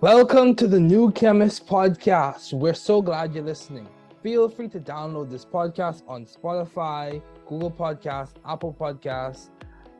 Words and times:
Welcome 0.00 0.54
to 0.56 0.66
the 0.66 0.78
New 0.78 1.12
Chemist 1.12 1.66
Podcast. 1.66 2.52
We're 2.52 2.74
so 2.74 3.00
glad 3.00 3.32
you're 3.32 3.44
listening. 3.44 3.88
Feel 4.22 4.48
free 4.48 4.68
to 4.68 4.80
download 4.80 5.30
this 5.30 5.46
podcast 5.46 6.02
on 6.08 6.26
Spotify, 6.26 7.22
Google 7.46 7.70
Podcasts, 7.70 8.34
Apple 8.46 8.76
Podcasts, 8.78 9.48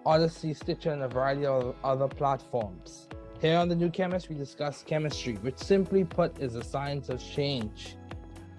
Odyssey, 0.05 0.53
Stitcher, 0.53 0.93
and 0.93 1.05
a 1.05 1.09
variety 1.09 1.47
of 1.47 1.77
other 1.85 2.09
platforms. 2.09 3.09
Here 3.41 3.57
on 3.57 3.69
the 3.69 3.77
New 3.77 3.89
Chemist, 3.89 4.29
we 4.29 4.35
discuss 4.35 4.83
chemistry, 4.83 5.35
which 5.37 5.59
simply 5.59 6.05
put 6.05 6.39
is 6.39 6.57
a 6.57 6.65
science 6.65 7.09
of 7.09 7.23
change, 7.23 7.97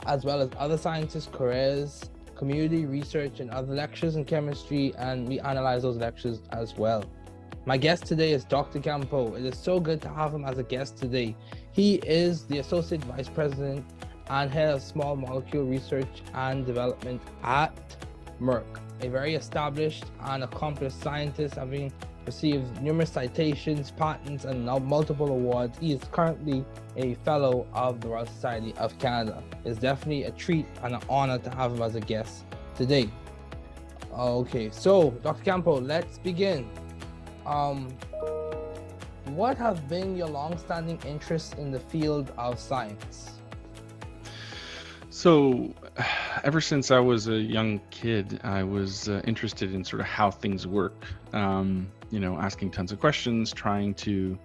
as 0.07 0.23
well 0.23 0.41
as 0.41 0.49
other 0.57 0.77
sciences' 0.77 1.29
careers, 1.31 2.09
community 2.35 2.85
research, 2.85 3.39
and 3.39 3.51
other 3.51 3.73
lectures 3.73 4.15
in 4.15 4.25
chemistry, 4.25 4.93
and 4.97 5.27
we 5.27 5.39
analyze 5.41 5.83
those 5.83 5.97
lectures 5.97 6.41
as 6.51 6.75
well. 6.75 7.03
My 7.67 7.77
guest 7.77 8.05
today 8.05 8.31
is 8.31 8.45
Dr. 8.45 8.79
Campeau. 8.79 9.35
It 9.35 9.43
is 9.43 9.57
so 9.57 9.79
good 9.79 9.99
to 10.03 10.09
have 10.09 10.31
him 10.31 10.45
as 10.45 10.59
a 10.59 10.63
guest 10.63 10.97
today. 10.97 11.35
He 11.71 11.95
is 11.95 12.43
the 12.43 12.59
Associate 12.59 13.03
Vice 13.05 13.27
President 13.27 13.83
and 14.29 14.51
Head 14.51 14.75
of 14.75 14.83
Small 14.83 15.15
Molecule 15.15 15.63
Research 15.63 16.21
and 16.35 16.63
Development 16.63 17.19
at 17.41 17.75
Merck, 18.39 18.67
a 19.01 19.09
very 19.09 19.33
established 19.33 20.05
and 20.25 20.43
accomplished 20.43 21.01
scientist, 21.01 21.55
having 21.55 21.91
received 22.27 22.83
numerous 22.83 23.11
citations, 23.11 23.89
patents, 23.89 24.45
and 24.45 24.63
multiple 24.63 25.29
awards. 25.29 25.75
He 25.79 25.93
is 25.93 26.01
currently 26.11 26.63
a 26.97 27.15
fellow 27.25 27.65
of 27.73 27.99
the 27.99 28.09
Royal 28.09 28.27
Society 28.27 28.75
of 28.77 28.95
Canada. 28.99 29.41
It's 29.63 29.79
definitely 29.79 30.25
a 30.25 30.31
treat 30.31 30.67
and 30.83 30.93
an 30.93 31.01
honor 31.09 31.39
to 31.39 31.49
have 31.49 31.73
him 31.73 31.81
as 31.81 31.95
a 31.95 31.99
guest 31.99 32.45
today. 32.75 33.09
Okay, 34.13 34.69
so 34.69 35.09
Dr. 35.23 35.43
Campeau, 35.43 35.83
let's 35.83 36.19
begin. 36.19 36.69
Um, 37.45 37.89
what 39.25 39.57
have 39.57 39.87
been 39.87 40.15
your 40.15 40.27
long-standing 40.27 40.99
interests 41.05 41.53
in 41.53 41.71
the 41.71 41.79
field 41.79 42.31
of 42.37 42.59
science? 42.59 43.31
So, 45.09 45.73
ever 46.43 46.61
since 46.61 46.91
I 46.91 46.99
was 46.99 47.27
a 47.27 47.37
young 47.37 47.79
kid, 47.89 48.39
I 48.43 48.63
was 48.63 49.09
uh, 49.09 49.21
interested 49.25 49.73
in 49.73 49.83
sort 49.83 50.01
of 50.01 50.07
how 50.07 50.29
things 50.31 50.67
work. 50.67 51.05
Um, 51.33 51.91
you 52.11 52.19
know, 52.19 52.37
asking 52.37 52.71
tons 52.71 52.91
of 52.91 52.99
questions, 52.99 53.51
trying 53.51 53.93
to 53.95 54.37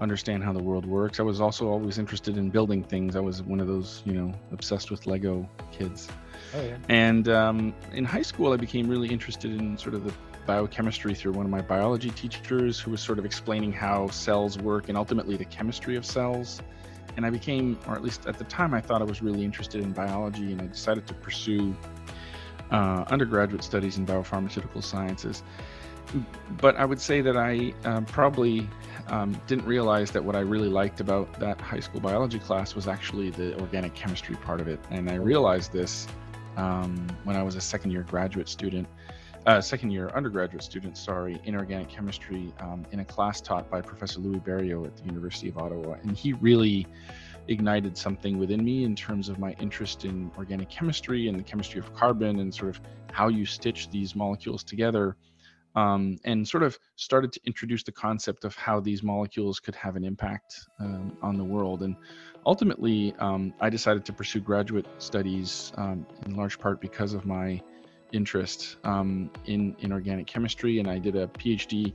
understand 0.00 0.42
how 0.42 0.52
the 0.52 0.62
world 0.62 0.86
works. 0.86 1.20
I 1.20 1.22
was 1.22 1.40
also 1.40 1.68
always 1.68 1.98
interested 1.98 2.36
in 2.36 2.50
building 2.50 2.82
things. 2.82 3.14
I 3.14 3.20
was 3.20 3.42
one 3.42 3.60
of 3.60 3.66
those, 3.66 4.02
you 4.04 4.12
know, 4.12 4.34
obsessed 4.50 4.90
with 4.90 5.06
Lego 5.06 5.48
kids. 5.70 6.08
Oh, 6.54 6.62
yeah. 6.62 6.76
And 6.88 7.28
um, 7.28 7.74
in 7.92 8.04
high 8.04 8.22
school, 8.22 8.52
I 8.52 8.56
became 8.56 8.88
really 8.88 9.08
interested 9.08 9.52
in 9.52 9.78
sort 9.78 9.94
of 9.94 10.04
the 10.04 10.12
biochemistry 10.46 11.14
through 11.14 11.32
one 11.32 11.44
of 11.44 11.50
my 11.50 11.60
biology 11.60 12.10
teachers 12.10 12.80
who 12.80 12.90
was 12.90 13.00
sort 13.00 13.18
of 13.18 13.24
explaining 13.24 13.72
how 13.72 14.08
cells 14.08 14.58
work 14.58 14.88
and 14.88 14.98
ultimately 14.98 15.36
the 15.36 15.44
chemistry 15.44 15.96
of 15.96 16.04
cells. 16.04 16.60
And 17.16 17.26
I 17.26 17.30
became, 17.30 17.78
or 17.86 17.94
at 17.94 18.02
least 18.02 18.26
at 18.26 18.38
the 18.38 18.44
time, 18.44 18.72
I 18.74 18.80
thought 18.80 19.02
I 19.02 19.04
was 19.04 19.22
really 19.22 19.44
interested 19.44 19.82
in 19.82 19.92
biology 19.92 20.52
and 20.52 20.62
I 20.62 20.66
decided 20.66 21.06
to 21.08 21.14
pursue 21.14 21.76
uh, 22.70 23.04
undergraduate 23.08 23.62
studies 23.62 23.98
in 23.98 24.06
biopharmaceutical 24.06 24.82
sciences. 24.82 25.42
But 26.58 26.76
I 26.76 26.84
would 26.84 27.00
say 27.00 27.20
that 27.20 27.36
I 27.36 27.72
um, 27.84 28.04
probably 28.04 28.68
um, 29.08 29.40
didn't 29.46 29.66
realize 29.66 30.10
that 30.10 30.24
what 30.24 30.36
I 30.36 30.40
really 30.40 30.68
liked 30.68 31.00
about 31.00 31.38
that 31.40 31.60
high 31.60 31.80
school 31.80 32.00
biology 32.00 32.38
class 32.38 32.74
was 32.74 32.88
actually 32.88 33.30
the 33.30 33.58
organic 33.60 33.94
chemistry 33.94 34.36
part 34.36 34.60
of 34.60 34.68
it. 34.68 34.80
And 34.90 35.08
I 35.10 35.14
realized 35.14 35.72
this 35.72 36.06
um, 36.56 37.06
when 37.24 37.36
I 37.36 37.42
was 37.42 37.56
a 37.56 37.60
second 37.60 37.92
year 37.92 38.02
graduate 38.02 38.48
student 38.48 38.88
uh, 39.46 39.60
second 39.60 39.90
year 39.90 40.08
undergraduate 40.14 40.62
student, 40.62 40.96
sorry, 40.96 41.40
in 41.44 41.54
organic 41.54 41.88
chemistry 41.88 42.52
um, 42.60 42.86
in 42.92 43.00
a 43.00 43.04
class 43.04 43.40
taught 43.40 43.70
by 43.70 43.80
Professor 43.80 44.20
Louis 44.20 44.38
Barriault 44.38 44.86
at 44.86 44.96
the 44.96 45.04
University 45.04 45.48
of 45.48 45.58
Ottawa. 45.58 45.96
And 46.02 46.16
he 46.16 46.32
really 46.34 46.86
ignited 47.48 47.96
something 47.96 48.38
within 48.38 48.64
me 48.64 48.84
in 48.84 48.94
terms 48.94 49.28
of 49.28 49.38
my 49.38 49.52
interest 49.58 50.04
in 50.04 50.30
organic 50.38 50.68
chemistry 50.68 51.28
and 51.28 51.38
the 51.38 51.42
chemistry 51.42 51.80
of 51.80 51.92
carbon 51.92 52.38
and 52.38 52.54
sort 52.54 52.70
of 52.70 52.80
how 53.10 53.28
you 53.28 53.44
stitch 53.44 53.90
these 53.90 54.14
molecules 54.14 54.62
together. 54.62 55.16
Um, 55.74 56.18
and 56.26 56.46
sort 56.46 56.64
of 56.64 56.78
started 56.96 57.32
to 57.32 57.40
introduce 57.46 57.82
the 57.82 57.92
concept 57.92 58.44
of 58.44 58.54
how 58.54 58.78
these 58.78 59.02
molecules 59.02 59.58
could 59.58 59.74
have 59.74 59.96
an 59.96 60.04
impact 60.04 60.66
um, 60.78 61.16
on 61.22 61.38
the 61.38 61.44
world. 61.44 61.82
And 61.82 61.96
ultimately, 62.44 63.14
um, 63.18 63.54
I 63.58 63.70
decided 63.70 64.04
to 64.04 64.12
pursue 64.12 64.40
graduate 64.40 64.84
studies 64.98 65.72
um, 65.78 66.06
in 66.26 66.36
large 66.36 66.58
part 66.58 66.78
because 66.78 67.14
of 67.14 67.24
my 67.24 67.62
interest 68.12 68.76
um, 68.84 69.30
in, 69.46 69.76
in 69.80 69.92
organic 69.92 70.26
chemistry, 70.26 70.78
and 70.78 70.88
I 70.88 70.98
did 70.98 71.16
a 71.16 71.26
PhD 71.28 71.92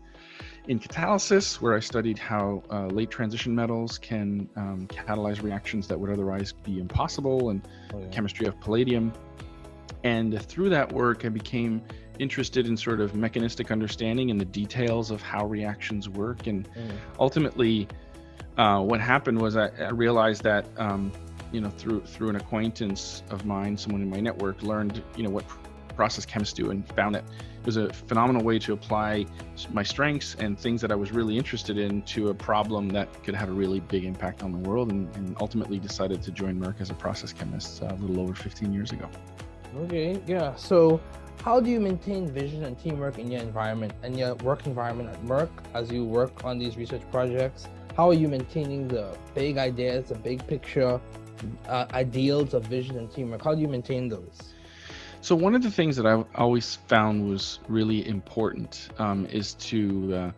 in 0.67 0.79
catalysis, 0.79 1.61
where 1.61 1.75
I 1.75 1.79
studied 1.79 2.17
how 2.17 2.61
uh, 2.69 2.88
late 2.88 3.09
transition 3.09 3.55
metals 3.55 3.97
can 3.97 4.50
um, 4.55 4.88
catalyze 4.88 5.41
reactions 5.41 5.88
that 5.88 6.00
would 6.00 6.09
otherwise 6.09 6.51
be 6.51 6.79
impossible, 6.79 7.50
and 7.50 7.61
oh, 7.94 8.00
yeah. 8.00 8.07
chemistry 8.07 8.47
of 8.47 8.59
palladium. 8.59 9.13
And 10.03 10.41
through 10.41 10.69
that 10.69 10.91
work, 10.91 11.25
I 11.25 11.29
became 11.29 11.81
interested 12.19 12.67
in 12.67 12.75
sort 12.75 12.99
of 12.99 13.16
mechanistic 13.16 13.72
understanding 13.72 14.31
and 14.31 14.39
the 14.39 14.45
details 14.45 15.11
of 15.11 15.22
how 15.22 15.45
reactions 15.45 16.09
work. 16.09 16.47
And 16.47 16.67
mm. 16.73 16.91
ultimately, 17.19 17.88
uh, 18.57 18.81
what 18.81 18.99
happened 18.99 19.39
was 19.39 19.55
I, 19.55 19.67
I 19.79 19.89
realized 19.89 20.44
that 20.44 20.66
um, 20.78 21.11
you 21.51 21.61
know 21.61 21.69
through 21.69 22.01
through 22.01 22.29
an 22.29 22.35
acquaintance 22.35 23.23
of 23.29 23.45
mine, 23.45 23.78
someone 23.78 24.01
in 24.01 24.09
my 24.09 24.19
network 24.19 24.61
learned 24.63 25.03
you 25.16 25.23
know 25.23 25.29
what 25.29 25.45
process 25.97 26.25
chemists 26.25 26.53
do 26.53 26.69
and 26.72 26.88
found 26.96 27.16
that 27.16 27.24
it 27.24 27.66
was 27.66 27.75
a 27.75 27.91
phenomenal 27.91 28.44
way 28.44 28.59
to 28.59 28.72
apply 28.72 29.25
my 29.74 29.84
strengths 29.84 30.35
and 30.40 30.58
things 30.58 30.80
that 30.80 30.91
I 30.91 30.96
was 30.96 31.12
really 31.12 31.35
interested 31.35 31.78
in 31.78 32.03
to 32.03 32.30
a 32.30 32.34
problem 32.34 32.88
that 32.90 33.08
could 33.24 33.35
have 33.35 33.50
a 33.50 33.52
really 33.63 33.81
big 33.81 34.06
impact 34.06 34.44
on 34.44 34.52
the 34.52 34.59
world 34.69 34.91
and, 34.91 35.13
and 35.18 35.35
ultimately 35.41 35.80
decided 35.80 36.22
to 36.22 36.31
join 36.31 36.62
Merck 36.62 36.80
as 36.80 36.91
a 36.91 36.94
process 36.94 37.34
chemist 37.34 37.84
uh, 37.84 37.88
a 37.88 37.96
little 37.96 38.22
over 38.22 38.34
15 38.34 38.72
years 38.72 38.91
ago. 38.91 39.09
Okay, 39.84 40.22
yeah. 40.28 40.56
So 40.56 41.02
how 41.44 41.59
do 41.59 41.69
you 41.69 41.80
maintain 41.80 42.28
vision 42.28 42.64
and 42.64 42.78
teamwork 42.79 43.19
in 43.19 43.31
your 43.31 43.41
environment 43.41 43.94
and 44.03 44.18
your 44.18 44.35
work 44.35 44.66
environment 44.68 45.09
at 45.09 45.22
Merck 45.24 45.50
as 45.74 45.91
you 45.91 46.06
work 46.06 46.46
on 46.46 46.59
these 46.59 46.78
research 46.78 47.03
projects? 47.12 47.68
How 47.96 48.09
are 48.09 48.14
you 48.14 48.28
maintaining 48.28 48.88
the 48.88 49.18
big 49.34 49.58
ideas, 49.58 50.09
the 50.09 50.16
big 50.16 50.46
picture, 50.46 51.02
uh, 51.68 51.85
ideals 51.94 52.53
of 52.53 52.64
vision 52.66 52.97
and 52.97 53.12
teamwork? 53.12 53.44
How 53.44 53.56
do 53.56 53.62
you 53.62 53.68
maintain 53.68 54.08
those? 54.08 54.53
So 55.27 55.35
one 55.35 55.55
of 55.55 55.61
the 55.61 55.69
things 55.69 55.97
that 55.97 56.05
I 56.05 56.23
always 56.35 56.77
found 56.88 57.27
was 57.27 57.59
really 57.67 58.07
important 58.07 58.88
um, 58.97 59.25
is 59.25 59.55
to 59.55 60.15
uh, 60.15 60.31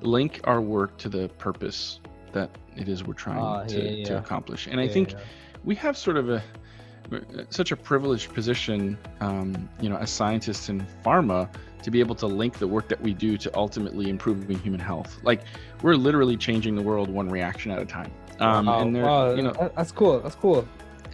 link 0.00 0.40
our 0.42 0.60
work 0.60 0.98
to 0.98 1.08
the 1.08 1.28
purpose 1.38 2.00
that 2.32 2.50
it 2.74 2.88
is 2.88 3.04
we're 3.04 3.14
trying 3.14 3.38
uh, 3.38 3.64
to, 3.68 3.80
yeah, 3.80 3.90
yeah. 3.90 4.04
to, 4.06 4.18
accomplish. 4.18 4.66
And 4.66 4.80
yeah, 4.80 4.86
I 4.86 4.88
think 4.88 5.14
we 5.62 5.76
have 5.76 5.96
sort 5.96 6.16
of 6.16 6.28
a 6.28 6.42
such 7.50 7.70
a 7.70 7.76
privileged 7.76 8.34
position, 8.34 8.98
um, 9.20 9.68
you 9.80 9.88
know, 9.88 9.96
as 9.96 10.10
scientists 10.10 10.68
in 10.68 10.84
pharma 11.04 11.48
to 11.84 11.92
be 11.92 12.00
able 12.00 12.16
to 12.16 12.26
link 12.26 12.58
the 12.58 12.66
work 12.66 12.88
that 12.88 13.00
we 13.00 13.14
do 13.14 13.36
to 13.36 13.56
ultimately 13.56 14.10
improving 14.10 14.58
human 14.58 14.80
health. 14.80 15.20
Like 15.22 15.42
we're 15.82 15.94
literally 15.94 16.36
changing 16.36 16.74
the 16.74 16.82
world 16.82 17.08
one 17.08 17.28
reaction 17.28 17.70
at 17.70 17.78
a 17.78 17.86
time. 17.86 18.10
Um, 18.40 18.66
wow, 18.66 18.80
and 18.80 19.02
wow, 19.04 19.34
you 19.36 19.42
know, 19.42 19.52
that's 19.76 19.92
cool. 19.92 20.18
That's 20.18 20.34
cool. 20.34 20.66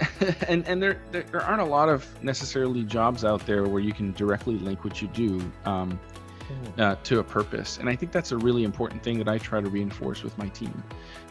and 0.48 0.66
and 0.68 0.82
there, 0.82 1.00
there 1.10 1.42
aren't 1.42 1.60
a 1.60 1.64
lot 1.64 1.88
of 1.88 2.06
necessarily 2.22 2.84
jobs 2.84 3.24
out 3.24 3.44
there 3.46 3.64
where 3.64 3.80
you 3.80 3.92
can 3.92 4.12
directly 4.12 4.58
link 4.58 4.84
what 4.84 5.00
you 5.02 5.08
do 5.08 5.40
um, 5.64 5.98
hmm. 6.46 6.80
uh, 6.80 6.94
to 6.96 7.18
a 7.18 7.24
purpose. 7.24 7.78
And 7.78 7.88
i 7.88 7.96
think 7.96 8.12
that's 8.12 8.32
a 8.32 8.36
really 8.36 8.64
important 8.64 9.02
thing 9.02 9.18
that 9.18 9.28
i 9.28 9.38
try 9.38 9.60
to 9.60 9.68
reinforce 9.68 10.22
with 10.22 10.36
my 10.38 10.48
team. 10.48 10.82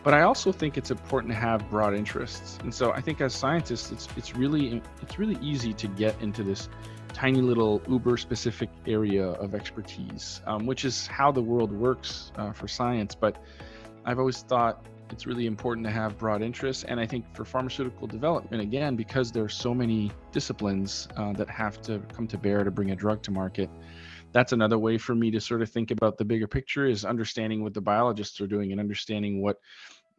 But 0.04 0.14
i 0.14 0.22
also 0.22 0.52
think 0.52 0.78
it's 0.78 0.92
important 0.92 1.32
to 1.34 1.40
have 1.40 1.70
broad 1.70 1.94
interests. 1.94 2.58
And 2.64 2.74
so 2.74 2.92
i 2.92 3.02
think 3.02 3.22
as 3.22 3.34
scientists 3.34 3.92
it's 3.92 4.08
it's 4.18 4.36
really 4.36 4.82
it's 5.02 5.20
really 5.20 5.38
easy 5.42 5.74
to 5.74 5.88
get 5.88 6.20
into 6.22 6.44
this 6.44 6.70
tiny 7.14 7.42
little 7.42 7.82
uber 7.88 8.16
specific 8.18 8.70
area 8.86 9.26
of 9.26 9.56
expertise 9.56 10.42
um, 10.46 10.66
which 10.66 10.86
is 10.86 11.08
how 11.08 11.32
the 11.32 11.42
world 11.42 11.72
works 11.72 12.32
uh, 12.36 12.52
for 12.52 12.68
science. 12.68 13.16
But 13.16 13.42
i've 14.06 14.20
always 14.20 14.42
thought 14.42 14.86
it's 15.12 15.26
really 15.26 15.46
important 15.46 15.86
to 15.86 15.92
have 15.92 16.18
broad 16.18 16.42
interests. 16.42 16.84
And 16.84 17.00
I 17.00 17.06
think 17.06 17.26
for 17.34 17.46
pharmaceutical 17.46 18.08
development, 18.08 18.62
again, 18.62 18.96
because 18.96 19.32
there 19.32 19.44
are 19.44 19.50
so 19.50 19.74
many 19.74 20.12
disciplines 20.32 21.08
uh, 21.18 21.34
that 21.34 21.50
have 21.50 21.82
to 21.84 22.00
come 22.14 22.28
to 22.28 22.38
bear 22.38 22.64
to 22.64 22.72
bring 22.72 22.92
a 22.92 22.96
drug 22.96 23.22
to 23.24 23.32
market, 23.32 23.70
that's 24.34 24.52
another 24.52 24.78
way 24.78 24.98
for 24.98 25.16
me 25.16 25.32
to 25.32 25.40
sort 25.40 25.62
of 25.62 25.70
think 25.70 25.92
about 25.92 26.18
the 26.18 26.26
bigger 26.26 26.48
picture 26.48 26.86
is 26.86 27.06
understanding 27.06 27.64
what 27.64 27.74
the 27.74 27.82
biologists 27.82 28.40
are 28.42 28.48
doing 28.48 28.72
and 28.72 28.80
understanding 28.80 29.42
what 29.42 29.60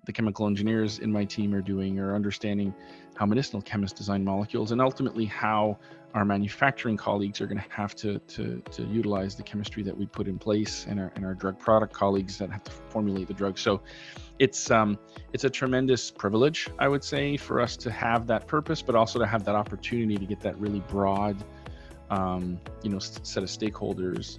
the 0.07 0.13
chemical 0.13 0.47
engineers 0.47 1.01
in 1.01 1.13
my 1.13 1.25
team 1.25 1.55
are 1.55 1.61
doing 1.61 1.99
or 1.99 2.15
understanding 2.15 2.75
how 3.15 3.27
medicinal 3.27 3.61
chemists 3.61 3.99
design 3.99 4.25
molecules 4.25 4.73
and 4.73 4.81
ultimately 4.81 5.27
how 5.27 5.79
our 6.15 6.25
manufacturing 6.25 6.97
colleagues 6.97 7.41
are 7.41 7.47
going 7.47 7.59
to 7.59 7.71
have 7.71 7.95
to, 7.97 8.19
to, 8.21 8.63
utilize 8.79 9.35
the 9.35 9.43
chemistry 9.43 9.83
that 9.83 9.97
we 9.97 10.07
put 10.07 10.27
in 10.27 10.39
place 10.39 10.87
and 10.89 10.99
our, 10.99 11.13
and 11.15 11.25
our 11.25 11.35
drug 11.35 11.59
product 11.59 11.93
colleagues 11.93 12.39
that 12.39 12.51
have 12.51 12.65
to 12.65 12.71
formulate 12.71 13.29
the 13.29 13.35
drug. 13.35 13.59
So 13.59 13.83
it's 14.39 14.71
um, 14.71 14.99
it's 15.33 15.45
a 15.45 15.51
tremendous 15.51 16.11
privilege, 16.11 16.69
I 16.79 16.89
would 16.89 17.05
say, 17.05 17.37
for 17.37 17.61
us 17.61 17.77
to 17.79 17.91
have 17.91 18.27
that 18.29 18.47
purpose, 18.47 18.81
but 18.81 18.95
also 18.95 19.19
to 19.19 19.27
have 19.27 19.45
that 19.45 19.55
opportunity 19.55 20.17
to 20.17 20.27
get 20.27 20.41
that 20.41 20.59
really 20.59 20.81
broad, 20.81 21.37
um, 22.11 22.59
you 22.83 22.91
know, 22.91 22.99
set 22.99 23.43
of 23.43 23.49
stakeholders. 23.49 24.39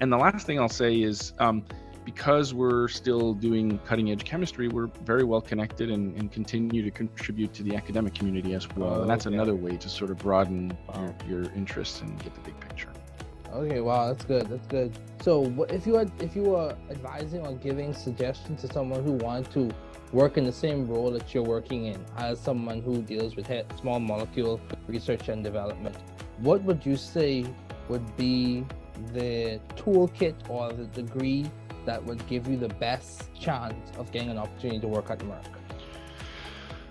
And 0.00 0.10
the 0.12 0.16
last 0.16 0.46
thing 0.46 0.58
I'll 0.58 0.68
say 0.68 1.02
is, 1.02 1.32
um, 1.38 1.64
because 2.04 2.54
we're 2.54 2.88
still 2.88 3.34
doing 3.34 3.78
cutting 3.86 4.10
edge 4.10 4.24
chemistry, 4.24 4.68
we're 4.68 4.88
very 5.04 5.24
well 5.24 5.40
connected 5.40 5.90
and, 5.90 6.16
and 6.16 6.32
continue 6.32 6.82
to 6.82 6.90
contribute 6.90 7.52
to 7.54 7.62
the 7.62 7.76
academic 7.76 8.14
community 8.14 8.54
as 8.54 8.68
well. 8.76 8.94
Oh, 8.94 9.00
and 9.02 9.10
that's 9.10 9.26
okay. 9.26 9.34
another 9.34 9.54
way 9.54 9.76
to 9.76 9.88
sort 9.88 10.10
of 10.10 10.18
broaden 10.18 10.76
uh, 10.88 10.92
Wow. 10.92 11.14
your, 11.28 11.42
your 11.42 11.52
interests 11.52 12.00
and 12.00 12.22
get 12.22 12.34
the 12.34 12.40
big 12.40 12.58
picture. 12.60 12.90
Okay, 13.52 13.80
wow, 13.80 14.08
that's 14.08 14.24
good. 14.24 14.48
That's 14.48 14.66
good. 14.66 14.98
So, 15.20 15.44
if 15.68 15.86
you 15.86 15.94
had, 15.94 16.10
if 16.20 16.34
you 16.34 16.42
were 16.42 16.74
advising 16.90 17.46
or 17.46 17.52
giving 17.52 17.92
suggestions 17.92 18.62
to 18.62 18.72
someone 18.72 19.04
who 19.04 19.12
wanted 19.12 19.50
to 19.52 19.70
work 20.10 20.38
in 20.38 20.44
the 20.44 20.52
same 20.52 20.88
role 20.88 21.10
that 21.10 21.34
you're 21.34 21.42
working 21.42 21.86
in, 21.86 22.02
as 22.16 22.40
someone 22.40 22.80
who 22.80 23.02
deals 23.02 23.36
with 23.36 23.50
small 23.78 24.00
molecule 24.00 24.58
research 24.86 25.28
and 25.28 25.44
development, 25.44 25.96
what 26.38 26.62
would 26.62 26.84
you 26.86 26.96
say 26.96 27.44
would 27.88 28.16
be 28.16 28.64
the 29.12 29.60
toolkit 29.76 30.34
or 30.48 30.72
the 30.72 30.84
degree 30.86 31.50
that 31.86 32.04
would 32.04 32.26
give 32.26 32.48
you 32.48 32.56
the 32.56 32.68
best 32.68 33.32
chance 33.34 33.96
of 33.98 34.10
getting 34.12 34.30
an 34.30 34.38
opportunity 34.38 34.80
to 34.80 34.88
work 34.88 35.10
at 35.10 35.18
Merck? 35.20 35.44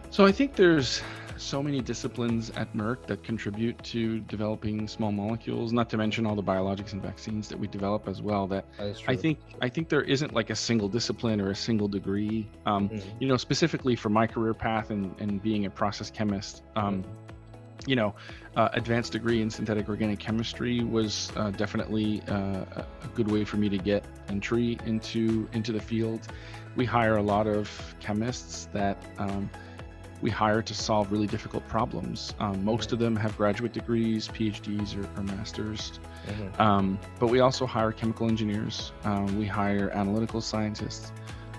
So 0.09 0.25
I 0.25 0.31
think 0.31 0.55
there's 0.55 1.01
so 1.37 1.63
many 1.63 1.81
disciplines 1.81 2.51
at 2.51 2.71
Merck 2.75 3.07
that 3.07 3.23
contribute 3.23 3.81
to 3.83 4.19
developing 4.21 4.87
small 4.87 5.11
molecules, 5.11 5.73
not 5.73 5.89
to 5.89 5.97
mention 5.97 6.25
all 6.25 6.35
the 6.35 6.43
biologics 6.43 6.93
and 6.93 7.01
vaccines 7.01 7.49
that 7.49 7.57
we 7.57 7.67
develop 7.67 8.07
as 8.07 8.21
well. 8.21 8.45
That 8.47 8.65
That 8.77 9.01
I 9.07 9.15
think 9.15 9.39
I 9.61 9.69
think 9.69 9.89
there 9.89 10.03
isn't 10.03 10.33
like 10.33 10.49
a 10.49 10.55
single 10.55 10.87
discipline 10.87 11.41
or 11.41 11.49
a 11.49 11.55
single 11.55 11.87
degree. 11.87 12.47
Um, 12.65 12.89
Mhm. 12.89 13.01
You 13.19 13.27
know, 13.27 13.37
specifically 13.37 13.95
for 13.95 14.09
my 14.09 14.27
career 14.27 14.53
path 14.53 14.91
and, 14.91 15.15
and 15.19 15.41
being 15.41 15.65
a 15.65 15.69
process 15.69 16.11
chemist, 16.11 16.63
um, 16.75 17.03
you 17.85 17.95
know, 17.95 18.13
uh, 18.55 18.69
advanced 18.73 19.11
degree 19.13 19.41
in 19.41 19.49
synthetic 19.49 19.89
organic 19.89 20.19
chemistry 20.19 20.83
was 20.83 21.31
uh, 21.35 21.51
definitely 21.51 22.21
uh, 22.27 22.65
a 22.75 23.07
good 23.15 23.31
way 23.31 23.43
for 23.43 23.57
me 23.57 23.69
to 23.69 23.77
get 23.77 24.03
entry 24.29 24.77
into 24.85 25.47
into 25.53 25.71
the 25.71 25.81
field. 25.81 26.27
We 26.75 26.85
hire 26.85 27.17
a 27.17 27.21
lot 27.23 27.47
of 27.47 27.95
chemists 27.99 28.67
that 28.73 29.03
um, 29.17 29.49
we 30.21 30.29
hire 30.29 30.61
to 30.61 30.73
solve 30.73 31.11
really 31.11 31.27
difficult 31.27 31.67
problems. 31.67 32.33
Um, 32.39 32.63
most 32.63 32.91
of 32.91 32.99
them 32.99 33.15
have 33.15 33.35
graduate 33.35 33.73
degrees, 33.73 34.27
PhDs, 34.27 34.95
or, 34.95 35.19
or 35.19 35.23
masters. 35.23 35.99
Mhm. 36.27 36.59
Um, 36.59 36.99
but 37.19 37.27
we 37.27 37.39
also 37.39 37.65
hire 37.65 37.91
chemical 37.91 38.27
engineers. 38.27 38.91
Um, 39.03 39.37
we 39.39 39.45
hire 39.45 39.89
analytical 39.89 40.39
scientists. 40.41 41.11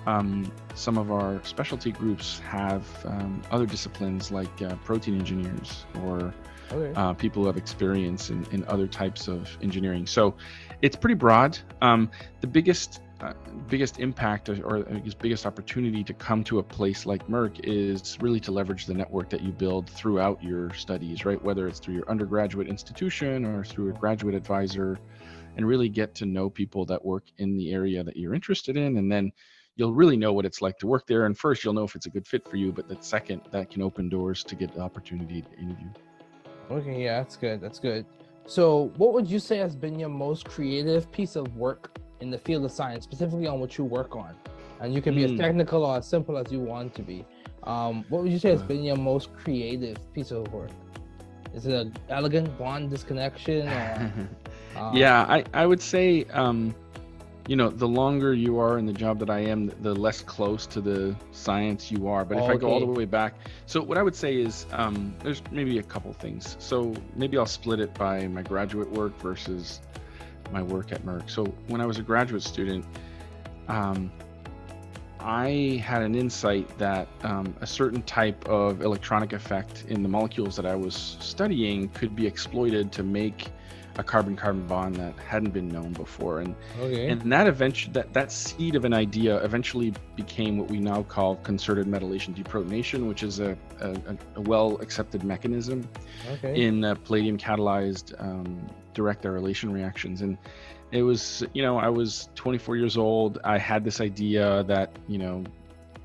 Um, 0.07 0.51
some 0.75 0.99
of 0.99 1.13
our 1.13 1.41
specialty 1.45 1.93
groups 1.93 2.41
have 2.41 2.85
um, 3.05 3.43
other 3.51 3.67
disciplines 3.67 4.31
like 4.31 4.63
uh, 4.63 4.75
protein 4.85 5.19
engineers 5.19 5.85
or 6.03 6.35
Okay. 6.73 6.99
uh, 6.99 7.13
people 7.13 7.43
who 7.43 7.47
have 7.49 7.59
experience 7.59 8.31
in, 8.31 8.47
in 8.51 8.65
other 8.65 8.87
types 8.87 9.29
of 9.29 9.57
engineering. 9.61 10.07
So 10.07 10.35
it's 10.81 10.97
pretty 10.97 11.15
broad. 11.15 11.59
Um, 11.83 12.11
the 12.41 12.47
biggest 12.47 13.03
uh, 13.21 13.35
biggest 13.69 14.01
impact 14.01 14.49
or, 14.49 14.65
or 14.65 15.03
biggest 15.21 15.47
opportunity 15.47 16.03
to 16.03 16.13
come 16.15 16.43
to 16.43 16.59
a 16.59 16.63
place 16.63 17.07
like 17.07 17.25
Merck 17.29 17.61
is 17.63 18.19
really 18.21 18.41
to 18.41 18.51
leverage 18.51 18.87
the 18.87 18.95
network 18.95 19.31
that 19.31 19.43
you 19.43 19.53
build 19.53 19.89
throughout 19.89 20.43
your 20.43 20.73
studies, 20.75 21.25
right? 21.25 21.41
Whether 21.41 21.69
it's 21.69 21.79
through 21.79 21.95
your 21.95 22.11
undergraduate 22.11 22.67
institution 22.67 23.45
or 23.45 23.63
through 23.63 23.91
a 23.91 23.93
graduate 23.93 24.35
advisor, 24.35 24.99
and 25.57 25.67
really 25.67 25.89
get 25.89 26.15
to 26.17 26.27
know 26.27 26.51
people 26.51 26.85
that 26.87 27.05
work 27.05 27.25
in 27.39 27.57
the 27.57 27.73
area 27.73 28.03
that 28.03 28.17
you're 28.17 28.35
interested 28.35 28.77
in, 28.77 28.97
and 28.97 29.13
then 29.13 29.31
you'll 29.77 29.95
really 29.95 30.17
know 30.17 30.33
what 30.33 30.45
it's 30.45 30.61
like 30.61 30.79
to 30.79 30.87
work 30.87 31.07
there. 31.07 31.27
And 31.27 31.37
first, 31.37 31.65
you'll 31.65 31.75
know 31.75 31.85
if 31.85 31.95
it's 31.95 32.07
a 32.07 32.11
good 32.11 32.27
fit 32.27 32.47
for 32.49 32.57
you, 32.57 32.73
but 32.73 32.89
that 32.89 33.05
second, 33.05 33.41
that 33.51 33.71
can 33.71 33.83
open 33.83 34.09
doors 34.09 34.45
to 34.45 34.55
get 34.55 34.75
the 34.75 34.81
opportunity 34.81 35.43
to 35.43 35.59
interview. 35.59 35.89
Okay, 36.71 37.05
yeah, 37.05 37.19
that's 37.19 37.37
good. 37.37 37.61
That's 37.61 37.79
good. 37.79 38.07
So, 38.47 38.93
what 38.97 39.13
would 39.15 39.29
you 39.29 39.39
say 39.39 39.59
has 39.59 39.77
been 39.77 39.99
your 39.99 40.09
most 40.09 40.45
creative 40.47 41.11
piece 41.13 41.37
of 41.37 41.57
work 41.57 41.97
in 42.21 42.31
the 42.31 42.39
field 42.39 42.65
of 42.65 42.73
science, 42.73 43.05
specifically 43.05 43.47
on 43.47 43.61
what 43.61 43.79
you 43.79 43.85
work 43.85 44.17
on? 44.17 44.35
And 44.81 44.93
you 44.93 45.01
can 45.01 45.15
be 45.15 45.25
as 45.25 45.31
Hmm. 45.31 45.37
technical 45.37 45.85
or 45.85 45.99
as 45.99 46.09
simple 46.09 46.37
as 46.37 46.51
you 46.51 46.59
want 46.59 46.95
to 46.97 47.03
be. 47.03 47.25
Um, 47.63 48.05
what 48.09 48.23
would 48.23 48.33
you 48.33 48.39
say 48.41 48.51
has 48.51 48.63
been 48.63 48.83
your 48.83 48.97
most 48.97 49.33
creative 49.33 49.97
piece 50.13 50.33
of 50.33 50.53
work? 50.53 50.71
Is 51.55 51.67
it 51.67 51.75
an 51.75 51.95
elegant 52.09 52.59
bond 52.59 52.91
disconnection? 52.91 53.69
Or, 53.69 54.13
um, 54.77 54.97
yeah, 54.97 55.25
I, 55.29 55.45
I 55.55 55.67
would 55.67 55.81
say, 55.81 56.25
um, 56.33 56.75
you 57.49 57.57
know, 57.57 57.71
the 57.71 57.89
longer 57.89 58.33
you 58.33 58.59
are 58.61 58.79
in 58.79 58.87
the 58.87 58.93
job 58.93 59.19
that 59.19 59.31
I 59.31 59.41
am, 59.41 59.73
the 59.81 59.95
less 59.95 60.23
close 60.23 60.67
to 60.69 60.81
the 60.81 61.17
science 61.33 61.91
you 61.91 62.07
are. 62.09 62.25
But 62.25 62.39
if 62.39 62.45
I 62.45 62.57
go 62.57 62.69
all 62.69 62.81
the 62.81 62.87
way 62.87 63.05
back, 63.05 63.35
so 63.67 63.83
what 63.83 63.99
I 63.99 64.03
would 64.03 64.15
say 64.15 64.37
is 64.37 64.67
um, 64.73 65.15
there's 65.23 65.43
maybe 65.51 65.79
a 65.79 65.83
couple 65.83 66.13
things. 66.13 66.57
So 66.61 66.95
maybe 67.17 67.37
I'll 67.37 67.47
split 67.47 67.81
it 67.81 67.95
by 67.95 68.29
my 68.29 68.43
graduate 68.43 68.91
work 68.93 69.19
versus 69.21 69.81
my 70.53 70.63
work 70.63 70.93
at 70.93 71.03
Merck. 71.05 71.29
So 71.29 71.47
when 71.67 71.81
I 71.81 71.87
was 71.87 71.99
a 71.99 72.03
graduate 72.03 72.43
student, 72.43 72.85
um, 73.69 74.13
I 75.19 75.83
had 75.85 76.03
an 76.03 76.15
insight 76.15 76.79
that 76.79 77.09
um, 77.23 77.55
a 77.61 77.67
certain 77.67 78.03
type 78.03 78.49
of 78.49 78.83
electronic 78.83 79.33
effect 79.33 79.85
in 79.89 80.03
the 80.03 80.09
molecules 80.09 80.57
that 80.57 80.67
I 80.67 80.75
was 80.75 80.95
studying 81.21 81.89
could 81.91 82.15
be 82.15 82.27
exploited 82.27 82.93
to 82.93 83.03
make 83.03 83.49
a 83.99 84.03
carbon-carbon 84.03 84.67
bond 84.67 84.97
that 84.97 85.15
hadn't 85.19 85.53
been 85.53 85.69
known 85.69 85.93
before, 85.93 86.41
and 86.41 86.55
Okay. 86.81 87.09
and 87.09 87.21
that 87.33 87.47
eventually 87.47 87.93
that 87.93 88.13
that 88.13 88.33
seed 88.33 88.75
of 88.75 88.85
an 88.85 88.95
idea 88.95 89.37
eventually 89.45 89.93
became 90.17 90.59
what 90.59 90.71
we 90.71 90.79
now 90.79 91.03
call 91.03 91.37
concerted 91.37 91.87
metallation 91.87 92.35
deprotonation, 92.35 93.07
which 93.07 93.23
is 93.23 93.41
a 93.41 93.57
a, 93.81 93.97
a 94.37 94.41
well 94.43 94.79
accepted 94.81 95.25
mechanism 95.25 95.89
okay. 96.33 96.61
in 96.61 96.85
uh, 96.85 96.95
palladium 96.95 97.37
catalyzed 97.37 98.15
um, 98.21 98.67
direct 98.95 99.25
arylation 99.25 99.73
reactions 99.73 100.21
and 100.23 100.37
it 100.93 101.03
was 101.03 101.43
you 101.55 101.63
know 101.63 101.79
i 101.79 101.89
was 101.89 102.29
24 102.35 102.77
years 102.77 102.97
old 102.97 103.39
i 103.45 103.57
had 103.57 103.83
this 103.85 104.01
idea 104.01 104.63
that 104.65 104.91
you 105.09 105.19
know 105.19 105.43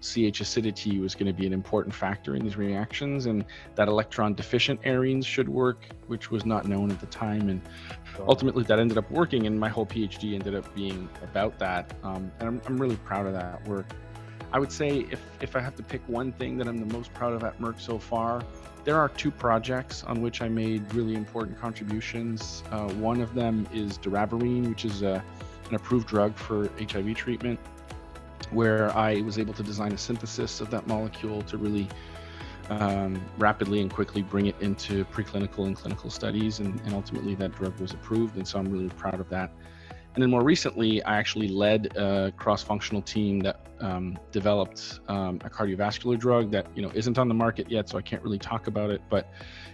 ch 0.02 0.42
acidity 0.42 1.00
was 1.00 1.16
going 1.16 1.26
to 1.26 1.34
be 1.34 1.48
an 1.48 1.54
important 1.54 1.94
factor 1.94 2.36
in 2.36 2.44
these 2.44 2.58
reactions 2.58 3.26
and 3.26 3.44
that 3.76 3.88
electron 3.88 4.34
deficient 4.34 4.80
arenes 4.84 5.26
should 5.26 5.50
work 5.50 5.88
which 6.08 6.32
was 6.32 6.46
not 6.46 6.66
known 6.66 6.92
at 6.92 7.00
the 7.00 7.08
time 7.08 7.50
and 7.50 7.62
ultimately 8.28 8.64
that 8.64 8.80
ended 8.80 8.98
up 8.98 9.10
working 9.12 9.48
and 9.48 9.60
my 9.60 9.70
whole 9.70 9.86
phd 9.86 10.34
ended 10.34 10.56
up 10.56 10.74
being 10.76 11.10
about 11.24 11.58
that. 11.60 11.94
Um, 12.04 12.32
and 12.40 12.48
I'm, 12.48 12.62
I'm 12.66 12.78
really 12.78 12.98
proud 12.98 13.26
of 13.26 13.34
that 13.34 13.66
work. 13.68 13.88
I 14.52 14.60
would 14.60 14.72
say 14.72 15.06
if 15.12 15.22
if 15.42 15.56
i 15.56 15.60
have 15.60 15.76
to 15.76 15.84
pick 15.84 16.02
one 16.08 16.32
thing 16.32 16.58
that 16.58 16.68
i'm 16.68 16.78
the 16.78 16.94
most 16.94 17.14
proud 17.14 17.34
of 17.34 17.44
at 17.44 17.60
merck 17.60 17.80
so 17.82 18.00
far 18.00 18.44
there 18.86 18.98
are 18.98 19.10
two 19.10 19.32
projects 19.32 20.04
on 20.04 20.22
which 20.22 20.42
i 20.42 20.48
made 20.48 20.94
really 20.94 21.16
important 21.16 21.60
contributions. 21.60 22.64
Uh, 22.72 22.88
one 22.94 23.20
of 23.20 23.34
them 23.34 23.68
is 23.74 23.98
doravirine 23.98 24.70
which 24.70 24.86
is 24.86 25.02
a, 25.02 25.24
an 25.70 25.76
approved 25.76 26.08
drug 26.08 26.36
for 26.36 26.70
hiv 26.80 27.14
treatment 27.16 27.60
where 28.52 28.96
i 28.98 29.22
was 29.22 29.38
able 29.38 29.54
to 29.54 29.64
design 29.64 29.92
a 29.92 29.98
synthesis 29.98 30.62
of 30.62 30.70
that 30.70 30.88
molecule 30.88 31.42
to 31.44 31.58
really 31.58 31.88
um, 32.70 33.22
rapidly 33.38 33.82
and 33.82 33.92
quickly 33.92 34.22
bring 34.22 34.48
it 34.48 34.56
into 34.60 35.06
preclinical 35.06 35.66
and 35.66 35.76
clinical 35.76 36.10
studies, 36.10 36.60
and, 36.60 36.80
and 36.82 36.94
ultimately 36.94 37.36
that 37.36 37.56
drug 37.56 37.80
was 37.80 37.94
approved. 37.94 38.36
And 38.36 38.48
so 38.48 38.60
I'm 38.60 38.70
really 38.70 38.90
proud 38.90 39.20
of 39.20 39.30
that. 39.30 39.52
And 40.16 40.24
then 40.24 40.32
more 40.32 40.44
recently, 40.44 41.04
I 41.04 41.18
actually 41.18 41.48
led 41.48 41.96
a 41.96 42.34
cross-functional 42.38 43.04
team 43.04 43.40
that 43.42 43.68
um, 43.80 44.18
developed 44.32 45.00
um, 45.08 45.40
a 45.44 45.50
cardiovascular 45.50 46.18
drug 46.18 46.50
that 46.52 46.66
you 46.76 46.82
know 46.82 46.92
isn't 46.96 47.20
on 47.20 47.28
the 47.28 47.36
market 47.36 47.70
yet, 47.70 47.88
so 47.88 48.00
I 48.00 48.02
can't 48.02 48.24
really 48.24 48.40
talk 48.40 48.66
about 48.66 48.90
it. 48.90 49.02
But 49.10 49.30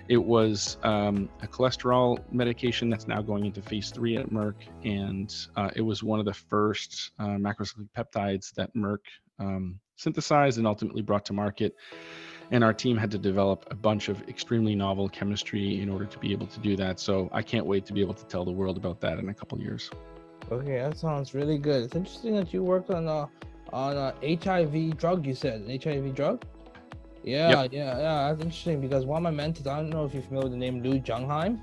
it 0.07 0.17
was 0.17 0.77
um, 0.83 1.29
a 1.41 1.47
cholesterol 1.47 2.19
medication 2.31 2.89
that's 2.89 3.07
now 3.07 3.21
going 3.21 3.45
into 3.45 3.61
phase 3.61 3.89
three 3.89 4.17
at 4.17 4.29
Merck, 4.29 4.55
and 4.83 5.33
uh, 5.55 5.69
it 5.75 5.81
was 5.81 6.03
one 6.03 6.19
of 6.19 6.25
the 6.25 6.33
first 6.33 7.11
uh, 7.19 7.37
macrocyclic 7.37 7.87
peptides 7.97 8.53
that 8.55 8.73
Merck 8.75 8.99
um, 9.39 9.79
synthesized 9.95 10.57
and 10.57 10.67
ultimately 10.67 11.01
brought 11.01 11.25
to 11.25 11.33
market 11.33 11.75
and 12.51 12.61
our 12.63 12.73
team 12.73 12.97
had 12.97 13.09
to 13.09 13.17
develop 13.17 13.65
a 13.71 13.75
bunch 13.75 14.09
of 14.09 14.21
extremely 14.27 14.75
novel 14.75 15.07
chemistry 15.07 15.81
in 15.81 15.89
order 15.89 16.05
to 16.05 16.19
be 16.19 16.31
able 16.33 16.45
to 16.45 16.59
do 16.59 16.75
that 16.75 16.99
so 16.99 17.29
i 17.31 17.41
can't 17.41 17.65
wait 17.65 17.85
to 17.85 17.93
be 17.93 18.01
able 18.01 18.13
to 18.13 18.25
tell 18.25 18.43
the 18.43 18.51
world 18.51 18.75
about 18.75 18.99
that 18.99 19.17
in 19.17 19.29
a 19.29 19.33
couple 19.33 19.57
years 19.59 19.89
Okay, 20.51 20.77
that 20.77 20.97
sounds 20.97 21.33
really 21.33 21.57
good. 21.57 21.83
It's 21.83 21.95
interesting 21.95 22.35
that 22.35 22.53
you 22.53 22.63
worked 22.63 22.89
on 22.89 23.07
a 23.07 23.29
on 23.71 23.97
a 23.97 24.13
HIV 24.21 24.97
drug. 24.97 25.25
You 25.25 25.33
said 25.33 25.61
an 25.61 25.79
HIV 25.79 26.15
drug. 26.15 26.43
Yeah, 27.23 27.61
Yep. 27.63 27.71
yeah, 27.73 27.97
yeah. 27.99 28.27
That's 28.29 28.41
interesting 28.41 28.81
because 28.81 29.05
one 29.05 29.17
of 29.17 29.23
my 29.23 29.31
mentors, 29.31 29.65
I 29.67 29.77
don't 29.77 29.89
know 29.89 30.05
if 30.05 30.13
you're 30.13 30.23
familiar 30.23 30.43
with 30.49 30.51
the 30.53 30.57
name 30.57 30.81
Lou 30.83 30.99
Jungheim. 30.99 31.59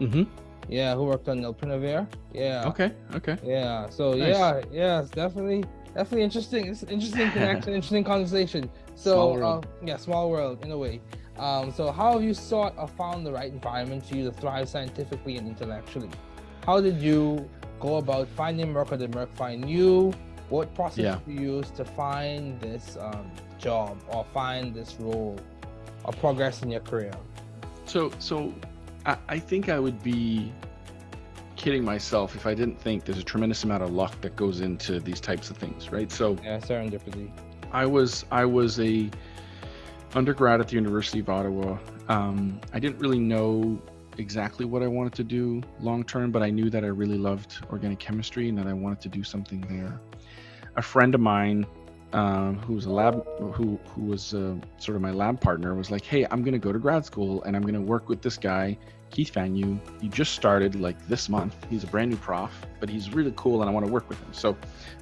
mm-hmm. 0.00 0.22
Yeah, 0.68 0.94
who 0.94 1.04
worked 1.04 1.28
on 1.28 1.40
Nelfinavir. 1.40 2.06
Yeah. 2.32 2.64
okay 2.68 2.92
okay 3.14 3.36
Yeah. 3.44 3.88
So 3.90 4.14
Nice. 4.14 4.28
yeah, 4.36 4.62
yeah, 4.72 5.00
it's 5.00 5.10
definitely 5.10 5.64
definitely 5.94 6.22
interesting. 6.24 6.68
It's 6.68 6.82
interesting 6.84 7.30
connection, 7.36 7.74
interesting 7.74 8.04
conversation. 8.04 8.70
So 8.94 9.12
Small 9.12 9.34
world. 9.34 9.64
uh, 9.66 9.86
yeah, 9.86 9.96
small 9.98 10.30
world 10.30 10.64
in 10.64 10.70
a 10.70 10.78
way. 10.78 11.00
Um, 11.38 11.70
so 11.72 11.90
how 11.90 12.12
have 12.14 12.22
you 12.22 12.32
sought 12.32 12.74
or 12.78 12.86
found 12.88 13.26
the 13.26 13.32
right 13.32 13.52
environment 13.52 14.06
for 14.06 14.16
you 14.16 14.24
to 14.30 14.32
thrive 14.32 14.68
scientifically 14.68 15.36
and 15.36 15.46
intellectually? 15.48 16.10
How 16.64 16.80
did 16.80 17.02
you 17.02 17.48
go 17.80 17.96
about 17.96 18.28
finding 18.28 18.72
Merck 18.72 18.92
or 18.92 18.96
did 18.96 19.10
Merck 19.10 19.28
find 19.34 19.68
you? 19.68 20.12
What 20.48 20.74
process 20.74 20.98
Yeah. 20.98 21.18
did 21.26 21.40
you 21.40 21.56
use 21.56 21.70
to 21.70 21.84
find 21.84 22.60
this 22.60 22.96
um, 23.00 23.30
job 23.58 23.98
or 24.08 24.24
find 24.32 24.74
this 24.74 24.96
role 25.00 25.38
or 26.04 26.12
progress 26.14 26.62
in 26.62 26.70
your 26.70 26.80
career? 26.80 27.12
so 27.86 28.10
so 28.18 28.52
I, 29.04 29.16
I 29.28 29.38
think 29.38 29.68
i 29.68 29.78
would 29.78 30.02
be 30.02 30.50
kidding 31.56 31.84
myself 31.84 32.34
if 32.34 32.46
I 32.46 32.54
didn't 32.54 32.80
think 32.80 33.04
there's 33.04 33.18
a 33.18 33.22
tremendous 33.22 33.62
amount 33.64 33.82
of 33.82 33.90
luck 33.90 34.20
that 34.22 34.36
goes 34.36 34.60
into 34.60 35.00
these 35.00 35.20
types 35.20 35.50
of 35.50 35.56
things, 35.56 35.90
right? 35.92 36.10
So 36.10 36.36
yeah, 36.42 36.58
serendipity. 36.58 37.30
I 37.72 37.86
was 37.86 38.24
I 38.30 38.44
was 38.44 38.80
a 38.80 39.10
undergrad 40.14 40.60
at 40.60 40.68
the 40.68 40.74
University 40.74 41.20
of 41.20 41.28
Ottawa. 41.28 41.78
Um, 42.08 42.60
I 42.72 42.78
didn't 42.78 42.98
really 42.98 43.18
know 43.18 43.80
exactly 44.18 44.64
what 44.64 44.82
I 44.82 44.86
wanted 44.86 45.12
to 45.14 45.24
do 45.24 45.62
long 45.80 46.04
term, 46.04 46.30
but 46.30 46.42
I 46.42 46.50
knew 46.50 46.70
that 46.70 46.84
I 46.84 46.88
really 46.88 47.18
loved 47.18 47.64
organic 47.70 47.98
chemistry 47.98 48.48
and 48.48 48.58
that 48.58 48.66
I 48.66 48.72
wanted 48.72 49.00
to 49.02 49.08
do 49.08 49.22
something 49.24 49.60
there. 49.68 50.00
A 50.76 50.82
friend 50.82 51.14
of 51.14 51.20
mine, 51.20 51.66
um, 52.12 52.58
who 52.58 52.74
was 52.74 52.86
a 52.86 52.90
lab, 52.90 53.24
who 53.52 53.78
who 53.94 54.02
was 54.02 54.34
uh, 54.34 54.54
sort 54.78 54.96
of 54.96 55.02
my 55.02 55.10
lab 55.10 55.40
partner, 55.40 55.74
was 55.74 55.90
like, 55.90 56.04
"Hey, 56.04 56.26
I'm 56.30 56.42
going 56.42 56.52
to 56.52 56.58
go 56.58 56.72
to 56.72 56.78
grad 56.78 57.04
school 57.04 57.42
and 57.44 57.56
I'm 57.56 57.62
going 57.62 57.74
to 57.74 57.80
work 57.80 58.08
with 58.08 58.22
this 58.22 58.36
guy, 58.36 58.76
Keith 59.10 59.32
Fagnou. 59.32 59.78
He 60.00 60.08
just 60.08 60.32
started 60.32 60.74
like 60.74 60.98
this 61.06 61.28
month. 61.28 61.54
He's 61.70 61.84
a 61.84 61.86
brand 61.86 62.10
new 62.10 62.16
prof, 62.16 62.50
but 62.80 62.88
he's 62.88 63.12
really 63.12 63.32
cool 63.36 63.60
and 63.60 63.70
I 63.70 63.72
want 63.72 63.86
to 63.86 63.92
work 63.92 64.08
with 64.08 64.18
him." 64.20 64.32
So, 64.32 64.56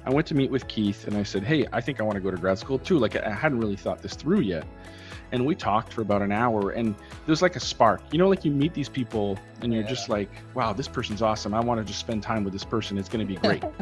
I 0.05 0.11
went 0.11 0.27
to 0.27 0.35
meet 0.35 0.51
with 0.51 0.67
Keith 0.67 1.07
and 1.07 1.17
I 1.17 1.23
said, 1.23 1.43
"Hey, 1.43 1.65
I 1.71 1.81
think 1.81 1.99
I 1.99 2.03
want 2.03 2.15
to 2.15 2.21
go 2.21 2.31
to 2.31 2.37
grad 2.37 2.59
school 2.59 2.77
too." 2.79 2.99
Like 2.99 3.15
I 3.15 3.33
hadn't 3.33 3.59
really 3.59 3.77
thought 3.77 4.01
this 4.01 4.15
through 4.15 4.41
yet 4.41 4.65
and 5.33 5.43
we 5.43 5.55
talked 5.55 5.91
for 5.91 6.01
about 6.01 6.21
an 6.21 6.31
hour 6.31 6.69
and 6.69 6.95
there's 7.25 7.41
like 7.41 7.55
a 7.55 7.59
spark. 7.59 8.01
You 8.11 8.19
know 8.19 8.29
like 8.29 8.45
you 8.45 8.51
meet 8.51 8.73
these 8.73 8.87
people 8.87 9.37
and 9.61 9.73
you're 9.73 9.81
yeah. 9.81 9.89
just 9.89 10.07
like 10.07 10.29
wow 10.53 10.71
this 10.71 10.87
person's 10.87 11.21
awesome. 11.21 11.53
I 11.53 11.59
want 11.59 11.81
to 11.81 11.83
just 11.83 11.99
spend 11.99 12.23
time 12.23 12.43
with 12.43 12.53
this 12.53 12.63
person. 12.63 12.97
It's 12.97 13.09
going 13.09 13.27
to 13.27 13.33
be 13.33 13.39
great. 13.39 13.63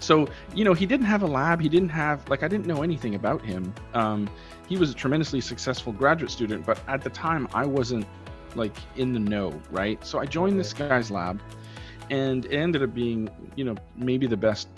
So 0.00 0.28
you 0.54 0.64
know 0.64 0.74
he 0.74 0.86
didn't 0.86 1.06
have 1.06 1.22
a 1.22 1.26
lab. 1.26 1.60
He 1.60 1.68
didn't 1.68 1.88
have 1.88 2.28
like 2.28 2.42
i 2.42 2.48
didn't 2.48 2.66
know 2.66 2.82
anything 2.82 3.14
about 3.14 3.42
him. 3.42 3.72
Um, 3.94 4.28
he 4.68 4.76
was 4.76 4.90
a 4.90 4.94
tremendously 4.94 5.40
successful 5.40 5.92
graduate 5.92 6.30
student 6.30 6.66
but 6.66 6.78
at 6.88 7.00
the 7.02 7.10
time 7.10 7.48
i 7.54 7.64
wasn't 7.64 8.06
like 8.54 8.76
in 8.96 9.12
the 9.12 9.20
know 9.20 9.60
right? 9.70 10.04
So 10.04 10.18
i 10.18 10.26
joined 10.26 10.54
okay. 10.54 10.58
this 10.58 10.72
guy's 10.74 11.10
lab 11.10 11.40
and 12.10 12.44
it 12.46 12.56
ended 12.56 12.82
up 12.82 12.94
being 12.94 13.30
you 13.56 13.64
know 13.64 13.76
maybe 13.96 14.26
the 14.26 14.36
best 14.36 14.68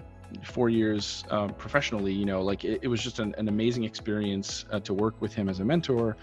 four 0.43 0.69
years 0.69 1.25
uh, 1.31 1.49
professionally 1.49 2.13
you 2.13 2.25
know 2.25 2.43
like 2.43 2.65
it, 2.65 2.81
it 2.83 2.89
was 2.89 3.03
just 3.03 3.19
an, 3.19 3.35
an 3.39 3.49
amazing 3.49 3.85
experience 3.85 4.65
uh, 4.71 4.81
to 4.81 4.95
work 4.95 5.21
with 5.21 5.35
him 5.35 5.49
as 5.49 5.61
a 5.61 5.65
mentor. 5.65 6.17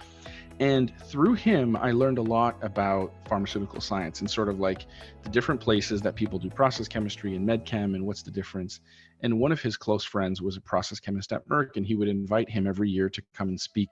And 0.60 0.92
through 1.06 1.36
him 1.36 1.76
i 1.76 1.92
learned 1.92 2.18
a 2.18 2.24
lot 2.24 2.58
about 2.62 3.14
pharmaceutical 3.28 3.80
science 3.80 4.22
and 4.22 4.30
sort 4.30 4.50
of 4.50 4.60
like 4.60 4.88
the 5.24 5.30
different 5.30 5.62
places 5.62 6.02
that 6.02 6.16
people 6.16 6.40
do 6.40 6.50
process 6.50 6.88
chemistry 6.88 7.36
and 7.36 7.48
medchem 7.48 7.96
and 7.96 8.06
what's 8.06 8.24
the 8.24 8.32
difference. 8.32 8.80
And 9.22 9.40
one 9.40 9.52
of 9.52 9.62
his 9.62 9.78
close 9.78 10.04
friends 10.04 10.42
was 10.42 10.58
a 10.58 10.62
process 10.62 11.00
chemist 11.00 11.32
at 11.32 11.48
merck 11.48 11.76
and 11.76 11.86
he 11.86 11.96
would 11.96 12.08
invite 12.08 12.50
him 12.50 12.66
every 12.66 12.90
year 12.90 13.10
to 13.10 13.22
come 13.36 13.50
and 13.50 13.60
speak 13.60 13.90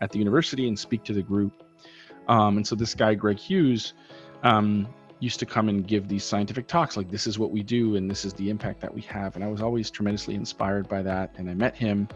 at 0.00 0.10
the 0.10 0.18
university 0.18 0.68
and 0.68 0.78
speak 0.78 1.04
to 1.04 1.12
the 1.12 1.22
group. 1.22 1.52
Um, 2.28 2.56
and 2.56 2.66
so 2.66 2.74
this 2.74 2.94
guy 2.94 3.14
greg 3.14 3.38
hughes 3.38 3.92
um, 4.42 4.88
used 5.20 5.38
to 5.40 5.46
come 5.46 5.68
and 5.68 5.86
give 5.86 6.08
these 6.08 6.24
scientific 6.24 6.66
talks 6.66 6.96
like 6.96 7.10
this 7.10 7.26
is 7.26 7.38
what 7.38 7.50
we 7.50 7.62
do 7.62 7.96
and 7.96 8.10
this 8.10 8.24
is 8.24 8.34
the 8.34 8.50
impact 8.50 8.80
that 8.80 8.92
we 8.92 9.00
have. 9.02 9.34
And 9.34 9.44
i 9.44 9.48
was 9.48 9.62
always 9.62 9.90
tremendously 9.90 10.34
inspired 10.34 10.88
by 10.88 11.02
that 11.02 11.32
and 11.36 11.48
i 11.48 11.54
met 11.54 11.74
him 11.74 12.08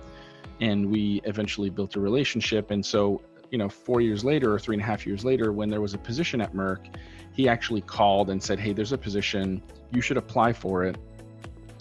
and 0.60 0.90
we 0.90 1.22
eventually 1.24 1.70
built 1.70 1.96
a 1.96 2.00
relationship. 2.00 2.70
And 2.70 2.84
so 2.84 3.22
you 3.50 3.58
know 3.58 3.68
four 3.68 4.00
years 4.00 4.24
later 4.24 4.52
or 4.52 4.58
three 4.58 4.76
and 4.76 4.82
a 4.82 4.86
half 4.86 5.06
years 5.06 5.24
later 5.24 5.52
when 5.52 5.68
there 5.68 5.80
was 5.80 5.94
a 5.94 5.98
position 5.98 6.40
at 6.40 6.54
merck 6.54 6.94
he 7.32 7.48
actually 7.48 7.80
called 7.80 8.30
and 8.30 8.42
said 8.42 8.58
hey 8.58 8.72
there's 8.72 8.92
a 8.92 8.98
position. 8.98 9.62
You 9.92 10.00
should 10.00 10.16
apply 10.16 10.52
for 10.52 10.84
it 10.84 10.96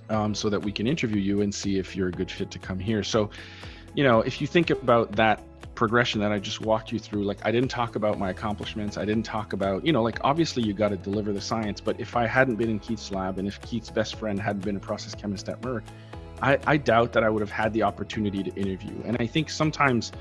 um, 0.10 0.34
so 0.34 0.50
that 0.50 0.60
we 0.60 0.72
can 0.72 0.88
interview 0.88 1.22
you 1.22 1.42
and 1.42 1.54
see 1.54 1.78
if 1.78 1.96
you're 1.96 2.08
a 2.08 2.12
good 2.12 2.32
fit 2.32 2.50
to 2.52 2.60
come 2.60 2.80
here. 2.80 3.04
So 3.04 3.30
you 3.96 4.04
know 4.04 4.22
if 4.22 4.42
you 4.42 4.48
think 4.48 4.70
about 4.70 5.14
that 5.14 5.42
progression 5.80 6.20
that 6.20 6.34
I 6.34 6.40
just 6.40 6.60
walked 6.60 6.92
you 6.92 7.00
through, 7.00 7.24
like 7.24 7.40
I 7.46 7.52
didn't 7.52 7.70
talk 7.70 7.96
about 7.96 8.20
my 8.20 8.32
accomplishments. 8.32 8.98
I 8.98 9.06
didn't 9.06 9.24
talk 9.24 9.54
about, 9.54 9.86
you 9.86 9.94
know, 9.94 10.04
like 10.04 10.20
obviously 10.26 10.62
you 10.62 10.74
got 10.74 10.90
to 10.90 10.98
deliver 10.98 11.32
the 11.32 11.40
science, 11.40 11.80
but 11.80 11.98
if 12.02 12.18
I 12.18 12.28
hadn't 12.28 12.58
been 12.58 12.70
in 12.70 12.80
Keith's 12.80 13.14
lab 13.14 13.38
and 13.38 13.48
if 13.48 13.62
Keith's 13.62 13.90
best 13.90 14.16
friend 14.16 14.38
hadn't 14.42 14.66
been 14.66 14.76
a 14.76 14.80
process 14.82 15.16
chemist 15.16 15.48
at 15.48 15.62
Merck, 15.62 15.84
I, 16.42 16.60
I 16.68 16.76
doubt 16.76 17.14
that 17.14 17.24
I 17.24 17.30
would 17.30 17.40
have 17.40 17.50
had 17.50 17.72
the 17.72 17.84
opportunity 17.84 18.44
to 18.44 18.54
interview. 18.56 18.94
And 19.06 19.16
I 19.22 19.26
think 19.26 19.50
sometimes 19.50 20.12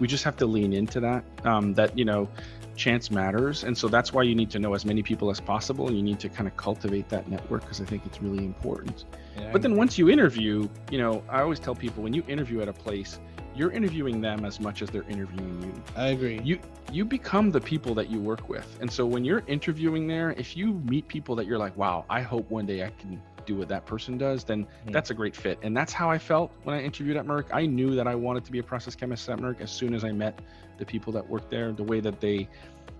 we 0.00 0.06
just 0.06 0.24
have 0.24 0.36
to 0.38 0.46
lean 0.46 0.72
into 0.72 1.00
that, 1.00 1.24
um, 1.44 1.74
that, 1.74 1.96
you 1.96 2.04
know, 2.04 2.28
chance 2.76 3.10
matters. 3.10 3.64
And 3.64 3.76
so 3.76 3.88
that's 3.88 4.12
why 4.12 4.22
you 4.22 4.34
need 4.34 4.50
to 4.50 4.58
know 4.58 4.74
as 4.74 4.84
many 4.84 5.02
people 5.02 5.30
as 5.30 5.40
possible 5.40 5.88
and 5.88 5.96
you 5.96 6.02
need 6.02 6.20
to 6.20 6.28
kind 6.28 6.48
of 6.48 6.56
cultivate 6.56 7.08
that 7.08 7.28
network 7.28 7.62
because 7.62 7.80
I 7.80 7.84
think 7.84 8.04
it's 8.06 8.20
really 8.20 8.44
important. 8.44 9.04
Yeah, 9.38 9.50
but 9.52 9.62
then 9.62 9.76
once 9.76 9.96
you 9.96 10.10
interview, 10.10 10.68
you 10.90 10.98
know, 10.98 11.22
I 11.28 11.40
always 11.40 11.60
tell 11.60 11.74
people 11.74 12.02
when 12.02 12.12
you 12.12 12.24
interview 12.28 12.60
at 12.62 12.68
a 12.68 12.72
place, 12.72 13.20
you're 13.54 13.70
interviewing 13.70 14.20
them 14.20 14.44
as 14.44 14.58
much 14.58 14.82
as 14.82 14.90
they're 14.90 15.08
interviewing 15.08 15.62
you. 15.62 15.82
I 15.96 16.08
agree. 16.08 16.40
You 16.42 16.58
you 16.92 17.04
become 17.04 17.50
the 17.50 17.60
people 17.60 17.94
that 17.94 18.10
you 18.10 18.20
work 18.20 18.48
with. 18.48 18.66
And 18.80 18.90
so 18.90 19.06
when 19.06 19.24
you're 19.24 19.42
interviewing 19.46 20.06
there, 20.06 20.32
if 20.32 20.56
you 20.56 20.74
meet 20.84 21.06
people 21.06 21.36
that 21.36 21.46
you're 21.46 21.58
like, 21.58 21.76
"Wow, 21.76 22.04
I 22.10 22.20
hope 22.20 22.50
one 22.50 22.66
day 22.66 22.84
I 22.84 22.90
can 22.98 23.22
do 23.46 23.56
what 23.56 23.68
that 23.68 23.86
person 23.86 24.18
does," 24.18 24.44
then 24.44 24.64
mm-hmm. 24.64 24.92
that's 24.92 25.10
a 25.10 25.14
great 25.14 25.34
fit. 25.36 25.58
And 25.62 25.76
that's 25.76 25.92
how 25.92 26.10
I 26.10 26.18
felt 26.18 26.52
when 26.62 26.76
I 26.76 26.82
interviewed 26.82 27.16
at 27.16 27.26
Merck. 27.26 27.46
I 27.52 27.66
knew 27.66 27.94
that 27.94 28.06
I 28.06 28.14
wanted 28.14 28.44
to 28.44 28.52
be 28.52 28.58
a 28.58 28.62
process 28.62 28.94
chemist 28.94 29.28
at 29.28 29.38
Merck 29.38 29.60
as 29.60 29.70
soon 29.70 29.94
as 29.94 30.04
I 30.04 30.12
met 30.12 30.40
the 30.78 30.84
people 30.84 31.12
that 31.12 31.28
worked 31.28 31.50
there, 31.50 31.72
the 31.72 31.84
way 31.84 32.00
that 32.00 32.20
they 32.20 32.48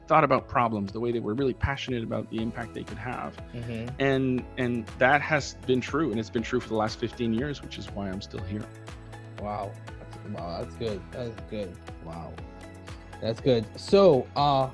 thought 0.06 0.24
about 0.24 0.48
problems, 0.48 0.92
the 0.92 1.00
way 1.00 1.12
they 1.12 1.20
were 1.20 1.34
really 1.34 1.54
passionate 1.54 2.02
about 2.02 2.30
the 2.30 2.38
impact 2.38 2.74
they 2.74 2.84
could 2.84 2.98
have. 2.98 3.36
Mm-hmm. 3.54 3.88
And 3.98 4.44
and 4.58 4.86
that 4.98 5.20
has 5.22 5.54
been 5.66 5.80
true 5.80 6.10
and 6.10 6.20
it's 6.20 6.30
been 6.30 6.42
true 6.42 6.60
for 6.60 6.68
the 6.68 6.76
last 6.76 6.98
15 6.98 7.32
years, 7.34 7.62
which 7.62 7.78
is 7.78 7.90
why 7.90 8.08
I'm 8.08 8.20
still 8.20 8.42
here. 8.42 8.64
Wow. 9.40 9.72
Wow, 10.32 10.62
that's 10.62 10.74
good. 10.76 11.00
That's 11.10 11.40
good. 11.50 11.76
Wow. 12.04 12.32
That's 13.20 13.40
good. 13.40 13.64
So, 13.78 14.26
uh, 14.36 14.68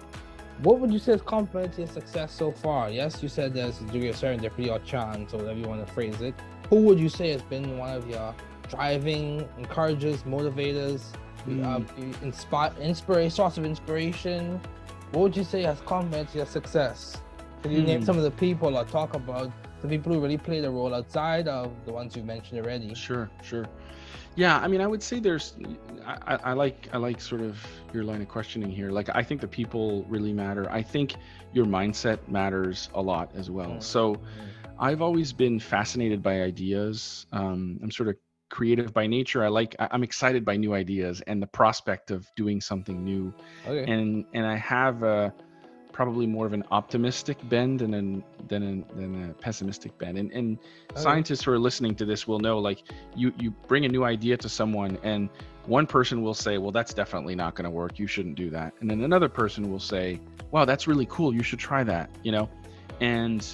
what 0.62 0.78
would 0.78 0.92
you 0.92 0.98
say 0.98 1.12
is 1.12 1.22
complementing 1.22 1.86
success 1.86 2.32
so 2.32 2.52
far? 2.52 2.90
Yes, 2.90 3.22
you 3.22 3.28
said 3.28 3.54
there's 3.54 3.80
a 3.80 3.84
degree 3.84 4.08
of 4.08 4.16
serendipity 4.16 4.70
or 4.70 4.78
chance, 4.80 5.32
or 5.32 5.38
whatever 5.38 5.58
you 5.58 5.66
want 5.66 5.86
to 5.86 5.92
phrase 5.92 6.20
it. 6.20 6.34
Who 6.68 6.82
would 6.82 7.00
you 7.00 7.08
say 7.08 7.30
has 7.30 7.42
been 7.42 7.78
one 7.78 7.96
of 7.96 8.08
your 8.08 8.34
driving, 8.68 9.48
encouragers, 9.58 10.22
motivators, 10.24 11.02
mm. 11.48 11.64
uh, 11.64 12.24
inspire, 12.24 12.72
inspiration, 12.80 13.30
source 13.30 13.56
of 13.56 13.64
inspiration? 13.64 14.60
What 15.12 15.22
would 15.22 15.36
you 15.36 15.44
say 15.44 15.62
has 15.62 15.80
complemented 15.80 16.34
your 16.34 16.46
success? 16.46 17.20
Can 17.62 17.72
you 17.72 17.80
mm. 17.80 17.86
name 17.86 18.04
some 18.04 18.18
of 18.18 18.22
the 18.22 18.30
people 18.30 18.76
or 18.76 18.84
talk 18.84 19.14
about 19.14 19.50
the 19.80 19.88
people 19.88 20.12
who 20.12 20.20
really 20.20 20.38
played 20.38 20.64
a 20.64 20.70
role 20.70 20.94
outside 20.94 21.48
of 21.48 21.72
the 21.86 21.92
ones 21.92 22.14
you 22.14 22.22
mentioned 22.22 22.60
already? 22.60 22.94
Sure, 22.94 23.30
sure. 23.42 23.64
Yeah, 24.36 24.58
I 24.58 24.68
mean, 24.68 24.80
I 24.80 24.86
would 24.86 25.02
say 25.02 25.20
there's, 25.20 25.54
I, 26.06 26.36
I, 26.36 26.52
like, 26.52 26.88
I 26.92 26.96
like 26.96 27.20
sort 27.20 27.40
of 27.40 27.58
your 27.92 28.04
line 28.04 28.22
of 28.22 28.28
questioning 28.28 28.70
here. 28.70 28.90
Like, 28.90 29.08
I 29.14 29.22
think 29.22 29.40
the 29.40 29.48
people 29.48 30.04
really 30.08 30.32
matter. 30.32 30.70
I 30.70 30.82
think 30.82 31.16
your 31.52 31.66
mindset 31.66 32.26
matters 32.28 32.88
a 32.94 33.02
lot 33.02 33.32
as 33.34 33.50
well. 33.50 33.80
So, 33.80 34.20
I've 34.78 35.02
always 35.02 35.32
been 35.32 35.60
fascinated 35.60 36.22
by 36.22 36.40
ideas. 36.40 37.26
Um, 37.32 37.78
I'm 37.82 37.90
sort 37.90 38.08
of 38.08 38.16
creative 38.48 38.94
by 38.94 39.06
nature. 39.06 39.44
I 39.44 39.48
like, 39.48 39.76
I'm 39.78 40.02
excited 40.02 40.42
by 40.42 40.56
new 40.56 40.72
ideas 40.72 41.20
and 41.26 41.42
the 41.42 41.46
prospect 41.46 42.10
of 42.10 42.26
doing 42.34 42.62
something 42.62 43.04
new. 43.04 43.32
Okay. 43.66 43.92
And 43.92 44.24
and 44.32 44.46
I 44.46 44.56
have 44.56 45.02
a 45.02 45.34
probably 45.92 46.26
more 46.26 46.46
of 46.46 46.52
an 46.52 46.64
optimistic 46.70 47.36
bend 47.48 47.80
than 47.80 47.94
an, 47.94 48.24
than 48.48 48.62
a, 48.62 48.94
than 48.94 49.30
a 49.30 49.34
pessimistic 49.34 49.96
bend. 49.98 50.18
And, 50.18 50.30
and 50.32 50.58
oh, 50.60 50.92
okay. 50.92 51.02
scientists 51.02 51.44
who 51.44 51.52
are 51.52 51.58
listening 51.58 51.94
to 51.96 52.04
this 52.04 52.26
will 52.26 52.38
know, 52.38 52.58
like 52.58 52.82
you 53.14 53.32
you 53.38 53.50
bring 53.68 53.84
a 53.84 53.88
new 53.88 54.04
idea 54.04 54.36
to 54.38 54.48
someone, 54.48 54.98
and 55.02 55.28
one 55.66 55.86
person 55.86 56.22
will 56.22 56.34
say, 56.34 56.58
"Well, 56.58 56.72
that's 56.72 56.94
definitely 56.94 57.34
not 57.34 57.54
going 57.54 57.64
to 57.64 57.70
work. 57.70 57.98
You 57.98 58.06
shouldn't 58.06 58.36
do 58.36 58.50
that." 58.50 58.74
And 58.80 58.90
then 58.90 59.02
another 59.02 59.28
person 59.28 59.70
will 59.70 59.80
say, 59.80 60.20
"Wow, 60.50 60.64
that's 60.64 60.86
really 60.86 61.06
cool. 61.06 61.34
You 61.34 61.42
should 61.42 61.58
try 61.58 61.84
that." 61.84 62.10
You 62.22 62.32
know, 62.32 62.48
and 63.00 63.46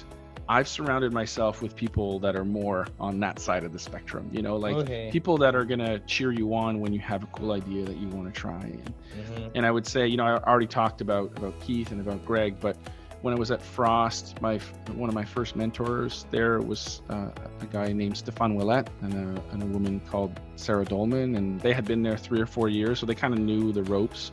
I've 0.49 0.67
surrounded 0.67 1.11
myself 1.11 1.61
with 1.61 1.75
people 1.75 2.19
that 2.19 2.35
are 2.35 2.45
more 2.45 2.87
on 2.99 3.19
that 3.19 3.39
side 3.39 3.63
of 3.63 3.73
the 3.73 3.79
spectrum, 3.79 4.29
you 4.31 4.41
know, 4.41 4.55
like 4.55 4.75
okay. 4.75 5.09
people 5.11 5.37
that 5.39 5.55
are 5.55 5.65
going 5.65 5.79
to 5.79 5.99
cheer 5.99 6.31
you 6.31 6.53
on 6.53 6.79
when 6.79 6.93
you 6.93 6.99
have 6.99 7.23
a 7.23 7.27
cool 7.27 7.51
idea 7.51 7.83
that 7.85 7.97
you 7.97 8.07
want 8.07 8.33
to 8.33 8.39
try. 8.39 8.61
And, 8.61 8.85
mm-hmm. 8.85 9.47
and 9.55 9.65
I 9.65 9.71
would 9.71 9.85
say, 9.85 10.07
you 10.07 10.15
know, 10.15 10.25
I 10.25 10.37
already 10.37 10.67
talked 10.67 11.01
about, 11.01 11.37
about 11.37 11.59
Keith 11.59 11.91
and 11.91 11.99
about 11.99 12.25
Greg, 12.25 12.59
but 12.61 12.77
when 13.21 13.33
I 13.33 13.37
was 13.37 13.51
at 13.51 13.61
Frosst, 13.61 14.39
my 14.41 14.57
one 14.93 15.09
of 15.09 15.15
my 15.15 15.25
first 15.25 15.55
mentors 15.55 16.25
there 16.29 16.59
was 16.61 17.01
uh, 17.09 17.29
a 17.61 17.65
guy 17.65 17.91
named 17.91 18.15
Stefan 18.17 18.55
Willett 18.55 18.89
and 19.01 19.13
a, 19.13 19.43
and 19.51 19.63
a 19.63 19.65
woman 19.65 19.99
called 20.09 20.39
Sarah 20.55 20.85
Dolman, 20.85 21.35
and 21.35 21.59
they 21.59 21.73
had 21.73 21.85
been 21.85 22.03
there 22.03 22.17
three 22.17 22.39
or 22.39 22.45
four 22.45 22.69
years, 22.69 22.99
so 22.99 23.05
they 23.05 23.15
kind 23.15 23.33
of 23.33 23.39
knew 23.39 23.71
the 23.71 23.83
ropes. 23.83 24.31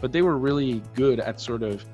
But 0.00 0.12
they 0.12 0.22
were 0.22 0.36
really 0.36 0.82
good 0.94 1.20
at 1.20 1.40
sort 1.40 1.62
of 1.62 1.84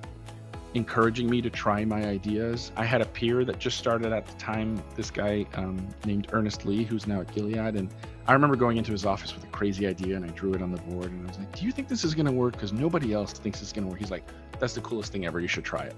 encouraging 0.74 1.30
me 1.30 1.40
to 1.40 1.48
try 1.48 1.84
my 1.84 2.04
ideas. 2.04 2.72
I 2.76 2.84
had 2.84 3.00
a 3.00 3.06
peer 3.06 3.44
that 3.44 3.58
just 3.60 3.78
started 3.78 4.12
at 4.12 4.26
the 4.26 4.34
time, 4.34 4.82
this 4.96 5.10
guy 5.10 5.46
um, 5.54 5.88
named 6.04 6.28
Ernest 6.32 6.66
Lee, 6.66 6.82
who's 6.82 7.06
now 7.06 7.20
at 7.20 7.32
Gilead. 7.32 7.76
And 7.76 7.88
I 8.26 8.32
remember 8.32 8.56
going 8.56 8.76
into 8.76 8.90
his 8.90 9.06
office 9.06 9.34
with 9.34 9.44
a 9.44 9.48
crazy 9.48 9.86
idea 9.86 10.16
and 10.16 10.24
I 10.24 10.28
drew 10.28 10.52
it 10.52 10.62
on 10.62 10.72
the 10.72 10.80
board 10.82 11.12
and 11.12 11.24
I 11.24 11.28
was 11.28 11.38
like, 11.38 11.56
Do 11.56 11.64
you 11.64 11.70
think 11.70 11.88
this 11.88 12.04
is 12.04 12.14
going 12.14 12.26
to 12.26 12.32
work? 12.32 12.54
Because 12.54 12.72
nobody 12.72 13.12
else 13.12 13.32
thinks 13.32 13.62
it's 13.62 13.72
going 13.72 13.84
to 13.84 13.90
work. 13.90 14.00
He's 14.00 14.10
like, 14.10 14.24
That's 14.58 14.74
the 14.74 14.80
coolest 14.80 15.12
thing 15.12 15.26
ever. 15.26 15.38
You 15.38 15.46
should 15.46 15.64
try 15.64 15.84
it. 15.84 15.94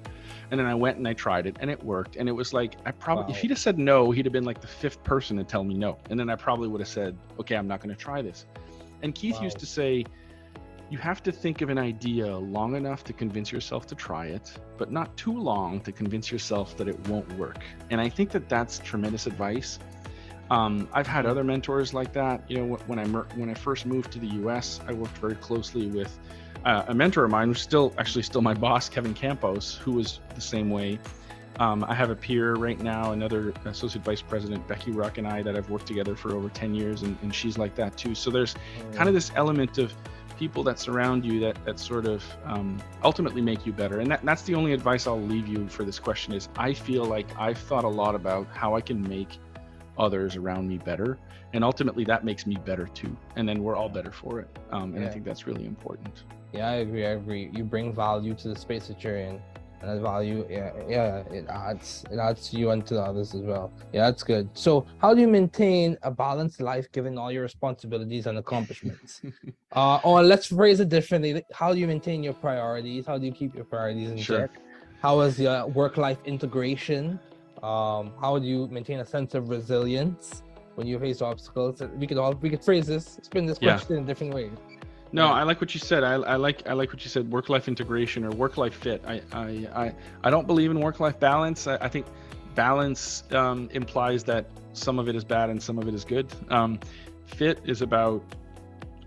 And 0.51 0.61
then 0.61 0.67
I 0.67 0.75
went 0.75 0.99
and 0.99 1.09
I 1.09 1.15
tried 1.15 1.47
it 1.47 1.57
and 1.61 1.71
it 1.71 1.83
worked. 1.83 2.17
And 2.17 2.29
it 2.29 2.33
was 2.33 2.53
like, 2.53 2.75
I 2.85 2.91
probably, 2.91 3.25
wow. 3.25 3.31
if 3.31 3.39
he'd 3.39 3.51
have 3.51 3.59
said 3.59 3.79
no, 3.79 4.11
he'd 4.11 4.27
have 4.27 4.33
been 4.33 4.45
like 4.45 4.61
the 4.61 4.67
fifth 4.67 5.03
person 5.05 5.39
to 5.39 5.45
tell 5.45 5.65
me 5.65 5.75
no. 5.75 5.99
And 6.11 6.21
then 6.21 6.29
I 6.29 6.37
probably 6.37 6.69
would 6.69 6.81
have 6.81 6.89
said, 6.89 7.17
Okay, 7.41 7.57
I'm 7.57 7.67
not 7.67 7.81
going 7.81 7.95
to 7.95 8.01
try 8.01 8.21
this. 8.21 8.45
And 9.03 9.15
Keith 9.15 9.37
wow. 9.37 9.45
used 9.45 9.59
to 9.59 9.67
say, 9.67 10.05
you 10.89 10.99
have 10.99 11.23
to 11.25 11.33
think 11.33 11.63
of 11.63 11.69
an 11.69 11.79
idea 11.79 12.37
long 12.37 12.77
enough 12.77 13.03
to 13.05 13.13
convince 13.13 13.51
yourself 13.51 13.87
to 13.87 13.95
try 13.95 14.27
it, 14.27 14.53
but 14.79 14.93
not 14.93 15.17
too 15.17 15.37
long 15.37 15.81
to 15.81 15.93
convince 15.93 16.31
yourself 16.31 16.77
that 16.77 16.89
it 16.89 17.09
won't 17.09 17.31
work. 17.37 17.65
And 17.91 18.01
I 18.01 18.09
think 18.09 18.31
that 18.31 18.49
that's 18.49 18.79
tremendous 18.79 19.27
advice. 19.27 19.79
Um, 20.49 20.89
I've 20.93 21.09
had 21.09 21.27
other 21.27 21.43
mentors 21.43 21.93
like 21.93 22.13
that. 22.13 22.49
You 22.49 22.59
know, 22.59 22.77
when 22.87 23.01
I 23.01 23.07
when 23.07 23.51
I 23.51 23.55
first 23.55 23.85
moved 23.85 24.13
to 24.13 24.21
the 24.21 24.29
U.S., 24.29 24.81
I 24.87 24.93
worked 24.93 25.19
very 25.19 25.35
closely 25.35 25.89
with 25.89 26.17
uh, 26.65 26.85
a 26.87 26.95
mentor 26.95 27.25
of 27.25 27.33
mine, 27.33 27.49
who's 27.49 27.61
still 27.61 27.93
actually 27.99 28.23
still 28.23 28.43
my 28.43 28.55
boss, 28.55 28.89
Kevin 28.89 29.13
Campos, 29.15 29.77
who 29.77 29.93
was 29.93 30.21
the 30.37 30.41
same 30.41 30.71
way. 30.71 31.01
Um, 31.59 31.85
I 31.89 31.95
have 31.95 32.11
a 32.11 32.17
peer 32.17 32.55
right 32.55 32.79
now, 32.79 33.13
another 33.13 33.55
associate 33.65 34.05
vice 34.05 34.21
president, 34.21 34.69
Becky 34.69 34.91
Ruck, 34.91 35.17
and 35.19 35.27
I, 35.27 35.43
that 35.43 35.57
I've 35.57 35.71
worked 35.71 35.87
together 35.87 36.15
for 36.15 36.35
over 36.35 36.51
10 36.51 36.75
years, 36.75 37.03
and, 37.03 37.17
and 37.23 37.35
she's 37.35 37.57
like 37.57 37.75
that 37.77 37.97
too. 37.97 38.15
So 38.15 38.31
there's 38.31 38.55
kind 38.93 39.09
of 39.09 39.15
this 39.15 39.33
element 39.37 39.79
of 39.79 39.95
people 40.39 40.63
that 40.65 40.79
surround 40.79 41.25
you 41.25 41.41
that 41.41 41.63
that 41.65 41.79
sort 41.79 42.07
of 42.07 42.25
um, 42.45 42.79
ultimately 43.03 43.41
make 43.41 43.67
you 43.67 43.73
better. 43.73 44.01
And 44.01 44.11
that, 44.11 44.25
that's 44.25 44.43
the 44.43 44.55
only 44.55 44.73
advice 44.73 45.07
I'll 45.07 45.21
leave 45.21 45.49
you 45.49 45.69
for 45.69 45.85
this 45.85 45.99
question 45.99 46.33
is 46.33 46.49
I 46.57 46.73
feel 46.73 47.05
like 47.05 47.27
I've 47.39 47.59
thought 47.59 47.85
a 47.85 47.89
lot 47.89 48.15
about 48.15 48.47
how 48.53 48.77
I 48.77 48.81
can 48.81 49.03
make 49.03 49.39
others 49.99 50.37
around 50.37 50.69
me 50.69 50.79
better, 50.79 51.19
and 51.53 51.65
ultimately 51.65 52.05
that 52.05 52.25
makes 52.25 52.47
me 52.47 52.57
better 52.65 52.87
too. 52.87 53.17
And 53.37 53.49
then 53.49 53.63
we're 53.63 53.77
all 53.77 53.89
better 53.89 54.13
for 54.13 54.41
it. 54.41 54.59
Um, 54.71 54.95
and 54.95 55.03
yeah. 55.03 55.09
I 55.09 55.13
think 55.13 55.25
that's 55.25 55.47
really 55.47 55.65
important. 55.65 56.25
Yeah, 56.53 56.69
I 56.69 56.75
agree. 56.77 57.07
I 57.07 57.11
agree. 57.11 57.51
You 57.53 57.65
bring 57.65 57.95
value 57.95 58.35
to 58.35 58.49
the 58.49 58.57
space 58.57 58.89
that 58.89 59.03
you're 59.03 59.19
in 59.19 59.41
and 59.81 59.91
that 59.91 60.01
value 60.01 60.47
yeah 60.49 60.73
yeah 60.89 61.19
it 61.31 61.47
adds 61.49 62.05
it 62.11 62.19
adds 62.19 62.53
you 62.53 62.71
and 62.71 62.87
to 62.87 62.95
the 62.95 63.03
others 63.03 63.35
as 63.35 63.43
well. 63.43 63.73
Yeah 63.93 64.07
that's 64.07 64.23
good. 64.23 64.49
So 64.55 64.87
how 64.99 65.15
do 65.15 65.21
you 65.21 65.29
maintain 65.29 65.97
a 66.03 66.11
balanced 66.11 66.61
life 66.61 66.91
given 66.93 67.19
all 67.19 67.31
your 67.31 67.43
responsibilities 67.43 68.27
and 68.27 68.39
accomplishments? 68.39 69.23
Uh 69.73 70.01
or 70.05 70.23
let's 70.23 70.47
phrase 70.47 70.81
it 70.81 70.89
differently. 70.89 71.43
How 71.53 71.75
do 71.75 71.79
you 71.79 71.87
maintain 71.87 72.23
your 72.23 72.33
priorities? 72.33 73.05
How 73.07 73.19
do 73.19 73.27
you 73.27 73.33
keep 73.33 73.55
your 73.55 73.65
priorities 73.65 74.11
in 74.11 74.17
sure. 74.17 74.39
check? 74.39 74.51
How 75.03 75.21
is 75.21 75.39
your 75.39 75.67
work-life 75.67 76.19
integration 76.25 77.19
um 77.63 78.13
how 78.21 78.39
do 78.39 78.47
you 78.47 78.69
maintain 78.69 79.01
a 79.01 79.05
sense 79.05 79.35
of 79.35 79.49
resilience 79.49 80.43
when 80.77 80.87
you 80.87 80.99
face 80.99 81.21
obstacles? 81.21 81.83
We 81.97 82.07
could 82.07 82.17
all 82.17 82.33
we 82.35 82.49
could 82.49 82.65
phrase 82.65 82.87
this 82.87 83.19
spin 83.23 83.45
this 83.45 83.59
question 83.59 83.95
yeah. 83.95 84.01
in 84.01 84.07
different 84.07 84.33
ways 84.33 84.53
no, 85.13 85.29
I 85.29 85.45
like 85.45 85.61
what 85.61 85.73
you 85.75 85.81
said. 85.81 86.03
I, 86.03 86.15
I 86.15 86.37
like 86.37 86.69
I 86.69 86.73
like 86.73 86.93
what 86.93 87.03
you 87.05 87.11
said. 87.11 87.31
Work 87.31 87.49
life 87.49 87.69
integration 87.69 88.25
or 88.25 88.31
work 88.31 88.57
life 88.57 88.75
fit. 88.75 89.03
I 89.07 89.23
I 89.33 89.69
I, 89.75 89.95
I 90.25 90.31
don't 90.31 90.47
believe 90.47 90.71
in 90.71 90.81
work 90.81 91.01
life 91.01 91.19
balance. 91.21 91.67
I, 91.67 91.77
I 91.77 91.89
think 91.89 92.07
balance 92.55 93.25
um, 93.33 93.69
implies 93.73 94.25
that 94.25 94.47
some 94.73 94.99
of 94.99 95.09
it 95.09 95.17
is 95.17 95.25
bad 95.25 95.51
and 95.51 95.63
some 95.63 95.79
of 95.79 95.89
it 95.89 95.95
is 95.95 96.05
good. 96.05 96.27
Um, 96.49 96.81
fit 97.27 97.61
is 97.65 97.83
about 97.83 98.23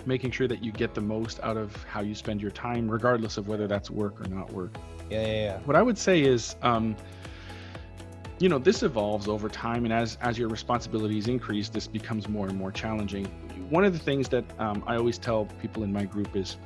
making 0.06 0.32
sure 0.32 0.48
that 0.48 0.64
you 0.64 0.72
get 0.72 0.94
the 0.94 1.02
most 1.02 1.40
out 1.42 1.58
of 1.58 1.76
how 1.84 2.02
you 2.02 2.16
spend 2.16 2.42
your 2.42 2.52
time, 2.52 2.90
regardless 2.90 3.38
of 3.38 3.48
whether 3.48 3.68
that's 3.68 3.90
work 3.92 4.20
or 4.22 4.28
not 4.28 4.52
work. 4.54 4.76
Yeah, 5.10 5.22
yeah, 5.22 5.34
yeah. 5.34 5.60
What 5.66 5.76
I 5.76 5.82
would 5.82 5.98
say 5.98 6.22
is, 6.22 6.56
um, 6.62 6.96
you 8.40 8.48
know, 8.48 8.58
this 8.58 8.84
evolves 8.84 9.28
over 9.28 9.50
time, 9.50 9.84
and 9.84 9.94
as 9.94 10.18
as 10.22 10.38
your 10.38 10.48
responsibilities 10.48 11.28
increase, 11.28 11.70
this 11.70 11.88
becomes 11.88 12.30
more 12.30 12.48
and 12.48 12.58
more 12.58 12.72
challenging 12.72 13.28
one 13.70 13.86
of 13.86 13.94
the 13.94 14.00
things 14.00 14.30
that 14.30 14.44
um, 14.60 14.84
I 14.88 14.96
always 14.96 15.18
tell 15.18 15.46
people 15.62 15.84
in 15.84 15.94
my 15.94 16.06
group 16.06 16.36
is 16.36 16.58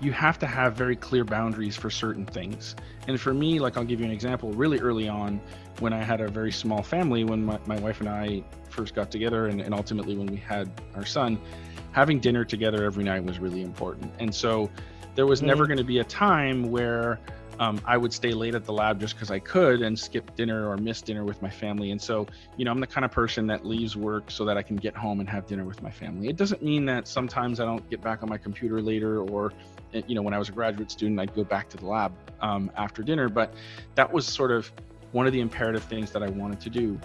you 0.00 0.12
have 0.12 0.38
to 0.40 0.46
have 0.46 0.74
very 0.74 0.96
clear 0.96 1.24
boundaries 1.24 1.76
for 1.76 1.88
certain 1.88 2.26
things. 2.26 2.74
And 3.06 3.20
for 3.20 3.32
me, 3.32 3.60
like 3.60 3.76
I'll 3.76 3.84
give 3.84 4.00
you 4.00 4.06
an 4.06 4.12
example, 4.12 4.52
really 4.52 4.80
early 4.80 5.08
on 5.08 5.40
when 5.78 5.92
I 5.92 6.02
had 6.02 6.20
a 6.20 6.28
very 6.28 6.50
small 6.50 6.82
family, 6.82 7.24
when 7.24 7.44
my, 7.44 7.58
my 7.66 7.78
wife 7.78 8.00
and 8.00 8.08
I 8.08 8.42
first 8.68 8.94
got 8.94 9.10
together, 9.10 9.46
and, 9.46 9.60
and 9.60 9.72
ultimately 9.72 10.16
when 10.16 10.26
we 10.26 10.36
had 10.36 10.70
our 10.96 11.06
son, 11.06 11.38
having 11.92 12.18
dinner 12.18 12.44
together 12.44 12.84
every 12.84 13.04
night 13.04 13.22
was 13.22 13.38
really 13.38 13.62
important. 13.62 14.12
And 14.18 14.34
so 14.34 14.70
there 15.14 15.26
was 15.26 15.40
mm-hmm. 15.40 15.48
never 15.48 15.66
going 15.66 15.78
to 15.78 15.84
be 15.84 15.98
a 15.98 16.04
time 16.04 16.70
where 16.70 17.20
um, 17.58 17.80
I 17.84 17.96
would 17.96 18.12
stay 18.12 18.32
late 18.32 18.54
at 18.54 18.64
the 18.64 18.72
lab 18.72 18.98
just 19.00 19.14
because 19.14 19.30
I 19.30 19.38
could 19.38 19.82
and 19.82 19.98
skip 19.98 20.34
dinner 20.36 20.68
or 20.68 20.76
miss 20.76 21.02
dinner 21.02 21.24
with 21.24 21.40
my 21.42 21.50
family. 21.50 21.90
And 21.90 22.00
so, 22.00 22.26
you 22.56 22.64
know, 22.64 22.70
I'm 22.70 22.80
the 22.80 22.86
kind 22.86 23.04
of 23.04 23.10
person 23.10 23.46
that 23.48 23.66
leaves 23.66 23.96
work 23.96 24.30
so 24.30 24.44
that 24.44 24.56
I 24.56 24.62
can 24.62 24.76
get 24.76 24.96
home 24.96 25.20
and 25.20 25.28
have 25.28 25.46
dinner 25.46 25.64
with 25.64 25.82
my 25.82 25.90
family. 25.90 26.28
It 26.28 26.36
doesn't 26.36 26.62
mean 26.62 26.84
that 26.86 27.06
sometimes 27.06 27.60
I 27.60 27.64
don't 27.64 27.88
get 27.90 28.00
back 28.00 28.22
on 28.22 28.28
my 28.28 28.38
computer 28.38 28.80
later 28.80 29.20
or, 29.20 29.52
eh, 29.94 30.02
you 30.06 30.14
know, 30.14 30.22
when 30.22 30.34
I 30.34 30.38
was 30.38 30.48
a 30.48 30.52
graduate 30.52 30.90
student, 30.90 31.20
I'd 31.20 31.34
go 31.34 31.44
back 31.44 31.68
to 31.70 31.76
the 31.76 31.86
lab 31.86 32.12
um, 32.40 32.70
after 32.76 33.02
dinner. 33.02 33.28
But 33.28 33.54
that 33.94 34.12
was 34.12 34.26
sort 34.26 34.50
of 34.50 34.70
one 35.12 35.26
of 35.26 35.32
the 35.32 35.40
imperative 35.40 35.84
things 35.84 36.10
that 36.12 36.22
I 36.22 36.30
wanted 36.30 36.60
to 36.60 36.70
do. 36.70 36.98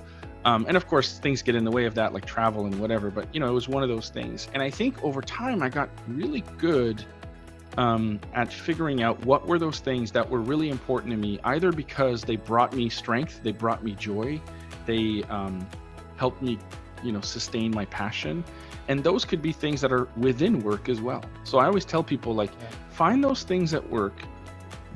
Um, 0.45 0.65
and 0.67 0.77
of 0.77 0.87
course, 0.87 1.19
things 1.19 1.41
get 1.41 1.55
in 1.55 1.65
the 1.65 1.71
way 1.71 1.85
of 1.85 1.95
that, 1.95 2.13
like 2.13 2.25
travel 2.25 2.65
and 2.65 2.79
whatever. 2.79 3.11
But, 3.11 3.27
you 3.33 3.41
know, 3.41 3.47
it 3.47 3.53
was 3.53 3.67
one 3.67 3.83
of 3.83 3.89
those 3.89 4.09
things. 4.09 4.47
And 4.53 4.63
I 4.63 4.69
think 4.69 5.03
over 5.03 5.21
time, 5.21 5.61
I 5.61 5.67
got 5.67 5.89
really 6.07 6.41
good 6.57 7.03
um, 7.77 8.19
at 8.33 8.51
figuring 8.51 9.03
out 9.03 9.23
what 9.25 9.47
were 9.47 9.59
those 9.59 9.79
things 9.79 10.11
that 10.11 10.27
were 10.27 10.41
really 10.41 10.69
important 10.69 11.11
to 11.11 11.17
me, 11.17 11.39
either 11.43 11.71
because 11.71 12.23
they 12.23 12.35
brought 12.35 12.73
me 12.73 12.89
strength, 12.89 13.41
they 13.43 13.51
brought 13.51 13.83
me 13.83 13.93
joy, 13.93 14.41
they 14.85 15.23
um, 15.29 15.65
helped 16.15 16.41
me, 16.41 16.57
you 17.03 17.11
know, 17.11 17.21
sustain 17.21 17.71
my 17.71 17.85
passion, 17.85 18.43
and 18.87 19.03
those 19.03 19.23
could 19.25 19.41
be 19.41 19.51
things 19.51 19.79
that 19.81 19.91
are 19.91 20.07
within 20.17 20.61
work 20.61 20.89
as 20.89 20.99
well. 21.01 21.23
So 21.43 21.59
I 21.59 21.65
always 21.65 21.85
tell 21.85 22.03
people 22.03 22.33
like, 22.33 22.51
find 22.89 23.23
those 23.23 23.43
things 23.43 23.73
at 23.73 23.87
work 23.89 24.13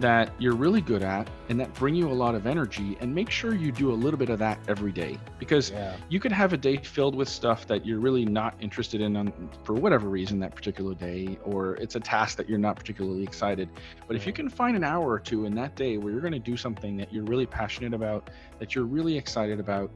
that 0.02 0.34
you're 0.40 0.56
really 0.56 0.82
good 0.82 1.04
at 1.04 1.30
and 1.50 1.60
that 1.60 1.74
bring 1.76 1.96
you 1.96 2.10
a 2.10 2.14
lot 2.14 2.36
of 2.36 2.46
energy 2.46 2.98
and 3.00 3.14
make 3.14 3.30
sure 3.30 3.56
you 3.56 3.72
do 3.72 3.92
a 3.92 3.94
little 3.94 4.18
bit 4.18 4.30
of 4.30 4.40
that 4.40 4.60
every 4.68 4.92
day. 4.92 5.18
Because 5.40 5.72
yeah. 5.72 5.96
you 6.10 6.20
could 6.20 6.32
have 6.32 6.54
a 6.54 6.58
day 6.58 6.78
filled 6.78 7.16
with 7.16 7.30
stuff 7.30 7.68
that 7.68 7.86
you're 7.86 8.00
really 8.00 8.26
not 8.26 8.56
interested 8.60 9.02
in 9.02 9.16
on, 9.16 9.32
for 9.64 9.74
whatever 9.74 10.10
reason 10.10 10.40
that 10.40 10.56
particular 10.56 10.94
day 10.96 11.38
or 11.44 11.76
it's 11.76 11.96
a 11.96 12.00
task 12.00 12.38
that 12.38 12.50
you're 12.50 12.58
not 12.58 12.76
particularly 12.76 13.24
excited. 13.24 13.70
But 14.08 14.16
if 14.16 14.28
you 14.28 14.34
can 14.34 14.50
find 14.50 14.76
an 14.76 14.84
hour 14.84 15.10
or 15.10 15.20
two 15.20 15.46
in 15.46 15.56
that 15.56 15.76
day 15.76 15.98
where 15.98 16.12
you're 16.12 16.22
going 16.22 16.34
to 16.34 16.40
do 16.40 16.58
something 16.58 16.98
that 16.98 17.14
you're 17.14 17.24
really 17.24 17.46
passionate 17.46 17.94
about 17.94 18.30
that 18.60 18.76
you're 18.76 18.86
really 18.86 19.18
excited 19.18 19.60
about 19.60 19.92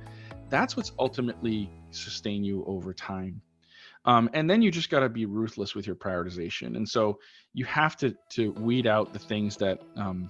that's 0.50 0.78
what's 0.78 0.92
ultimately 1.00 1.70
sustain 1.92 2.44
you 2.44 2.64
over 2.66 2.94
time 2.94 3.42
um, 4.06 4.30
and 4.34 4.50
then 4.50 4.62
you 4.62 4.72
just 4.72 4.90
got 4.90 5.00
to 5.00 5.10
be 5.10 5.26
ruthless 5.26 5.76
with 5.76 5.88
your 5.88 5.96
prioritization. 5.96 6.78
And 6.78 6.88
so 6.88 7.20
you 7.54 7.66
have 7.66 7.98
to 7.98 8.16
to 8.32 8.52
weed 8.54 8.88
out 8.88 9.14
the 9.14 9.20
things 9.20 9.58
that 9.58 9.80
um, 9.96 10.30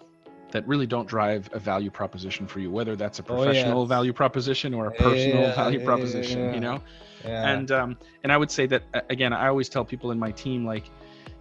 that 0.52 0.66
really 0.68 0.88
don't 0.88 1.08
drive 1.08 1.50
a 1.52 1.60
value 1.60 1.92
proposition 1.92 2.48
for 2.48 2.60
you, 2.60 2.72
whether 2.72 2.96
that's 2.96 3.20
a 3.20 3.24
professional 3.24 3.80
oh, 3.80 3.84
yes. 3.84 3.90
value 3.90 4.14
proposition 4.14 4.74
or 4.74 4.88
a 4.88 4.92
personal 4.92 5.42
yeah, 5.42 5.56
value 5.56 5.80
yeah, 5.80 5.86
proposition. 5.86 6.40
Yeah, 6.40 6.54
you 6.54 6.60
know, 6.62 6.82
and 7.24 7.72
um, 7.72 7.98
and 8.24 8.32
I 8.32 8.38
would 8.38 8.52
say 8.52 8.66
that 8.68 8.84
again, 9.10 9.34
I 9.34 9.48
always 9.48 9.68
tell 9.68 9.84
people 9.84 10.12
in 10.12 10.20
my 10.20 10.32
team 10.32 10.66
like, 10.66 10.90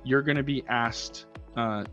you're 0.03 0.23
going 0.23 0.37
to 0.37 0.43
be 0.43 0.65
asked. 0.69 1.27
Uh, 1.57 1.85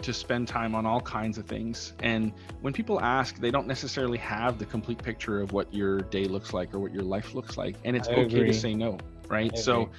to 0.00 0.12
spend 0.12 0.46
time 0.46 0.76
on 0.76 0.86
all 0.86 1.00
kinds 1.00 1.38
of 1.38 1.46
things. 1.46 1.92
And 1.98 2.32
when 2.60 2.72
people 2.72 3.00
ask, 3.00 3.36
they 3.40 3.50
don't 3.50 3.66
necessarily 3.66 4.18
have 4.18 4.56
the 4.56 4.64
complete 4.64 5.02
picture 5.02 5.40
of 5.40 5.50
what 5.50 5.74
your 5.74 6.02
day 6.02 6.26
looks 6.26 6.52
like 6.52 6.72
or 6.72 6.78
what 6.78 6.94
your 6.94 7.02
life 7.02 7.34
looks 7.34 7.56
like. 7.56 7.74
And 7.84 7.96
it's 7.96 8.06
I 8.06 8.12
okay 8.12 8.22
agree. 8.22 8.46
to 8.46 8.54
say 8.54 8.74
no 8.74 8.96
right? 9.28 9.56
So 9.56 9.90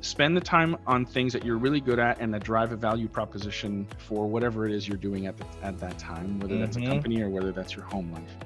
spend 0.00 0.36
the 0.36 0.40
time 0.40 0.76
on 0.86 1.04
things 1.04 1.32
that 1.32 1.44
you're 1.44 1.58
really 1.58 1.80
good 1.80 1.98
at 1.98 2.20
and 2.20 2.32
that 2.32 2.44
drive 2.44 2.72
a 2.72 2.76
value 2.76 3.08
proposition 3.08 3.86
for 3.98 4.26
whatever 4.26 4.66
it 4.66 4.72
is 4.72 4.86
you're 4.86 4.96
doing 4.96 5.26
at 5.26 5.36
the, 5.36 5.44
at 5.62 5.78
that 5.78 5.98
time, 5.98 6.38
whether 6.38 6.58
that's 6.58 6.76
mm-hmm. 6.76 6.86
a 6.86 6.94
company 6.94 7.22
or 7.22 7.28
whether 7.28 7.52
that's 7.52 7.74
your 7.74 7.84
home 7.84 8.12
life. 8.12 8.36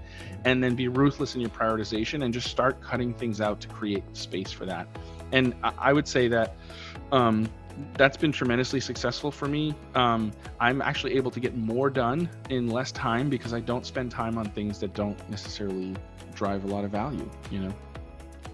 And 0.44 0.62
then 0.62 0.74
be 0.74 0.88
ruthless 0.88 1.34
in 1.34 1.40
your 1.40 1.50
prioritization 1.50 2.24
and 2.24 2.32
just 2.32 2.48
start 2.48 2.80
cutting 2.80 3.12
things 3.12 3.40
out 3.40 3.60
to 3.60 3.68
create 3.68 4.04
space 4.16 4.50
for 4.50 4.64
that. 4.66 4.88
And 5.32 5.54
I 5.62 5.92
would 5.92 6.08
say 6.08 6.28
that 6.28 6.56
um, 7.12 7.48
that's 7.94 8.16
been 8.16 8.32
tremendously 8.32 8.80
successful 8.80 9.30
for 9.30 9.46
me. 9.46 9.74
Um, 9.94 10.32
I'm 10.60 10.80
actually 10.80 11.14
able 11.16 11.30
to 11.32 11.40
get 11.40 11.56
more 11.56 11.90
done 11.90 12.28
in 12.50 12.68
less 12.68 12.92
time 12.92 13.28
because 13.28 13.52
I 13.52 13.60
don't 13.60 13.84
spend 13.84 14.10
time 14.10 14.38
on 14.38 14.46
things 14.50 14.78
that 14.80 14.94
don't 14.94 15.18
necessarily 15.28 15.94
drive 16.34 16.64
a 16.64 16.68
lot 16.68 16.84
of 16.84 16.90
value, 16.90 17.28
you 17.50 17.60
know? 17.60 17.74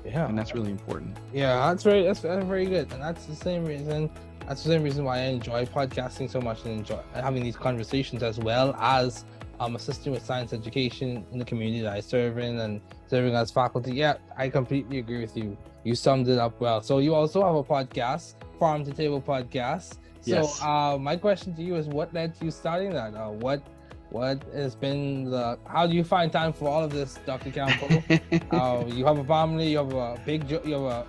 Yeah, 0.05 0.29
and 0.29 0.39
that's 0.39 0.55
really 0.55 0.71
important. 0.71 1.17
Yeah, 1.33 1.69
that's 1.69 1.83
very 1.83 2.03
that's, 2.03 2.21
that's 2.21 2.45
very 2.45 2.67
good, 2.67 2.91
and 2.93 3.03
that's 3.03 3.27
the 3.27 3.37
same 3.37 3.65
reason. 3.65 4.11
That's 4.47 4.63
the 4.65 4.71
same 4.71 4.83
reason 4.83 5.05
why 5.05 5.19
I 5.19 5.23
enjoy 5.25 5.67
podcasting 5.67 6.31
so 6.31 6.41
much 6.41 6.65
and 6.65 6.79
enjoy 6.79 7.01
having 7.15 7.43
these 7.43 7.57
conversations 7.57 8.23
as 8.23 8.39
well 8.39 8.75
as 8.81 9.25
um, 9.61 9.77
assisting 9.77 10.13
with 10.13 10.25
science 10.25 10.53
education 10.53 11.25
in 11.31 11.39
the 11.39 11.45
community 11.45 11.83
that 11.83 11.93
I 11.93 12.01
serve 12.01 12.39
in 12.39 12.59
and 12.59 12.81
serving 13.07 13.35
as 13.35 13.51
faculty. 13.51 13.93
Yeah, 13.93 14.15
I 14.37 14.49
completely 14.49 14.99
agree 14.99 15.21
with 15.21 15.37
you. 15.37 15.57
You 15.85 15.95
summed 15.95 16.29
it 16.29 16.39
up 16.39 16.61
well. 16.61 16.83
So 16.83 16.99
you 16.99 17.15
also 17.15 17.45
have 17.45 17.55
a 17.55 17.63
podcast, 17.63 18.35
Farm 18.59 18.85
to 18.87 18.93
Table 18.93 19.21
Podcast. 19.21 19.99
So 20.23 20.33
yes. 20.33 20.63
uh, 20.63 20.99
my 20.99 21.17
question 21.17 21.55
to 21.55 21.63
you 21.63 21.77
is, 21.77 21.87
what 21.87 22.13
led 22.13 22.35
to 22.39 22.47
you 22.47 22.51
starting 22.51 22.93
that? 22.93 23.15
Uh, 23.15 23.29
what 23.29 23.63
what? 24.11 24.43
Has 24.53 24.75
been 24.75 25.31
the 25.31 25.59
how 25.67 25.87
do 25.87 25.95
you 25.95 26.05
find 26.05 26.33
time 26.33 26.53
for 26.53 26.69
all 26.69 26.85
of 26.85 26.93
this 26.93 27.19
dr 27.27 27.51
campeau? 27.51 28.03
Uh, 28.51 28.85
you 28.95 29.05
have 29.05 29.19
a 29.19 29.25
family 29.25 29.71
you 29.71 29.79
have 29.79 29.93
a 29.93 30.21
big 30.27 30.49
jo- 30.49 30.63
you 30.65 30.75
have 30.75 30.83
a, 30.83 31.07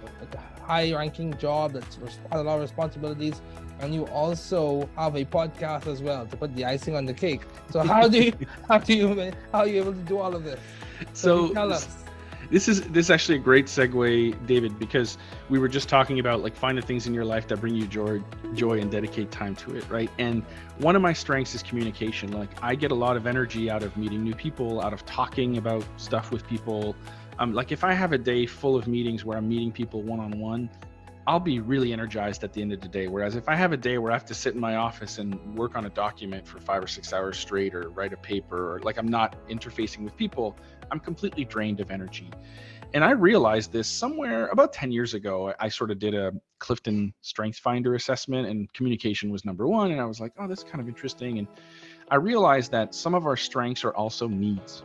high 0.62 0.94
ranking 0.94 1.36
job 1.38 1.74
that's 1.74 1.98
has 2.32 2.40
a 2.40 2.44
lot 2.44 2.56
of 2.56 2.62
responsibilities 2.62 3.42
and 3.82 3.94
you 3.94 4.06
also 4.08 4.88
have 4.96 5.16
a 5.16 5.26
podcast 5.26 5.88
as 5.88 6.02
well 6.02 6.26
to 6.26 6.38
put 6.38 6.56
the 6.56 6.64
icing 6.64 6.96
on 6.96 7.06
the 7.06 7.14
cake. 7.14 7.42
So 7.72 7.82
how 7.82 8.08
do 8.08 8.24
you 8.24 8.34
how 8.68 8.78
do 8.78 8.94
you 8.94 9.32
how 9.52 9.60
are 9.60 9.68
you 9.68 9.82
able 9.82 9.94
to 9.94 10.00
do 10.02 10.20
all 10.20 10.36
of 10.36 10.44
this? 10.44 10.60
So, 11.14 11.48
so 11.48 11.54
tell 11.54 11.74
us 11.74 12.01
this 12.52 12.68
is 12.68 12.82
this 12.82 13.06
is 13.06 13.10
actually 13.12 13.38
a 13.38 13.42
great 13.42 13.66
segue, 13.68 14.46
David, 14.46 14.78
because 14.78 15.18
we 15.50 15.58
were 15.58 15.70
just 15.70 15.88
talking 15.88 16.20
about 16.20 16.44
like 16.44 16.54
find 16.54 16.78
the 16.78 16.82
things 16.82 17.08
in 17.08 17.14
your 17.14 17.24
life 17.24 17.48
that 17.48 17.62
bring 17.62 17.74
you 17.74 17.88
joy, 17.88 18.22
joy, 18.54 18.80
and 18.80 18.92
dedicate 18.92 19.32
time 19.32 19.56
to 19.56 19.76
it, 19.76 19.90
right? 19.90 20.12
And 20.20 20.44
one 20.78 20.98
of 20.98 21.02
my 21.02 21.14
strengths 21.14 21.56
is 21.56 21.64
communication. 21.64 22.34
Like 22.34 22.50
I 22.62 22.76
get 22.76 22.92
a 22.92 22.96
lot 22.96 23.16
of 23.16 23.26
energy 23.26 23.72
out 23.72 23.84
of 23.84 23.96
meeting 23.96 24.22
new 24.22 24.36
people, 24.36 24.82
out 24.82 24.92
of 24.92 25.06
talking 25.06 25.58
about 25.58 25.86
stuff 25.96 26.32
with 26.32 26.46
people. 26.46 26.94
Um, 27.40 27.54
like 27.54 27.72
if 27.72 27.86
I 27.86 27.94
have 27.94 28.12
a 28.12 28.18
day 28.18 28.46
full 28.46 28.76
of 28.76 28.86
meetings 28.86 29.24
where 29.24 29.38
I'm 29.38 29.48
meeting 29.48 29.72
people 29.72 30.02
one 30.04 30.20
on 30.20 30.38
one, 30.38 30.70
I'll 31.28 31.40
be 31.40 31.60
really 31.60 31.94
energized 31.94 32.44
at 32.44 32.52
the 32.52 32.62
end 32.62 32.74
of 32.74 32.82
the 32.82 32.88
day. 32.88 33.08
Whereas 33.08 33.36
if 33.36 33.48
I 33.48 33.56
have 33.56 33.74
a 33.74 33.78
day 33.78 33.98
where 33.98 34.12
I 34.12 34.16
have 34.16 34.26
to 34.26 34.34
sit 34.34 34.56
in 34.56 34.60
my 34.60 34.76
office 34.76 35.20
and 35.20 35.56
work 35.56 35.76
on 35.76 35.86
a 35.86 35.90
document 35.90 36.48
for 36.48 36.60
five 36.60 36.84
or 36.84 36.88
six 36.88 37.14
hours 37.14 37.38
straight 37.38 37.76
or 37.76 37.90
write 37.90 38.12
a 38.12 38.18
paper 38.18 38.74
or 38.74 38.80
like 38.80 38.98
I'm 38.98 39.08
not 39.08 39.36
interfacing 39.48 40.04
with 40.04 40.18
people, 40.18 40.58
I'm 40.90 41.00
completely 41.00 41.46
drained 41.46 41.80
of 41.80 41.92
energy. 41.92 42.32
And 42.94 43.06
I 43.06 43.12
realized 43.12 43.72
this 43.72 43.88
somewhere 43.88 44.48
about 44.48 44.74
10 44.74 44.92
years 44.92 45.14
ago. 45.14 45.54
I 45.60 45.70
sort 45.70 45.92
of 45.92 46.00
did 46.00 46.14
a 46.14 46.34
Clifton 46.60 47.14
Strength 47.22 47.60
Finder 47.60 47.96
assessment 47.96 48.48
and 48.48 48.72
communication 48.74 49.32
was 49.32 49.46
number 49.46 49.68
one. 49.68 49.92
And 49.92 50.02
I 50.02 50.06
was 50.06 50.20
like, 50.20 50.34
oh, 50.40 50.48
that's 50.48 50.64
kind 50.64 50.82
of 50.82 50.88
interesting. 50.88 51.38
And 51.38 51.48
I 52.10 52.16
realized 52.16 52.72
that 52.72 52.94
some 52.96 53.14
of 53.14 53.26
our 53.26 53.38
strengths 53.38 53.86
are 53.86 53.94
also 53.94 54.28
needs 54.28 54.84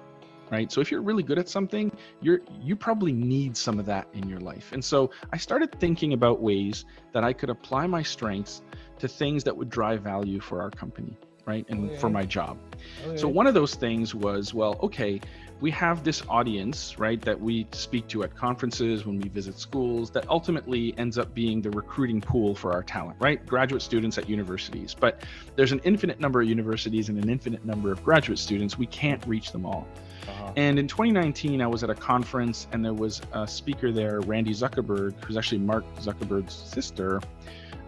right 0.51 0.71
so 0.71 0.81
if 0.81 0.91
you're 0.91 1.03
really 1.03 1.23
good 1.23 1.39
at 1.39 1.49
something 1.49 1.91
you're 2.21 2.41
you 2.61 2.77
probably 2.77 3.13
need 3.13 3.57
some 3.57 3.79
of 3.79 3.87
that 3.87 4.07
in 4.15 4.29
your 4.29 4.41
life 4.41 4.73
and 4.73 4.85
so 4.85 5.11
i 5.33 5.37
started 5.37 5.73
thinking 5.81 6.13
about 6.13 6.41
ways 6.41 6.85
that 7.13 7.25
i 7.25 7.33
could 7.33 7.51
apply 7.51 7.87
my 7.87 8.03
strengths 8.03 8.63
to 8.99 9.09
things 9.09 9.45
that 9.45 9.57
would 9.57 9.69
drive 9.69 10.03
value 10.03 10.41
for 10.41 10.63
our 10.63 10.71
company 10.71 11.17
right 11.47 11.65
and 11.69 11.91
okay. 11.91 11.99
for 11.99 12.11
my 12.11 12.25
job 12.25 12.59
okay. 13.07 13.17
so 13.17 13.29
one 13.29 13.47
of 13.47 13.55
those 13.55 13.75
things 13.75 14.15
was 14.15 14.55
well 14.55 14.79
okay 14.83 15.21
we 15.61 15.71
have 15.71 16.05
this 16.05 16.23
audience 16.29 16.99
right 16.99 17.21
that 17.23 17.41
we 17.41 17.67
speak 17.73 18.07
to 18.09 18.23
at 18.23 18.35
conferences 18.35 19.07
when 19.07 19.19
we 19.19 19.29
visit 19.29 19.59
schools 19.59 20.11
that 20.11 20.29
ultimately 20.29 20.95
ends 20.99 21.19
up 21.19 21.33
being 21.35 21.63
the 21.63 21.71
recruiting 21.71 22.21
pool 22.21 22.55
for 22.55 22.73
our 22.73 22.83
talent 22.83 23.17
right 23.21 23.45
graduate 23.47 23.83
students 23.83 24.19
at 24.19 24.29
universities 24.29 24.95
but 24.99 25.23
there's 25.57 25.73
an 25.73 25.81
infinite 25.85 26.21
number 26.21 26.41
of 26.41 26.49
universities 26.49 27.09
and 27.09 27.23
an 27.23 27.31
infinite 27.31 27.65
number 27.65 27.91
of 27.91 28.03
graduate 28.05 28.39
students 28.39 28.79
we 28.79 28.87
can't 28.87 29.25
reach 29.27 29.53
them 29.53 29.65
all 29.65 29.87
uh-huh. 30.29 30.53
And 30.57 30.79
in 30.79 30.89
2019, 30.89 31.63
I 31.63 31.67
was 31.67 31.85
at 31.85 31.91
a 31.91 31.95
conference 31.95 32.67
and 32.73 32.85
there 32.85 32.95
was 32.95 33.23
a 33.33 33.47
speaker 33.47 33.93
there, 33.93 34.21
Randy 34.21 34.53
Zuckerberg, 34.53 35.15
who's 35.25 35.37
actually 35.37 35.59
Mark 35.59 35.85
Zuckerberg's 35.99 36.53
sister. 36.53 37.21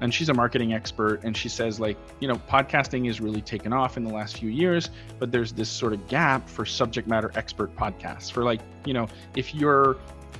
And 0.01 0.13
she's 0.13 0.29
a 0.29 0.35
marketing 0.35 0.73
expert. 0.73 1.25
And 1.25 1.37
she 1.37 1.49
says, 1.49 1.81
like, 1.81 1.97
you 2.21 2.29
know, 2.29 2.37
podcasting 2.49 3.09
is 3.09 3.21
really 3.21 3.41
taken 3.41 3.73
off 3.73 3.97
in 3.97 4.05
the 4.05 4.13
last 4.13 4.39
few 4.39 4.51
years, 4.51 4.91
but 5.19 5.33
there's 5.33 5.53
this 5.53 5.69
sort 5.69 5.93
of 5.93 6.07
gap 6.09 6.49
for 6.49 6.65
subject 6.65 7.09
matter 7.09 7.31
expert 7.35 7.75
podcasts. 7.77 8.31
For 8.31 8.45
like, 8.45 8.61
you 8.85 8.95
know, 8.95 9.09
if 9.37 9.55
you're 9.55 9.97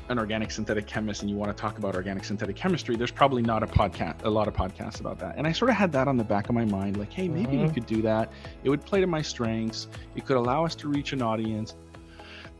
an 0.09 0.19
organic 0.19 0.51
synthetic 0.51 0.87
chemist 0.87 1.21
and 1.23 1.31
you 1.31 1.37
want 1.37 1.55
to 1.55 1.61
talk 1.61 1.77
about 1.77 1.95
organic 1.95 2.25
synthetic 2.25 2.57
chemistry, 2.57 2.97
there's 2.97 3.11
probably 3.11 3.43
not 3.43 3.63
a 3.63 3.67
podcast, 3.67 4.25
a 4.25 4.31
lot 4.31 4.49
of 4.49 4.55
podcasts 4.55 5.01
about 5.01 5.19
that. 5.19 5.37
And 5.37 5.47
I 5.47 5.53
sort 5.53 5.71
of 5.71 5.77
had 5.77 5.93
that 5.93 6.09
on 6.09 6.17
the 6.17 6.25
back 6.25 6.49
of 6.49 6.55
my 6.55 6.65
mind, 6.65 6.97
like, 6.97 7.13
hey, 7.13 7.29
maybe 7.29 7.53
mm-hmm. 7.53 7.67
we 7.67 7.73
could 7.73 7.87
do 7.87 8.01
that. 8.03 8.33
It 8.65 8.71
would 8.71 8.85
play 8.85 9.01
to 9.01 9.07
my 9.07 9.21
strengths. 9.23 9.89
It 10.17 10.25
could 10.25 10.37
allow 10.37 10.65
us 10.65 10.75
to 10.77 10.89
reach 10.89 11.13
an 11.13 11.21
audience 11.21 11.75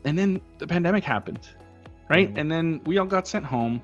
and 0.05 0.17
then 0.17 0.41
the 0.57 0.67
pandemic 0.67 1.03
happened 1.03 1.47
right 2.09 2.29
mm-hmm. 2.29 2.39
and 2.39 2.51
then 2.51 2.81
we 2.85 2.97
all 2.97 3.05
got 3.05 3.27
sent 3.27 3.45
home 3.45 3.81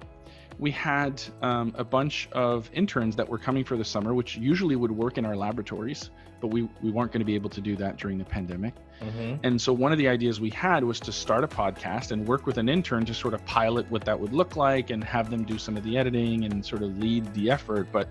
we 0.57 0.71
had 0.71 1.21
um, 1.41 1.73
a 1.77 1.83
bunch 1.83 2.29
of 2.31 2.69
interns 2.73 3.15
that 3.15 3.27
were 3.27 3.37
coming 3.37 3.63
for 3.63 3.77
the 3.77 3.85
summer 3.85 4.13
which 4.13 4.37
usually 4.37 4.75
would 4.75 4.91
work 4.91 5.17
in 5.17 5.25
our 5.25 5.35
laboratories 5.35 6.11
but 6.41 6.47
we, 6.47 6.67
we 6.81 6.91
weren't 6.91 7.11
going 7.11 7.21
to 7.21 7.25
be 7.25 7.35
able 7.35 7.49
to 7.49 7.61
do 7.61 7.75
that 7.77 7.97
during 7.97 8.17
the 8.17 8.25
pandemic. 8.25 8.73
Mm-hmm. 9.01 9.35
and 9.43 9.61
so 9.61 9.73
one 9.73 9.91
of 9.91 9.97
the 9.97 10.07
ideas 10.07 10.39
we 10.39 10.49
had 10.51 10.81
was 10.81 11.01
to 11.01 11.11
start 11.11 11.43
a 11.43 11.49
podcast 11.49 12.11
and 12.11 12.25
work 12.25 12.45
with 12.45 12.57
an 12.57 12.69
intern 12.69 13.03
to 13.05 13.13
sort 13.13 13.33
of 13.33 13.45
pilot 13.45 13.91
what 13.91 14.05
that 14.05 14.17
would 14.17 14.31
look 14.31 14.55
like 14.55 14.89
and 14.89 15.03
have 15.03 15.29
them 15.29 15.43
do 15.43 15.57
some 15.57 15.75
of 15.75 15.83
the 15.83 15.97
editing 15.97 16.45
and 16.45 16.65
sort 16.65 16.81
of 16.81 16.97
lead 16.97 17.25
the 17.33 17.51
effort. 17.51 17.89
But 17.91 18.07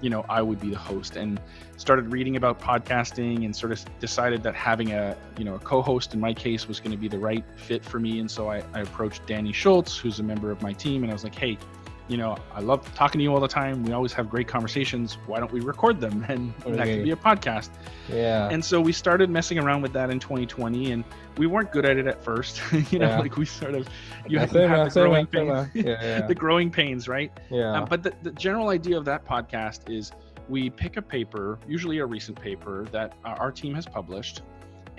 you 0.00 0.08
know 0.08 0.24
I 0.28 0.42
would 0.42 0.60
be 0.60 0.70
the 0.70 0.78
host 0.78 1.16
and 1.16 1.40
started 1.76 2.12
reading 2.12 2.36
about 2.36 2.60
podcasting 2.60 3.44
and 3.44 3.54
sort 3.54 3.72
of 3.72 3.84
decided 3.98 4.42
that 4.42 4.54
having 4.54 4.92
a 4.92 5.16
you 5.38 5.44
know 5.44 5.54
a 5.54 5.58
co-host 5.58 6.14
in 6.14 6.20
my 6.20 6.32
case 6.32 6.68
was 6.68 6.78
going 6.80 6.92
to 6.92 6.96
be 6.96 7.08
the 7.08 7.18
right 7.18 7.44
fit 7.56 7.84
for 7.84 7.98
me. 7.98 8.20
And 8.20 8.30
so 8.30 8.50
I, 8.50 8.62
I 8.72 8.80
approached 8.80 9.26
Danny 9.26 9.52
Schultz 9.52 9.96
who's 9.96 10.20
a 10.20 10.22
member 10.22 10.50
of 10.50 10.62
my 10.62 10.72
team 10.72 11.02
and 11.02 11.10
I 11.10 11.14
was 11.14 11.24
like 11.24 11.34
hey 11.34 11.58
you 12.10 12.16
know, 12.16 12.36
I 12.52 12.60
love 12.60 12.92
talking 12.96 13.20
to 13.20 13.22
you 13.22 13.32
all 13.32 13.38
the 13.38 13.46
time. 13.46 13.84
We 13.84 13.92
always 13.92 14.12
have 14.14 14.28
great 14.28 14.48
conversations. 14.48 15.16
Why 15.26 15.38
don't 15.38 15.52
we 15.52 15.60
record 15.60 16.00
them? 16.00 16.26
And 16.30 16.54
okay. 16.62 16.76
that 16.76 16.86
could 16.86 17.04
be 17.04 17.10
a 17.10 17.16
podcast. 17.16 17.70
Yeah. 18.08 18.48
And 18.50 18.64
so 18.64 18.80
we 18.80 18.92
started 18.92 19.30
messing 19.30 19.58
around 19.58 19.82
with 19.82 19.92
that 19.94 20.10
in 20.10 20.18
2020, 20.18 20.92
and 20.92 21.04
we 21.36 21.46
weren't 21.46 21.72
good 21.72 21.84
at 21.84 21.96
it 21.96 22.06
at 22.06 22.22
first. 22.22 22.60
you 22.90 22.98
know, 22.98 23.08
yeah. 23.08 23.18
like 23.18 23.36
we 23.36 23.44
sort 23.44 23.74
of 23.74 23.88
you 24.28 24.38
have, 24.38 24.52
you 24.52 24.60
have 24.60 24.92
the 24.92 25.00
growing 25.00 25.26
pains, 25.26 25.68
yeah, 25.74 25.82
yeah. 25.84 26.26
the 26.26 26.34
growing 26.34 26.70
pains, 26.70 27.08
right? 27.08 27.32
Yeah. 27.50 27.78
Um, 27.78 27.86
but 27.88 28.02
the, 28.02 28.12
the 28.22 28.32
general 28.32 28.68
idea 28.68 28.96
of 28.96 29.04
that 29.04 29.24
podcast 29.24 29.88
is 29.88 30.12
we 30.48 30.70
pick 30.70 30.96
a 30.96 31.02
paper, 31.02 31.58
usually 31.68 31.98
a 31.98 32.06
recent 32.06 32.40
paper 32.40 32.86
that 32.92 33.14
our 33.24 33.52
team 33.52 33.74
has 33.74 33.86
published 33.86 34.42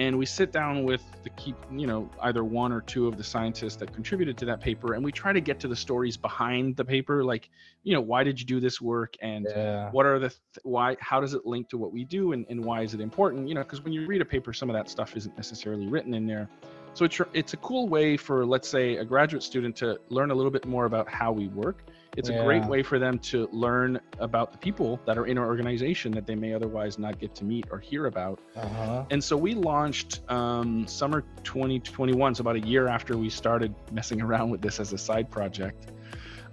and 0.02 0.18
we 0.18 0.26
sit 0.26 0.52
down 0.52 0.84
with 0.84 1.04
the 1.24 1.30
key 1.32 1.54
you 1.72 1.86
know 1.86 2.10
either 2.24 2.44
one 2.44 2.72
or 2.72 2.82
two 2.82 3.08
of 3.08 3.18
the 3.18 3.24
scientists 3.24 3.76
that 3.76 3.94
contributed 3.94 4.36
to 4.38 4.46
that 4.46 4.60
paper 4.60 4.94
and 4.96 5.04
we 5.04 5.12
try 5.12 5.32
to 5.32 5.40
get 5.40 5.60
to 5.60 5.68
the 5.68 5.76
stories 5.76 6.18
behind 6.18 6.76
the 6.76 6.84
paper 6.84 7.24
like 7.24 7.50
you 7.84 7.94
know 7.94 8.02
why 8.02 8.24
did 8.24 8.40
you 8.40 8.46
do 8.46 8.60
this 8.60 8.82
work 8.82 9.16
and 9.22 9.46
yeah. 9.50 9.90
what 9.92 10.06
are 10.06 10.18
the 10.18 10.30
th- 10.30 10.40
why 10.64 10.98
how 11.00 11.20
does 11.22 11.34
it 11.34 11.46
link 11.46 11.70
to 11.70 11.78
what 11.78 11.92
we 11.92 12.04
do 12.04 12.34
and, 12.34 12.46
and 12.50 12.64
why 12.64 12.82
is 12.82 12.94
it 12.94 13.00
important 13.00 13.48
you 13.48 13.54
know 13.54 13.62
because 13.62 13.84
when 13.84 13.94
you 13.94 14.08
read 14.08 14.22
a 14.22 14.26
paper 14.26 14.52
some 14.52 14.70
of 14.70 14.74
that 14.74 14.90
stuff 14.90 15.16
isn't 15.16 15.36
necessarily 15.38 15.88
written 15.88 16.14
in 16.14 16.26
there 16.26 16.50
so 16.94 17.06
it's 17.06 17.22
it's 17.34 17.54
a 17.54 17.58
cool 17.58 17.88
way 17.88 18.18
for 18.18 18.46
let's 18.46 18.68
say 18.68 18.98
a 18.98 19.06
graduate 19.06 19.44
student 19.44 19.76
to 19.76 20.00
learn 20.10 20.32
a 20.32 20.36
little 20.36 20.52
bit 20.52 20.66
more 20.66 20.86
about 20.86 21.08
how 21.08 21.32
we 21.32 21.48
work 21.50 21.84
it's 22.18 22.30
yeah. 22.30 22.42
a 22.42 22.44
great 22.44 22.66
way 22.66 22.84
for 22.84 23.00
them 23.00 23.18
to 23.20 23.48
learn 23.52 24.00
about 24.20 24.52
the 24.52 24.58
people 24.58 25.00
that 25.06 25.18
are 25.18 25.28
in 25.28 25.38
our 25.38 25.46
organization 25.46 26.12
that 26.12 26.28
they 26.28 26.36
may 26.36 26.54
otherwise 26.54 27.00
not 27.00 27.20
get 27.20 27.34
to 27.36 27.46
meet 27.46 27.66
or 27.72 27.80
hear 27.80 28.08
about. 28.08 28.40
Uh-huh. 28.56 29.06
And 29.10 29.24
so 29.24 29.38
we 29.38 29.54
launched 29.54 30.20
um, 30.30 30.86
summer 30.88 31.22
2021, 31.44 32.36
so 32.36 32.42
about 32.42 32.58
a 32.58 32.60
year 32.60 32.88
after 32.88 33.18
we 33.18 33.30
started 33.30 33.74
messing 33.92 34.22
around 34.28 34.50
with 34.50 34.62
this 34.62 34.80
as 34.80 34.92
a 34.92 34.98
side 34.98 35.30
project. 35.30 35.92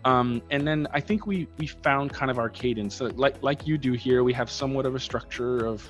Um, 0.04 0.42
and 0.50 0.66
then 0.66 0.86
I 0.92 1.00
think 1.00 1.26
we 1.26 1.48
we 1.58 1.66
found 1.66 2.12
kind 2.12 2.30
of 2.30 2.38
our 2.38 2.48
cadence. 2.48 2.94
So 2.94 3.06
like 3.16 3.42
like 3.42 3.66
you 3.66 3.76
do 3.76 3.94
here, 3.94 4.22
we 4.22 4.32
have 4.32 4.48
somewhat 4.48 4.86
of 4.86 4.94
a 4.94 5.00
structure 5.00 5.66
of 5.66 5.86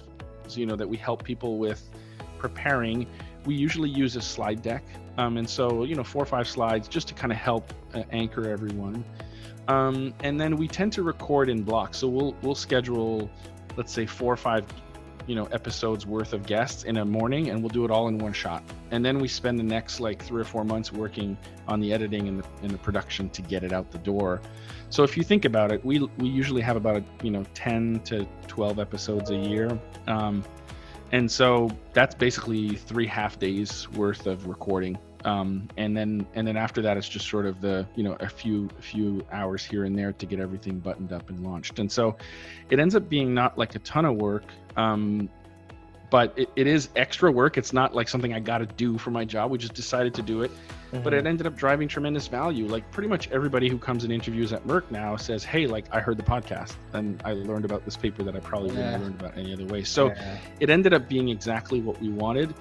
you 0.51 0.65
know 0.65 0.77
that 0.77 0.89
we 0.89 0.97
help 0.97 1.23
people 1.23 1.59
with 1.59 1.91
preparing. 2.39 3.07
We 3.45 3.55
usually 3.55 3.91
use 3.91 4.17
a 4.17 4.23
slide 4.23 4.63
deck, 4.63 4.83
um, 5.19 5.37
and 5.37 5.49
so 5.49 5.85
you 5.85 5.95
know 5.95 6.05
four 6.05 6.23
or 6.23 6.27
five 6.27 6.49
slides 6.49 6.89
just 6.89 7.09
to 7.09 7.15
kind 7.15 7.33
of 7.33 7.39
help 7.39 7.73
uh, 7.93 8.03
anchor 8.11 8.49
everyone. 8.49 9.05
Um, 9.69 10.15
and 10.21 10.41
then 10.41 10.57
we 10.57 10.67
tend 10.67 10.93
to 10.95 11.03
record 11.03 11.49
in 11.49 11.63
blocks. 11.63 11.99
So 11.99 12.09
we'll 12.09 12.35
we'll 12.43 12.55
schedule, 12.55 13.31
let's 13.77 13.93
say 13.93 14.07
four 14.07 14.33
or 14.33 14.37
five, 14.37 14.65
you 15.27 15.35
know, 15.35 15.45
episodes 15.47 16.07
worth 16.07 16.33
of 16.33 16.47
guests 16.47 16.85
in 16.85 16.97
a 16.97 17.05
morning, 17.05 17.51
and 17.51 17.61
we'll 17.61 17.69
do 17.69 17.85
it 17.85 17.91
all 17.91 18.09
in 18.09 18.19
one 18.19 18.33
shot. 18.33 18.63
And 18.91 19.05
then 19.05 19.19
we 19.19 19.29
spend 19.29 19.59
the 19.59 19.65
next 19.65 20.01
like 20.01 20.25
three 20.25 20.41
or 20.41 20.45
four 20.45 20.65
months 20.65 20.93
working 20.93 21.37
on 21.67 21.81
the 21.81 21.93
editing 21.93 22.29
and 22.29 22.43
the, 22.43 22.47
and 22.63 22.71
the 22.71 22.79
production 22.79 23.29
to 23.31 23.43
get 23.43 23.63
it 23.63 23.73
out 23.73 23.91
the 23.91 23.99
door. 23.99 24.41
So 24.89 25.03
if 25.03 25.19
you 25.19 25.23
think 25.23 25.45
about 25.45 25.71
it, 25.71 25.85
we 25.85 25.99
we 26.19 26.29
usually 26.29 26.63
have 26.63 26.77
about 26.77 26.97
a, 26.97 27.05
you 27.23 27.31
know 27.31 27.45
10 27.55 28.01
to 28.07 28.27
12 28.47 28.79
episodes 28.79 29.31
a 29.31 29.37
year. 29.37 29.79
Um, 30.07 30.43
and 31.13 31.31
so 31.31 31.71
that's 31.93 32.15
basically 32.15 32.77
three 32.77 33.07
half 33.07 33.39
days 33.39 33.89
worth 33.91 34.27
of 34.27 34.47
recording 34.47 34.99
um, 35.25 35.69
and 35.77 35.97
then 35.97 36.27
and 36.35 36.47
then 36.47 36.57
after 36.57 36.81
that 36.83 36.97
it's 36.97 37.09
just 37.09 37.29
sort 37.29 37.47
of 37.47 37.61
the 37.61 37.87
you 37.97 38.03
know 38.05 38.17
a 38.21 38.29
few 38.29 38.69
a 38.79 38.83
few 38.83 39.25
hours 39.33 39.65
here 39.65 39.85
and 39.85 39.99
there 39.99 40.13
to 40.13 40.27
get 40.27 40.41
everything 40.41 40.79
buttoned 40.79 41.13
up 41.13 41.29
and 41.29 41.45
launched. 41.45 41.79
And 41.79 41.91
so 41.91 42.17
it 42.71 42.79
ends 42.79 42.95
up 42.95 43.09
being 43.09 43.35
not 43.35 43.59
like 43.59 43.75
a 43.75 43.81
ton 43.81 44.05
of 44.05 44.17
work 44.17 44.45
um, 44.77 45.29
but 46.11 46.33
it, 46.37 46.51
it 46.57 46.67
is 46.67 46.89
extra 46.97 47.31
work. 47.31 47.59
It's 47.59 47.73
not 47.73 47.95
like 47.95 48.09
something 48.09 48.33
i 48.33 48.41
got 48.41 48.59
to 48.59 48.67
do 48.67 48.97
for 48.97 49.11
my 49.11 49.25
job. 49.25 49.51
We 49.51 49.59
just 49.59 49.75
decided 49.75 50.15
to 50.15 50.23
do 50.23 50.43
it. 50.43 50.51
Mm-hmm. 50.89 51.03
but 51.03 51.13
it 51.13 51.27
ended 51.27 51.47
up 51.47 51.55
driving 51.55 51.87
tremendous 51.87 52.29
value. 52.29 52.67
Like 52.67 52.91
pretty 52.91 53.11
much 53.11 53.31
everybody 53.31 53.69
who 53.69 53.77
comes 53.77 54.05
and 54.05 54.13
interviews 54.13 54.55
at 54.55 54.67
merck 54.67 54.91
now 54.91 55.17
says 55.17 55.45
hey 55.45 55.67
like 55.67 55.85
i 55.93 56.01
heard 56.01 56.17
the 56.17 56.23
podcast 56.23 56.77
and 56.95 57.21
i 57.27 57.35
learned 57.35 57.67
about 57.67 57.85
this 57.85 57.95
paper 57.95 58.23
that 58.23 58.35
i 58.35 58.41
probably 58.41 58.71
wouldn't 58.71 58.93
have 58.93 59.03
learned 59.03 59.21
about 59.21 59.37
any 59.37 59.53
other 59.53 59.67
way. 59.67 59.85
So 59.85 60.07
yeah. 60.07 60.39
it 60.61 60.71
ended 60.71 60.95
up 60.95 61.07
being 61.07 61.29
exactly 61.29 61.83
what 61.83 62.01
we 62.01 62.09
wanted 62.09 62.55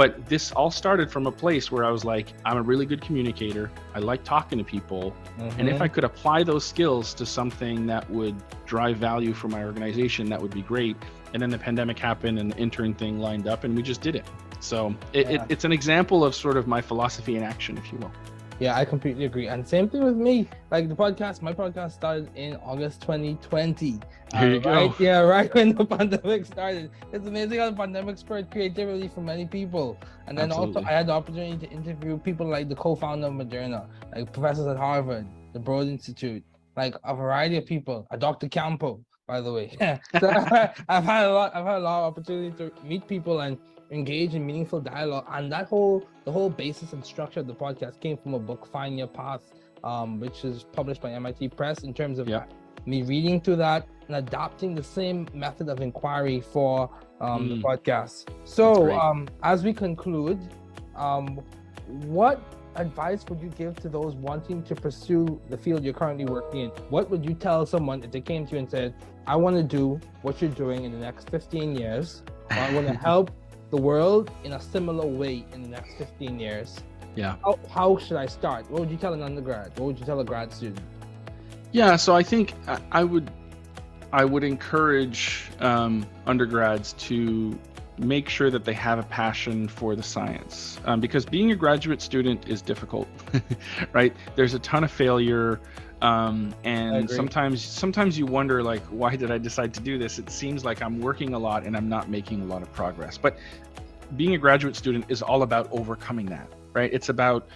but 0.00 0.24
this 0.30 0.50
all 0.52 0.70
started 0.70 1.10
from 1.10 1.26
a 1.26 1.30
place 1.30 1.70
where 1.70 1.84
I 1.84 1.90
was 1.90 2.06
like, 2.06 2.32
I'm 2.46 2.56
a 2.56 2.62
really 2.62 2.86
good 2.86 3.02
communicator. 3.02 3.70
I 3.94 3.98
like 3.98 4.24
talking 4.24 4.56
to 4.56 4.64
people. 4.64 5.14
Mm-hmm. 5.38 5.60
And 5.60 5.68
if 5.68 5.74
I 5.74 5.84
mm-hmm. 5.84 5.94
could 5.94 6.04
apply 6.04 6.42
those 6.42 6.64
skills 6.64 7.12
to 7.12 7.26
something 7.26 7.84
that 7.88 8.08
would 8.08 8.34
drive 8.64 8.96
value 8.96 9.34
for 9.34 9.48
my 9.48 9.62
organization, 9.62 10.30
that 10.30 10.40
would 10.40 10.54
be 10.54 10.62
great. 10.62 10.96
And 11.34 11.42
then 11.42 11.50
the 11.50 11.58
pandemic 11.58 11.98
happened 11.98 12.38
and 12.38 12.50
the 12.50 12.56
intern 12.56 12.94
thing 12.94 13.20
lined 13.20 13.46
up 13.46 13.64
and 13.64 13.76
we 13.76 13.82
just 13.82 14.00
did 14.00 14.16
it. 14.16 14.24
So 14.60 14.94
it, 15.12 15.30
yeah. 15.30 15.42
it, 15.42 15.50
it's 15.50 15.64
an 15.66 15.72
example 15.72 16.24
of 16.24 16.34
sort 16.34 16.56
of 16.56 16.66
my 16.66 16.80
philosophy 16.80 17.36
in 17.36 17.42
action, 17.42 17.76
if 17.76 17.92
you 17.92 17.98
will. 17.98 18.12
Yeah, 18.60 18.76
I 18.76 18.84
completely 18.84 19.24
agree. 19.24 19.48
And 19.48 19.66
same 19.66 19.88
thing 19.88 20.04
with 20.04 20.16
me. 20.16 20.46
Like 20.70 20.90
the 20.90 20.94
podcast, 20.94 21.40
my 21.40 21.54
podcast 21.54 21.92
started 21.92 22.28
in 22.34 22.56
August 22.56 23.00
2020. 23.00 23.98
Here 24.34 24.48
you 24.48 24.56
uh, 24.56 24.58
go. 24.58 24.70
Right? 24.70 25.00
Yeah, 25.00 25.20
right 25.36 25.52
when 25.54 25.74
the 25.74 25.86
pandemic 25.86 26.44
started. 26.44 26.90
It's 27.10 27.26
amazing 27.26 27.58
how 27.58 27.70
the 27.70 27.76
pandemic 27.76 28.18
spurred 28.18 28.50
creativity 28.50 29.08
for 29.08 29.22
many 29.22 29.46
people. 29.46 29.96
And 30.26 30.36
then 30.36 30.50
Absolutely. 30.50 30.76
also, 30.76 30.88
I 30.88 30.92
had 30.92 31.06
the 31.06 31.12
opportunity 31.12 31.66
to 31.66 31.72
interview 31.72 32.18
people 32.18 32.46
like 32.46 32.68
the 32.68 32.76
co-founder 32.76 33.28
of 33.28 33.32
Moderna, 33.32 33.88
like 34.14 34.30
professors 34.30 34.66
at 34.66 34.76
Harvard, 34.76 35.26
the 35.54 35.58
Broad 35.58 35.86
Institute, 35.86 36.44
like 36.76 36.94
a 37.02 37.14
variety 37.14 37.56
of 37.56 37.64
people. 37.64 38.06
A 38.10 38.18
Dr. 38.18 38.46
Campeau, 38.48 39.02
by 39.26 39.40
the 39.40 39.50
way. 39.50 39.74
so 40.20 40.28
I've 40.88 41.04
had 41.04 41.24
a 41.24 41.32
lot. 41.32 41.56
I've 41.56 41.64
had 41.64 41.76
a 41.76 41.80
lot 41.80 42.00
of 42.00 42.12
opportunity 42.12 42.54
to 42.58 42.70
meet 42.84 43.08
people 43.08 43.40
and 43.40 43.56
engage 43.90 44.34
in 44.34 44.44
meaningful 44.46 44.80
dialogue. 44.80 45.26
And 45.30 45.50
that 45.52 45.66
whole 45.66 46.06
the 46.24 46.32
whole 46.32 46.50
basis 46.50 46.92
and 46.92 47.04
structure 47.04 47.40
of 47.40 47.46
the 47.46 47.54
podcast 47.54 48.00
came 48.00 48.16
from 48.16 48.34
a 48.34 48.38
book, 48.38 48.66
Find 48.66 48.98
Your 48.98 49.08
Path, 49.08 49.52
um, 49.82 50.20
which 50.20 50.44
is 50.44 50.64
published 50.72 51.00
by 51.00 51.12
MIT 51.12 51.48
Press. 51.48 51.82
In 51.82 51.92
terms 51.94 52.18
of 52.18 52.28
Yeah. 52.28 52.44
me 52.86 53.02
reading 53.02 53.40
through 53.40 53.56
that 53.56 53.86
and 54.06 54.16
adopting 54.16 54.74
the 54.74 54.82
same 54.82 55.26
method 55.34 55.68
of 55.68 55.80
inquiry 55.80 56.40
for 56.40 56.88
um, 57.20 57.48
the 57.50 57.56
Mm. 57.56 57.62
podcast. 57.62 58.28
So, 58.44 58.90
um, 58.92 59.28
as 59.42 59.62
we 59.62 59.74
conclude, 59.74 60.38
um, 60.96 61.40
what 62.06 62.40
advice 62.76 63.26
would 63.28 63.42
you 63.42 63.50
give 63.50 63.78
to 63.80 63.88
those 63.90 64.14
wanting 64.14 64.62
to 64.62 64.74
pursue 64.74 65.38
the 65.50 65.58
field 65.58 65.84
you're 65.84 65.92
currently 65.92 66.24
working 66.24 66.60
in? 66.60 66.70
What 66.88 67.10
would 67.10 67.26
you 67.26 67.34
tell 67.34 67.66
someone 67.66 68.02
if 68.02 68.10
they 68.10 68.22
came 68.22 68.46
to 68.46 68.52
you 68.52 68.58
and 68.60 68.70
said, 68.70 68.94
I 69.26 69.36
want 69.36 69.56
to 69.56 69.62
do 69.62 70.00
what 70.22 70.40
you're 70.40 70.50
doing 70.50 70.84
in 70.84 70.92
the 70.92 70.98
next 70.98 71.28
15 71.28 71.74
years, 71.76 72.22
I 72.50 72.70
want 72.70 72.86
to 72.86 72.94
help 73.10 73.30
the 73.70 73.76
world 73.76 74.30
in 74.44 74.52
a 74.52 74.60
similar 74.60 75.06
way 75.06 75.44
in 75.52 75.62
the 75.62 75.68
next 75.68 75.94
15 75.94 76.38
years? 76.38 76.76
Yeah. 77.16 77.36
How, 77.44 77.58
how 77.68 77.98
should 77.98 78.16
I 78.16 78.26
start? 78.26 78.70
What 78.70 78.80
would 78.80 78.90
you 78.90 78.96
tell 78.96 79.14
an 79.14 79.22
undergrad? 79.22 79.78
What 79.78 79.86
would 79.86 79.98
you 79.98 80.06
tell 80.06 80.20
a 80.20 80.24
grad 80.24 80.52
student? 80.52 80.80
Yeah, 81.72 81.96
so 81.96 82.14
I 82.16 82.22
think 82.22 82.54
I- 82.66 82.80
I 82.92 83.04
would 83.04 83.30
I 84.12 84.24
would 84.24 84.42
encourage 84.42 85.44
um, 85.60 86.04
undergrads 86.26 86.94
to 86.94 87.56
make 87.96 88.28
sure 88.28 88.50
that 88.50 88.64
they 88.64 88.72
have 88.72 88.98
a 88.98 89.04
passion 89.04 89.68
for 89.68 89.94
the 89.94 90.02
science 90.02 90.80
um, 90.84 91.00
because 91.00 91.24
being 91.24 91.52
a 91.52 91.54
graduate 91.54 92.02
student 92.02 92.48
is 92.48 92.60
difficult, 92.60 93.06
right? 93.92 94.12
There's 94.34 94.54
a 94.54 94.58
ton 94.58 94.82
of 94.82 94.90
failure. 94.90 95.60
Um, 96.02 96.54
and 96.64 97.10
sometimes 97.10 97.62
sometimes 97.62 98.18
you 98.18 98.24
wonder 98.24 98.62
like 98.62 98.82
why 98.84 99.16
did 99.16 99.30
I 99.30 99.38
decide 99.38 99.74
to 99.74 99.80
do 99.80 99.98
this? 99.98 100.18
It 100.18 100.30
seems 100.30 100.64
like 100.64 100.82
I'm 100.82 101.00
working 101.00 101.34
a 101.34 101.38
lot 101.38 101.64
and 101.64 101.76
I'm 101.76 101.88
not 101.88 102.08
making 102.08 102.40
a 102.40 102.46
lot 102.46 102.62
of 102.62 102.72
progress. 102.72 103.18
But 103.18 103.38
being 104.16 104.34
a 104.34 104.38
graduate 104.38 104.76
student 104.76 105.04
is 105.08 105.22
all 105.22 105.42
about 105.42 105.68
overcoming 105.70 106.26
that, 106.26 106.48
right? 106.72 106.90
It's 106.92 107.10
about 107.10 107.46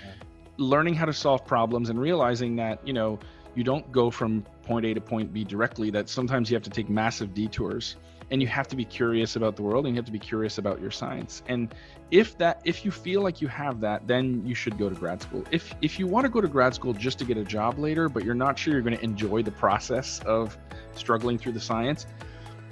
learning 0.57 0.95
how 0.95 1.07
to 1.07 1.13
solve 1.13 1.45
problems 1.47 1.91
and 1.91 1.99
realizing 1.99 2.57
that, 2.57 2.87
you 2.87 2.93
know, 2.93 3.19
you 3.55 3.65
don't 3.65 3.91
go 3.93 4.11
from 4.11 4.45
point 4.63 4.87
A 4.87 4.95
to 4.95 5.01
point 5.01 5.33
B 5.33 5.45
directly, 5.45 5.91
that 5.91 6.09
sometimes 6.09 6.51
you 6.51 6.57
have 6.57 6.63
to 6.65 6.71
take 6.71 6.89
massive 6.89 7.35
detours 7.35 7.97
and 8.31 8.41
you 8.41 8.49
have 8.49 8.67
to 8.69 8.77
be 8.77 8.85
curious 8.85 9.37
about 9.37 9.55
the 9.57 9.63
world 9.63 9.87
and 9.87 9.95
you 9.95 9.99
have 9.99 10.07
to 10.07 10.13
be 10.13 10.19
curious 10.19 10.59
about 10.59 10.81
your 10.81 10.91
science. 10.91 11.43
And 11.47 11.75
if 12.11 12.37
that 12.39 12.61
if 12.65 12.85
you 12.85 12.91
feel 12.91 13.23
like 13.23 13.41
you 13.41 13.49
have 13.49 13.81
that, 13.81 14.07
then 14.07 14.47
you 14.47 14.55
should 14.55 14.79
go 14.79 14.89
to 14.89 14.95
grad 14.95 15.23
school. 15.23 15.45
If 15.51 15.75
if 15.83 15.99
you 15.99 16.07
want 16.07 16.25
to 16.25 16.31
go 16.31 16.41
to 16.41 16.49
grad 16.49 16.75
school 16.75 16.93
just 16.93 17.19
to 17.19 17.25
get 17.25 17.37
a 17.37 17.45
job 17.45 17.79
later, 17.79 18.09
but 18.09 18.25
you're 18.25 18.35
not 18.35 18.59
sure 18.59 18.73
you're 18.73 18.83
going 18.83 18.97
to 18.97 19.05
enjoy 19.05 19.43
the 19.43 19.53
process 19.53 20.21
of 20.21 20.57
struggling 20.95 21.39
through 21.39 21.53
the 21.53 21.61
science, 21.61 22.07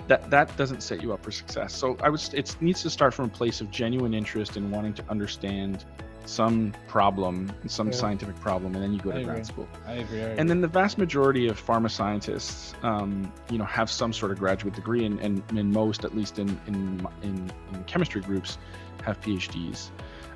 that 0.08 0.30
that 0.30 0.56
doesn't 0.56 0.82
set 0.82 1.02
you 1.02 1.12
up 1.12 1.22
for 1.22 1.30
success. 1.30 1.74
So 1.74 1.96
I 2.02 2.08
was 2.08 2.32
it 2.34 2.56
needs 2.60 2.82
to 2.82 2.90
start 2.90 3.14
from 3.14 3.26
a 3.26 3.28
place 3.28 3.60
of 3.60 3.70
genuine 3.70 4.14
interest 4.14 4.56
in 4.56 4.70
wanting 4.70 4.94
to 4.94 5.04
understand 5.08 5.84
some 6.24 6.72
problem, 6.88 7.52
some 7.66 7.88
Yeah. 7.88 7.94
scientific 7.94 8.38
problem, 8.40 8.74
and 8.74 8.82
then 8.82 8.92
you 8.92 9.00
go 9.00 9.11
I 9.11 9.14
to 9.14 9.20
agree. 9.20 9.32
grad 9.35 9.46
school. 9.46 9.68
I 9.87 9.92
agree. 9.94 10.20
And 10.22 10.48
then 10.48 10.61
the 10.61 10.68
vast 10.68 10.98
majority 10.98 11.48
of 11.48 11.64
pharma 11.64 11.90
scientists, 11.90 12.74
um, 12.82 13.32
you 13.50 13.58
know, 13.58 13.64
have 13.64 13.90
some 13.90 14.12
sort 14.12 14.32
of 14.32 14.38
graduate 14.38 14.74
degree, 14.74 15.04
and, 15.04 15.18
and, 15.20 15.42
and 15.50 15.72
most, 15.72 16.04
at 16.04 16.16
least 16.16 16.38
in, 16.38 16.48
in 16.66 17.06
in 17.22 17.50
in 17.72 17.85
chemistry 17.85 18.20
groups, 18.20 18.58
have 19.04 19.20
PhDs. 19.20 19.90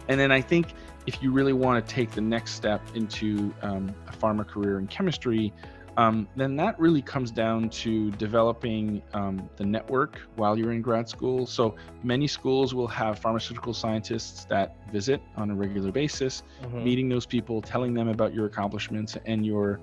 And 0.08 0.20
then 0.20 0.30
I 0.30 0.40
think 0.40 0.72
if 1.06 1.22
you 1.22 1.32
really 1.32 1.52
want 1.52 1.84
to 1.86 1.94
take 1.94 2.12
the 2.12 2.20
next 2.20 2.52
step 2.52 2.80
into 2.94 3.52
um, 3.62 3.94
a 4.08 4.12
pharma 4.12 4.46
career 4.46 4.78
in 4.78 4.86
chemistry, 4.86 5.52
um, 5.96 6.28
then 6.36 6.56
that 6.56 6.78
really 6.78 7.02
comes 7.02 7.30
down 7.30 7.70
to 7.70 8.10
developing 8.12 9.02
um, 9.14 9.48
the 9.56 9.64
network 9.64 10.20
while 10.36 10.58
you're 10.58 10.72
in 10.72 10.82
grad 10.82 11.08
school. 11.08 11.46
So 11.46 11.74
many 12.02 12.26
schools 12.26 12.74
will 12.74 12.88
have 12.88 13.18
pharmaceutical 13.18 13.72
scientists 13.72 14.44
that 14.46 14.76
visit 14.92 15.22
on 15.36 15.50
a 15.50 15.54
regular 15.54 15.90
basis 15.92 16.42
Mhm. 16.62 16.84
meeting 16.84 17.08
those 17.08 17.26
people, 17.26 17.62
telling 17.62 17.94
them 17.94 18.08
about 18.08 18.34
your 18.34 18.46
accomplishments 18.46 19.16
and 19.26 19.44
your 19.46 19.80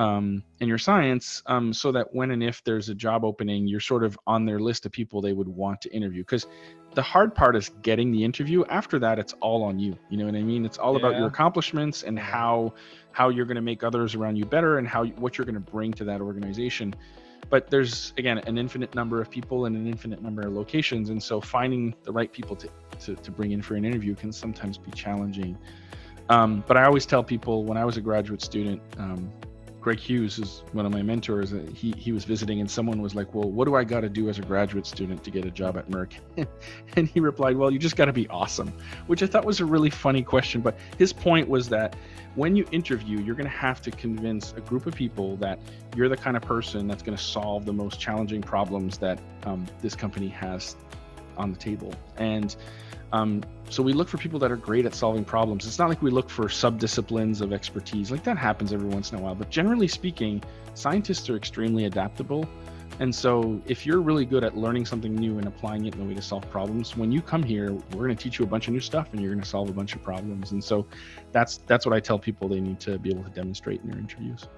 um, 0.00 0.42
and 0.60 0.68
your 0.68 0.78
science, 0.78 1.42
um, 1.44 1.74
so 1.74 1.92
that 1.92 2.14
when 2.14 2.30
and 2.30 2.42
if 2.42 2.64
there's 2.64 2.88
a 2.88 2.94
job 2.94 3.22
opening, 3.22 3.68
you're 3.68 3.80
sort 3.80 4.02
of 4.02 4.18
on 4.26 4.46
their 4.46 4.58
list 4.58 4.86
of 4.86 4.92
people 4.92 5.20
they 5.20 5.34
would 5.34 5.46
want 5.46 5.82
to 5.82 5.92
interview. 5.92 6.22
Because 6.22 6.46
the 6.94 7.02
hard 7.02 7.34
part 7.34 7.54
is 7.54 7.70
getting 7.82 8.10
the 8.10 8.24
interview. 8.24 8.64
After 8.70 8.98
that, 8.98 9.18
it's 9.18 9.34
all 9.40 9.62
on 9.62 9.78
you. 9.78 9.94
You 10.08 10.16
know 10.16 10.24
what 10.24 10.36
I 10.36 10.42
mean? 10.42 10.64
It's 10.64 10.78
all 10.78 10.96
about 10.96 11.18
your 11.18 11.26
accomplishments 11.26 12.02
and 12.02 12.18
how 12.18 12.72
how 13.12 13.28
you're 13.28 13.44
going 13.44 13.56
to 13.56 13.60
make 13.60 13.84
others 13.84 14.14
around 14.14 14.36
you 14.36 14.46
better 14.46 14.78
and 14.78 14.88
how 14.88 15.04
what 15.04 15.36
you're 15.36 15.44
going 15.44 15.62
to 15.62 15.70
bring 15.70 15.92
to 15.92 16.04
that 16.04 16.22
organization. 16.22 16.94
But 17.50 17.68
there's 17.68 18.14
again 18.16 18.38
an 18.38 18.56
infinite 18.56 18.94
number 18.94 19.20
of 19.20 19.30
people 19.30 19.66
and 19.66 19.76
an 19.76 19.86
infinite 19.86 20.22
number 20.22 20.46
of 20.46 20.54
locations, 20.54 21.10
and 21.10 21.22
so 21.22 21.42
finding 21.42 21.94
the 22.04 22.12
right 22.12 22.32
people 22.32 22.56
to 22.56 22.70
to, 23.00 23.16
to 23.16 23.30
bring 23.30 23.52
in 23.52 23.60
for 23.60 23.74
an 23.74 23.84
interview 23.84 24.14
can 24.14 24.32
sometimes 24.32 24.78
be 24.78 24.92
challenging. 24.92 25.58
Um, 26.30 26.64
but 26.66 26.78
I 26.78 26.84
always 26.84 27.04
tell 27.04 27.22
people 27.22 27.64
when 27.64 27.76
I 27.76 27.84
was 27.84 27.98
a 27.98 28.00
graduate 28.00 28.40
student, 28.40 28.80
um, 28.98 29.30
Greg 29.80 29.98
Hughes 29.98 30.38
is 30.38 30.62
one 30.72 30.84
of 30.84 30.92
my 30.92 31.02
mentors. 31.02 31.54
He 31.74 31.92
he 31.96 32.12
was 32.12 32.24
visiting, 32.24 32.60
and 32.60 32.70
someone 32.70 33.00
was 33.00 33.14
like, 33.14 33.34
"Well, 33.34 33.50
what 33.50 33.64
do 33.64 33.74
I 33.74 33.84
got 33.84 34.00
to 34.00 34.08
do 34.08 34.28
as 34.28 34.38
a 34.38 34.42
graduate 34.42 34.86
student 34.86 35.24
to 35.24 35.30
get 35.30 35.46
a 35.46 35.50
job 35.50 35.78
at 35.78 35.88
Merck?" 35.88 36.12
and 36.96 37.08
he 37.08 37.20
replied, 37.20 37.56
"Well, 37.56 37.70
you 37.70 37.78
just 37.78 37.96
got 37.96 38.04
to 38.06 38.12
be 38.12 38.28
awesome," 38.28 38.72
which 39.06 39.22
I 39.22 39.26
thought 39.26 39.44
was 39.44 39.60
a 39.60 39.64
really 39.64 39.90
funny 39.90 40.22
question. 40.22 40.60
But 40.60 40.78
his 40.98 41.12
point 41.12 41.48
was 41.48 41.68
that 41.70 41.96
when 42.34 42.56
you 42.56 42.66
interview, 42.72 43.20
you're 43.20 43.34
going 43.34 43.50
to 43.50 43.56
have 43.56 43.80
to 43.82 43.90
convince 43.90 44.52
a 44.52 44.60
group 44.60 44.86
of 44.86 44.94
people 44.94 45.36
that 45.36 45.58
you're 45.96 46.08
the 46.08 46.16
kind 46.16 46.36
of 46.36 46.42
person 46.42 46.86
that's 46.86 47.02
going 47.02 47.16
to 47.16 47.22
solve 47.22 47.64
the 47.64 47.72
most 47.72 47.98
challenging 47.98 48.42
problems 48.42 48.98
that 48.98 49.18
um, 49.44 49.66
this 49.80 49.96
company 49.96 50.28
has 50.28 50.76
on 51.38 51.52
the 51.52 51.58
table. 51.58 51.92
And 52.18 52.54
um, 53.12 53.42
so 53.68 53.82
we 53.82 53.92
look 53.92 54.08
for 54.08 54.18
people 54.18 54.38
that 54.40 54.50
are 54.50 54.56
great 54.56 54.86
at 54.86 54.94
solving 54.94 55.24
problems. 55.24 55.66
It's 55.66 55.78
not 55.78 55.88
like 55.88 56.02
we 56.02 56.10
look 56.10 56.28
for 56.28 56.44
subdisciplines 56.44 57.40
of 57.40 57.52
expertise. 57.52 58.10
Like 58.10 58.24
that 58.24 58.36
happens 58.36 58.72
every 58.72 58.88
once 58.88 59.12
in 59.12 59.18
a 59.18 59.20
while. 59.20 59.34
But 59.34 59.50
generally 59.50 59.88
speaking, 59.88 60.42
scientists 60.74 61.30
are 61.30 61.36
extremely 61.36 61.84
adaptable. 61.84 62.48
And 62.98 63.14
so 63.14 63.60
if 63.66 63.86
you're 63.86 64.00
really 64.00 64.24
good 64.24 64.44
at 64.44 64.56
learning 64.56 64.86
something 64.86 65.14
new 65.14 65.38
and 65.38 65.46
applying 65.46 65.86
it 65.86 65.94
in 65.94 66.00
a 66.00 66.04
way 66.04 66.14
to 66.14 66.22
solve 66.22 66.48
problems, 66.50 66.96
when 66.96 67.12
you 67.12 67.22
come 67.22 67.42
here, 67.42 67.72
we're 67.72 68.06
going 68.06 68.16
to 68.16 68.22
teach 68.22 68.38
you 68.38 68.44
a 68.44 68.48
bunch 68.48 68.66
of 68.66 68.74
new 68.74 68.80
stuff 68.80 69.08
and 69.12 69.20
you're 69.20 69.30
going 69.30 69.42
to 69.42 69.48
solve 69.48 69.70
a 69.70 69.72
bunch 69.72 69.94
of 69.94 70.02
problems. 70.02 70.50
And 70.52 70.62
so 70.62 70.86
that's 71.32 71.58
that's 71.66 71.86
what 71.86 71.94
I 71.94 72.00
tell 72.00 72.18
people 72.18 72.48
they 72.48 72.60
need 72.60 72.80
to 72.80 72.98
be 72.98 73.10
able 73.10 73.22
to 73.22 73.30
demonstrate 73.30 73.80
in 73.82 73.90
their 73.90 73.98
interviews. 73.98 74.48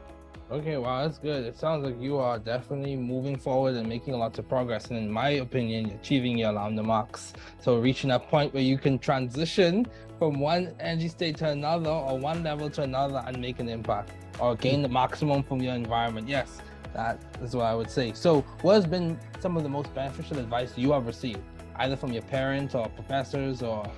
Okay, 0.52 0.76
wow, 0.76 1.00
that's 1.06 1.16
good. 1.16 1.46
It 1.46 1.56
sounds 1.56 1.82
like 1.82 1.98
you 1.98 2.18
are 2.18 2.38
definitely 2.38 2.94
moving 2.94 3.38
forward 3.38 3.74
and 3.74 3.88
making 3.88 4.18
lots 4.18 4.38
of 4.38 4.46
progress, 4.50 4.90
and 4.90 4.98
in 4.98 5.10
my 5.10 5.30
opinion, 5.30 5.90
achieving 5.92 6.36
your 6.36 6.52
lambda 6.52 6.82
marks. 6.82 7.32
So 7.62 7.78
reaching 7.78 8.10
a 8.10 8.18
point 8.20 8.52
where 8.52 8.62
you 8.62 8.76
can 8.76 8.98
transition 8.98 9.86
from 10.18 10.40
one 10.40 10.74
energy 10.78 11.08
state 11.08 11.38
to 11.38 11.48
another, 11.48 11.88
or 11.88 12.18
one 12.18 12.42
level 12.42 12.68
to 12.68 12.82
another, 12.82 13.24
and 13.26 13.40
make 13.40 13.60
an 13.60 13.68
impact, 13.70 14.10
or 14.38 14.54
gain 14.54 14.82
the 14.82 14.90
maximum 14.90 15.42
from 15.42 15.62
your 15.62 15.72
environment. 15.72 16.28
Yes, 16.28 16.58
that 16.92 17.18
is 17.42 17.56
what 17.56 17.64
I 17.64 17.74
would 17.74 17.90
say. 17.90 18.12
So, 18.12 18.42
what 18.60 18.74
has 18.74 18.84
been 18.84 19.18
some 19.40 19.56
of 19.56 19.62
the 19.62 19.70
most 19.70 19.94
beneficial 19.94 20.38
advice 20.38 20.76
you 20.76 20.92
have 20.92 21.06
received, 21.06 21.40
either 21.76 21.96
from 21.96 22.12
your 22.12 22.24
parents 22.24 22.74
or 22.74 22.90
professors 22.90 23.62
or 23.62 23.90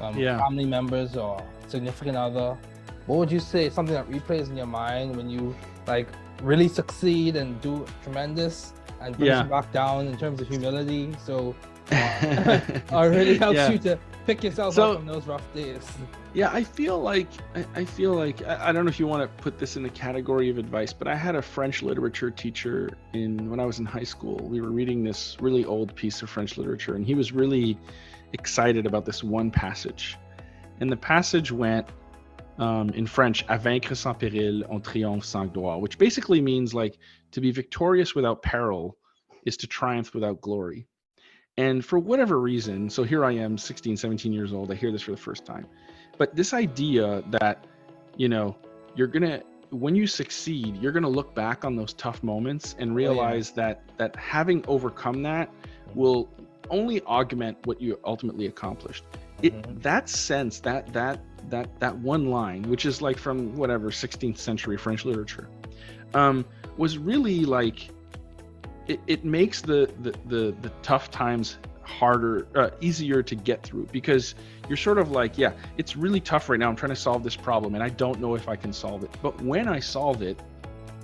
um, 0.00 0.16
Yeah. 0.16 0.38
family 0.38 0.66
members 0.66 1.16
or 1.16 1.42
significant 1.66 2.16
other? 2.16 2.56
What 3.06 3.18
would 3.18 3.32
you 3.32 3.40
say? 3.40 3.70
Something 3.70 3.94
that 3.94 4.08
replays 4.08 4.48
in 4.50 4.56
your 4.56 4.66
mind 4.66 5.16
when 5.16 5.28
you 5.28 5.54
like 5.86 6.08
really 6.42 6.68
succeed 6.68 7.36
and 7.36 7.60
do 7.60 7.84
tremendous 8.02 8.72
and 9.00 9.16
brings 9.16 9.28
Yeah. 9.28 9.44
you 9.44 9.50
back 9.50 9.72
down 9.72 10.06
in 10.06 10.16
terms 10.16 10.40
of 10.40 10.48
humility. 10.48 11.12
So 11.24 11.54
uh, 11.92 12.60
or 12.92 13.10
really 13.10 13.38
helps 13.38 13.56
Yeah. 13.56 13.70
you 13.70 13.78
to 13.80 13.98
pick 14.26 14.42
yourself 14.42 14.74
So- 14.74 14.92
up 14.92 14.98
from 14.98 15.06
those 15.06 15.26
rough 15.26 15.54
days. 15.54 15.86
Yeah, 16.34 16.50
I 16.52 16.64
feel 16.64 17.00
like 17.00 17.28
I, 17.54 17.64
I 17.76 17.84
feel 17.86 18.12
like 18.12 18.44
I, 18.46 18.68
I 18.68 18.72
don't 18.72 18.84
know 18.84 18.90
if 18.90 19.00
you 19.00 19.06
want 19.06 19.22
to 19.22 19.42
put 19.42 19.58
this 19.58 19.76
in 19.76 19.82
the 19.82 19.88
category 19.88 20.50
of 20.50 20.58
advice, 20.58 20.92
but 20.92 21.08
I 21.08 21.14
had 21.14 21.34
a 21.34 21.40
French 21.40 21.82
literature 21.82 22.30
teacher 22.30 22.90
in 23.14 23.48
when 23.48 23.58
I 23.58 23.64
was 23.64 23.78
in 23.78 23.86
high 23.86 24.02
school. 24.04 24.36
We 24.46 24.60
were 24.60 24.68
reading 24.70 25.02
this 25.02 25.38
really 25.40 25.64
old 25.64 25.94
piece 25.94 26.20
of 26.20 26.28
French 26.28 26.58
literature, 26.58 26.94
and 26.94 27.06
he 27.06 27.14
was 27.14 27.32
really 27.32 27.78
excited 28.34 28.84
about 28.84 29.06
this 29.06 29.24
one 29.24 29.50
passage. 29.50 30.18
And 30.80 30.92
the 30.92 30.96
passage 30.96 31.50
went 31.50 31.86
um, 32.58 32.90
in 32.90 33.06
French, 33.06 33.46
"À 33.46 33.58
vaincre 33.58 33.94
sans 33.94 34.16
péril, 34.16 34.64
on 34.68 34.80
triomphe 34.80 35.24
sans 35.24 35.50
gloire," 35.50 35.80
which 35.80 35.98
basically 35.98 36.40
means 36.40 36.74
like 36.74 36.98
to 37.32 37.40
be 37.40 37.50
victorious 37.50 38.14
without 38.14 38.42
peril 38.42 38.96
is 39.44 39.56
to 39.58 39.66
triumph 39.66 40.14
without 40.14 40.40
glory. 40.40 40.86
And 41.56 41.84
for 41.84 41.98
whatever 41.98 42.38
reason, 42.38 42.90
so 42.90 43.02
here 43.02 43.24
I 43.24 43.32
am, 43.32 43.56
16, 43.56 43.96
17 43.96 44.32
years 44.32 44.52
old, 44.52 44.70
I 44.70 44.74
hear 44.74 44.92
this 44.92 45.02
for 45.02 45.12
the 45.12 45.16
first 45.16 45.46
time. 45.46 45.66
But 46.18 46.34
this 46.34 46.52
idea 46.52 47.22
that 47.30 47.66
you 48.16 48.28
know, 48.28 48.56
you're 48.94 49.06
gonna 49.06 49.42
when 49.70 49.94
you 49.94 50.06
succeed, 50.06 50.76
you're 50.76 50.92
gonna 50.92 51.08
look 51.08 51.34
back 51.34 51.64
on 51.64 51.76
those 51.76 51.92
tough 51.94 52.22
moments 52.22 52.76
and 52.78 52.94
realize 52.94 53.52
oh, 53.56 53.60
yeah. 53.60 53.68
that 53.68 53.98
that 53.98 54.16
having 54.16 54.64
overcome 54.66 55.22
that 55.22 55.50
will 55.94 56.28
only 56.70 57.00
augment 57.02 57.58
what 57.64 57.80
you 57.80 57.98
ultimately 58.04 58.46
accomplished. 58.46 59.04
It 59.42 59.54
mm-hmm. 59.54 59.78
that 59.80 60.08
sense, 60.08 60.60
that 60.60 60.92
that 60.92 61.20
that 61.50 61.78
that 61.80 61.96
one 61.98 62.26
line, 62.30 62.62
which 62.64 62.86
is 62.86 63.02
like 63.02 63.18
from 63.18 63.54
whatever 63.56 63.90
16th 63.90 64.38
century 64.38 64.76
French 64.76 65.04
literature, 65.04 65.48
um, 66.14 66.44
was 66.76 66.98
really 66.98 67.44
like 67.44 67.90
it, 68.86 69.00
it 69.06 69.24
makes 69.24 69.60
the, 69.60 69.92
the 70.00 70.12
the 70.26 70.54
the 70.62 70.70
tough 70.82 71.10
times 71.10 71.58
harder 71.82 72.48
uh, 72.56 72.70
easier 72.80 73.22
to 73.22 73.36
get 73.36 73.62
through 73.62 73.86
because 73.92 74.34
you're 74.68 74.76
sort 74.76 74.98
of 74.98 75.12
like 75.12 75.38
yeah 75.38 75.52
it's 75.76 75.96
really 75.96 76.20
tough 76.20 76.48
right 76.48 76.58
now. 76.58 76.68
I'm 76.68 76.76
trying 76.76 76.90
to 76.90 76.96
solve 76.96 77.22
this 77.22 77.36
problem 77.36 77.74
and 77.74 77.82
i 77.82 77.88
don't 77.88 78.20
know 78.20 78.34
if 78.34 78.48
i 78.48 78.56
can 78.56 78.72
solve 78.72 79.04
it. 79.04 79.10
But 79.22 79.40
when 79.40 79.68
i 79.68 79.78
solve 79.78 80.22
it 80.22 80.40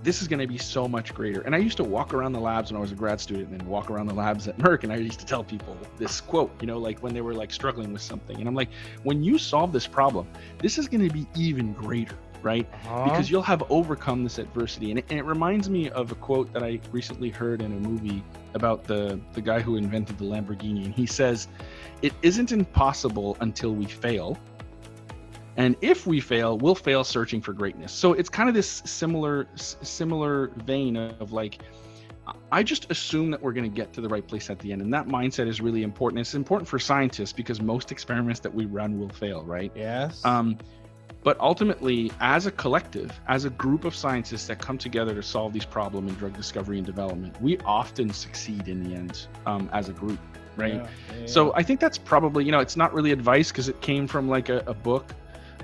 this 0.03 0.23
is 0.23 0.29
going 0.29 0.38
to 0.38 0.47
be 0.47 0.59
so 0.59 0.88
much 0.88 1.15
greater 1.15 1.41
and 1.43 1.55
i 1.55 1.59
used 1.59 1.77
to 1.77 1.85
walk 1.85 2.15
around 2.15 2.33
the 2.33 2.41
labs 2.41 2.71
when 2.71 2.79
i 2.79 2.81
was 2.81 2.93
a 2.93 2.95
grad 2.95 3.21
student 3.21 3.51
and 3.51 3.62
walk 3.62 3.91
around 3.91 4.07
the 4.07 4.15
labs 4.15 4.49
at 4.49 4.57
merck 4.59 4.83
and 4.83 4.93
i 4.93 4.97
used 4.97 5.21
to 5.21 5.27
tell 5.27 5.45
people 5.45 5.77
this 5.99 6.21
quote 6.21 6.51
you 6.61 6.67
know 6.67 6.79
like 6.79 6.99
when 7.01 7.15
they 7.15 7.21
were 7.21 7.35
like 7.35 7.53
struggling 7.53 7.93
with 7.93 8.03
something 8.03 8.38
and 8.38 8.49
i'm 8.49 8.55
like 8.55 8.71
when 9.03 9.23
you 9.23 9.38
solve 9.38 9.73
this 9.73 9.87
problem 9.87 10.27
this 10.59 10.79
is 10.79 10.88
going 10.88 11.07
to 11.07 11.12
be 11.12 11.27
even 11.35 11.73
greater 11.73 12.17
right? 12.43 12.69
Uh-huh. 12.73 13.05
Because 13.05 13.31
you'll 13.31 13.43
have 13.43 13.62
overcome 13.71 14.25
this 14.25 14.38
adversity. 14.38 14.91
And 14.91 14.99
it, 14.99 15.05
and 15.11 15.19
it, 15.19 15.25
reminds 15.25 15.71
me 15.71 15.91
of 15.91 16.12
a 16.12 16.15
quote 16.17 16.53
that 16.53 16.62
I 16.62 16.81
recently 16.91 17.31
heard 17.31 17.62
in 17.62 17.73
a 17.73 17.88
movie 17.88 18.23
about 18.55 18.85
the, 18.85 19.19
the 19.33 19.41
guy 19.41 19.61
who 19.61 19.77
invented 19.77 20.19
the 20.19 20.25
Lamborghini. 20.25 20.85
And 20.85 20.95
he 20.95 21.07
says, 21.07 21.49
It 22.03 22.12
isn't 22.23 22.53
impossible 22.53 23.37
until 23.41 23.75
we 23.75 23.87
fail. 23.87 24.38
And 25.57 25.77
if 25.81 26.07
we 26.07 26.21
fail, 26.21 26.57
we'll 26.59 26.75
fail 26.75 27.05
searching 27.05 27.41
for 27.41 27.53
greatness. 27.53 27.93
So 27.93 28.15
it's 28.15 28.29
kind 28.29 28.49
of 28.49 28.55
this 28.55 28.83
similar 28.85 29.47
similar 29.57 30.49
vein 30.65 30.97
of 30.97 31.33
like, 31.33 31.59
I 32.51 32.62
just 32.62 32.91
assume 32.91 33.31
that 33.33 33.43
we're 33.43 33.53
going 33.53 33.71
to 33.71 33.77
get 33.77 33.93
to 33.95 34.01
the 34.01 34.09
right 34.09 34.27
place 34.27 34.49
at 34.49 34.59
the 34.61 34.73
end. 34.73 34.81
And 34.81 34.95
that 34.95 35.07
mindset 35.07 35.49
is 35.49 35.61
really 35.61 35.83
important. 35.83 36.21
It's 36.21 36.35
important 36.35 36.69
for 36.69 36.79
scientists 36.79 37.33
because 37.33 37.61
most 37.61 37.93
experiments 37.93 38.41
that 38.41 38.55
we 38.55 38.65
run 38.65 38.99
will 38.99 39.09
fail, 39.09 39.43
right? 39.43 39.73
Yes. 39.75 40.25
Um, 40.25 40.59
but 41.25 41.38
ultimately, 41.38 42.11
as 42.21 42.47
a 42.47 42.51
collective, 42.51 43.12
as 43.29 43.45
a 43.45 43.51
group 43.51 43.85
of 43.85 43.95
scientists 43.95 44.47
that 44.49 44.59
come 44.59 44.77
together 44.77 45.15
to 45.15 45.23
solve 45.23 45.53
these 45.53 45.65
problems 45.65 46.11
in 46.11 46.19
drug 46.19 46.37
discovery 46.37 46.79
and 46.79 46.87
development, 46.87 47.41
we 47.41 47.59
often 47.59 48.12
succeed 48.12 48.67
in 48.69 48.83
the 48.83 48.95
end 48.97 49.29
um, 49.47 49.71
as 49.73 49.88
a 49.88 49.93
group, 49.93 50.19
right? 50.57 50.75
Yeah, 50.75 50.88
yeah, 51.21 51.27
so 51.27 51.53
I 51.55 51.62
think 51.62 51.79
that's 51.79 51.99
probably, 51.99 52.45
you 52.45 52.51
know, 52.51 52.59
it's 52.59 52.77
not 52.77 52.93
really 52.93 53.12
advice 53.12 53.53
because 53.53 53.69
it 53.69 53.81
came 53.81 54.09
from 54.09 54.29
like 54.29 54.49
a, 54.49 54.65
a 54.67 54.75
book. 54.75 55.15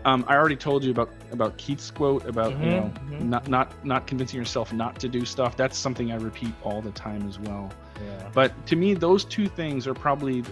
Um, 0.05 0.25
I 0.29 0.37
already 0.37 0.57
told 0.57 0.85
you 0.85 0.91
about 0.91 1.11
about 1.33 1.57
Keith's 1.57 1.91
quote 1.91 2.25
about 2.27 2.53
mm-hmm, 2.53 2.65
you 2.65 2.71
know 2.71 2.83
mm-hmm. 2.83 3.31
not 3.31 3.49
not 3.49 3.85
not 3.85 4.07
convincing 4.07 4.39
yourself 4.39 4.73
not 4.73 4.99
to 5.01 5.09
do 5.09 5.25
stuff. 5.25 5.57
That's 5.57 5.77
something 5.77 6.13
I 6.13 6.17
repeat 6.17 6.53
all 6.63 6.81
the 6.81 6.93
time 6.93 7.27
as 7.29 7.39
well. 7.39 7.71
Yeah. 8.05 8.31
But 8.33 8.67
to 8.67 8.77
me, 8.77 8.95
those 8.95 9.25
two 9.25 9.49
things 9.49 9.87
are 9.87 9.95
probably 9.95 10.45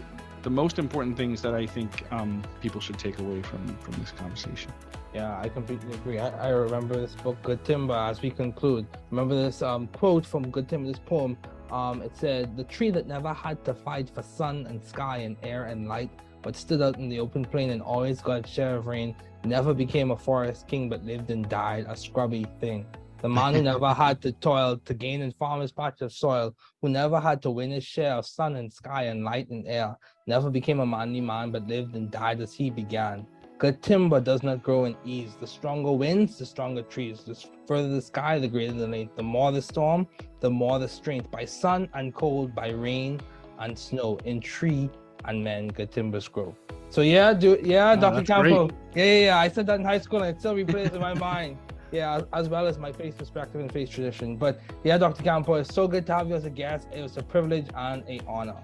the 0.43 0.51
most 0.51 0.79
important 0.79 1.17
things 1.17 1.43
that 1.43 1.55
I 1.55 1.67
think 1.67 2.05
um, 2.13 2.43
people 2.61 2.81
should 2.81 2.99
take 2.99 3.19
away 3.19 3.43
from 3.43 3.77
from 3.79 3.95
this 3.95 4.13
conversation. 4.13 4.73
Yeah, 5.15 5.41
I 5.41 5.49
completely 5.49 5.95
agree. 5.95 6.19
I, 6.19 6.29
I 6.29 6.51
remember 6.51 6.95
this 6.95 7.15
book, 7.15 7.39
Good 7.43 7.65
Timber, 7.65 7.95
as 7.95 8.21
we 8.21 8.31
conclude. 8.31 8.87
Remember 9.11 9.35
this 9.35 9.63
um, 9.63 9.87
quote 9.87 10.27
from 10.27 10.51
Good 10.51 10.69
Timber, 10.69 10.89
this 10.89 10.99
poem. 10.99 11.39
Um, 11.71 12.03
it 12.03 12.15
said, 12.15 12.55
The 12.55 12.65
tree 12.65 12.91
that 12.91 13.07
never 13.07 13.33
had 13.33 13.65
to 13.65 13.73
fight 13.73 14.11
for 14.11 14.23
sun 14.23 14.67
and 14.67 14.85
sky 14.85 15.19
and 15.19 15.37
air 15.43 15.65
and 15.65 15.89
light, 15.89 16.11
but 16.43 16.55
stood 16.55 16.83
out 16.83 16.99
in 16.99 17.09
the 17.09 17.19
open 17.19 17.47
plain 17.47 17.71
and 17.71 17.81
always 17.81 18.21
got 18.21 18.45
a 18.45 18.47
share 18.47 18.77
of 18.77 18.87
rain, 18.87 19.15
never 19.47 19.73
became 19.73 20.11
a 20.11 20.17
forest 20.17 20.67
king, 20.69 20.89
but 20.89 21.05
lived 21.05 21.31
and 21.31 21.49
died 21.49 21.87
a 21.89 21.97
scrubby 21.97 22.47
thing. 22.61 22.87
The 23.23 23.29
man 23.29 23.55
who 23.55 23.63
never 23.63 23.95
had 24.05 24.21
to 24.23 24.33
toil 24.33 24.79
to 24.85 24.95
gain 24.95 25.23
in 25.23 25.33
farmer's 25.33 25.73
patch 25.73 26.03
of 26.03 26.13
soil, 26.13 26.55
who 26.83 26.89
never 26.89 27.19
had 27.21 27.41
to 27.43 27.51
win 27.51 27.71
his 27.71 27.85
share 27.85 28.15
of 28.15 28.27
sun 28.27 28.57
and 28.57 28.73
sky 28.73 29.05
and 29.05 29.25
light 29.25 29.49
and 29.49 29.67
air, 29.67 29.97
never 30.27 30.51
became 30.51 30.81
a 30.81 30.87
manly 30.87 31.21
man, 31.21 31.51
but 31.51 31.67
lived 31.67 31.95
and 31.97 32.11
died 32.11 32.41
as 32.41 32.53
he 32.53 32.71
began. 32.71 33.27
Good 33.59 33.83
timber 33.83 34.21
does 34.21 34.43
not 34.43 34.63
grow 34.63 34.85
in 34.85 34.95
ease. 35.07 35.35
The 35.41 35.47
stronger 35.47 35.93
winds, 35.93 36.37
the 36.37 36.45
stronger 36.45 36.83
trees. 36.83 37.23
The 37.25 37.43
further 37.67 37.89
the 37.89 38.03
sky, 38.03 38.39
the 38.39 38.49
greater 38.49 38.75
the 38.75 38.87
length. 38.87 39.17
The 39.17 39.23
more 39.23 39.51
the 39.51 39.63
storm, 39.63 40.07
the 40.41 40.51
more 40.51 40.79
the 40.79 40.89
strength. 40.89 41.31
By 41.31 41.47
sun 41.47 41.89
and 41.95 42.15
cold, 42.15 42.55
by 42.55 42.69
rain 42.69 43.19
and 43.59 43.79
snow, 43.79 44.19
in 44.27 44.41
tree 44.41 44.91
and 45.25 45.43
men, 45.43 45.69
good 45.69 45.91
timbers 45.91 46.29
grow. 46.29 46.55
So 46.91 47.01
yeah, 47.01 47.33
do 47.33 47.59
yeah, 47.63 47.95
oh, 47.97 48.01
Dr. 48.01 48.23
Campeau. 48.23 48.71
Yeah, 48.95 49.05
yeah, 49.05 49.19
yeah, 49.27 49.39
I 49.39 49.49
said 49.49 49.67
that 49.67 49.81
in 49.81 49.85
high 49.85 49.99
school 49.99 50.23
and 50.23 50.37
it 50.37 50.41
still 50.41 50.55
replays 50.55 50.93
in 50.95 51.01
my 51.01 51.15
mind 51.31 51.59
yeah, 51.93 52.21
as 52.33 52.49
well 52.49 52.67
as 52.67 52.79
my 52.79 52.93
faith 52.93 53.17
perspective 53.17 53.61
and 53.61 53.73
faith 53.73 53.91
tradition. 53.91 54.37
But 54.37 54.61
yeah, 54.85 54.99
Dr. 54.99 55.23
Campeau, 55.23 55.61
it's 55.61 55.75
so 55.75 55.87
good 55.89 56.07
to 56.07 56.15
have 56.15 56.29
you 56.29 56.35
as 56.35 56.45
a 56.45 56.51
guest. 56.51 56.89
It 56.93 57.03
was 57.03 57.17
a 57.17 57.23
privilege 57.23 57.67
and 57.75 58.03
a 58.09 58.21
honor. 58.27 58.57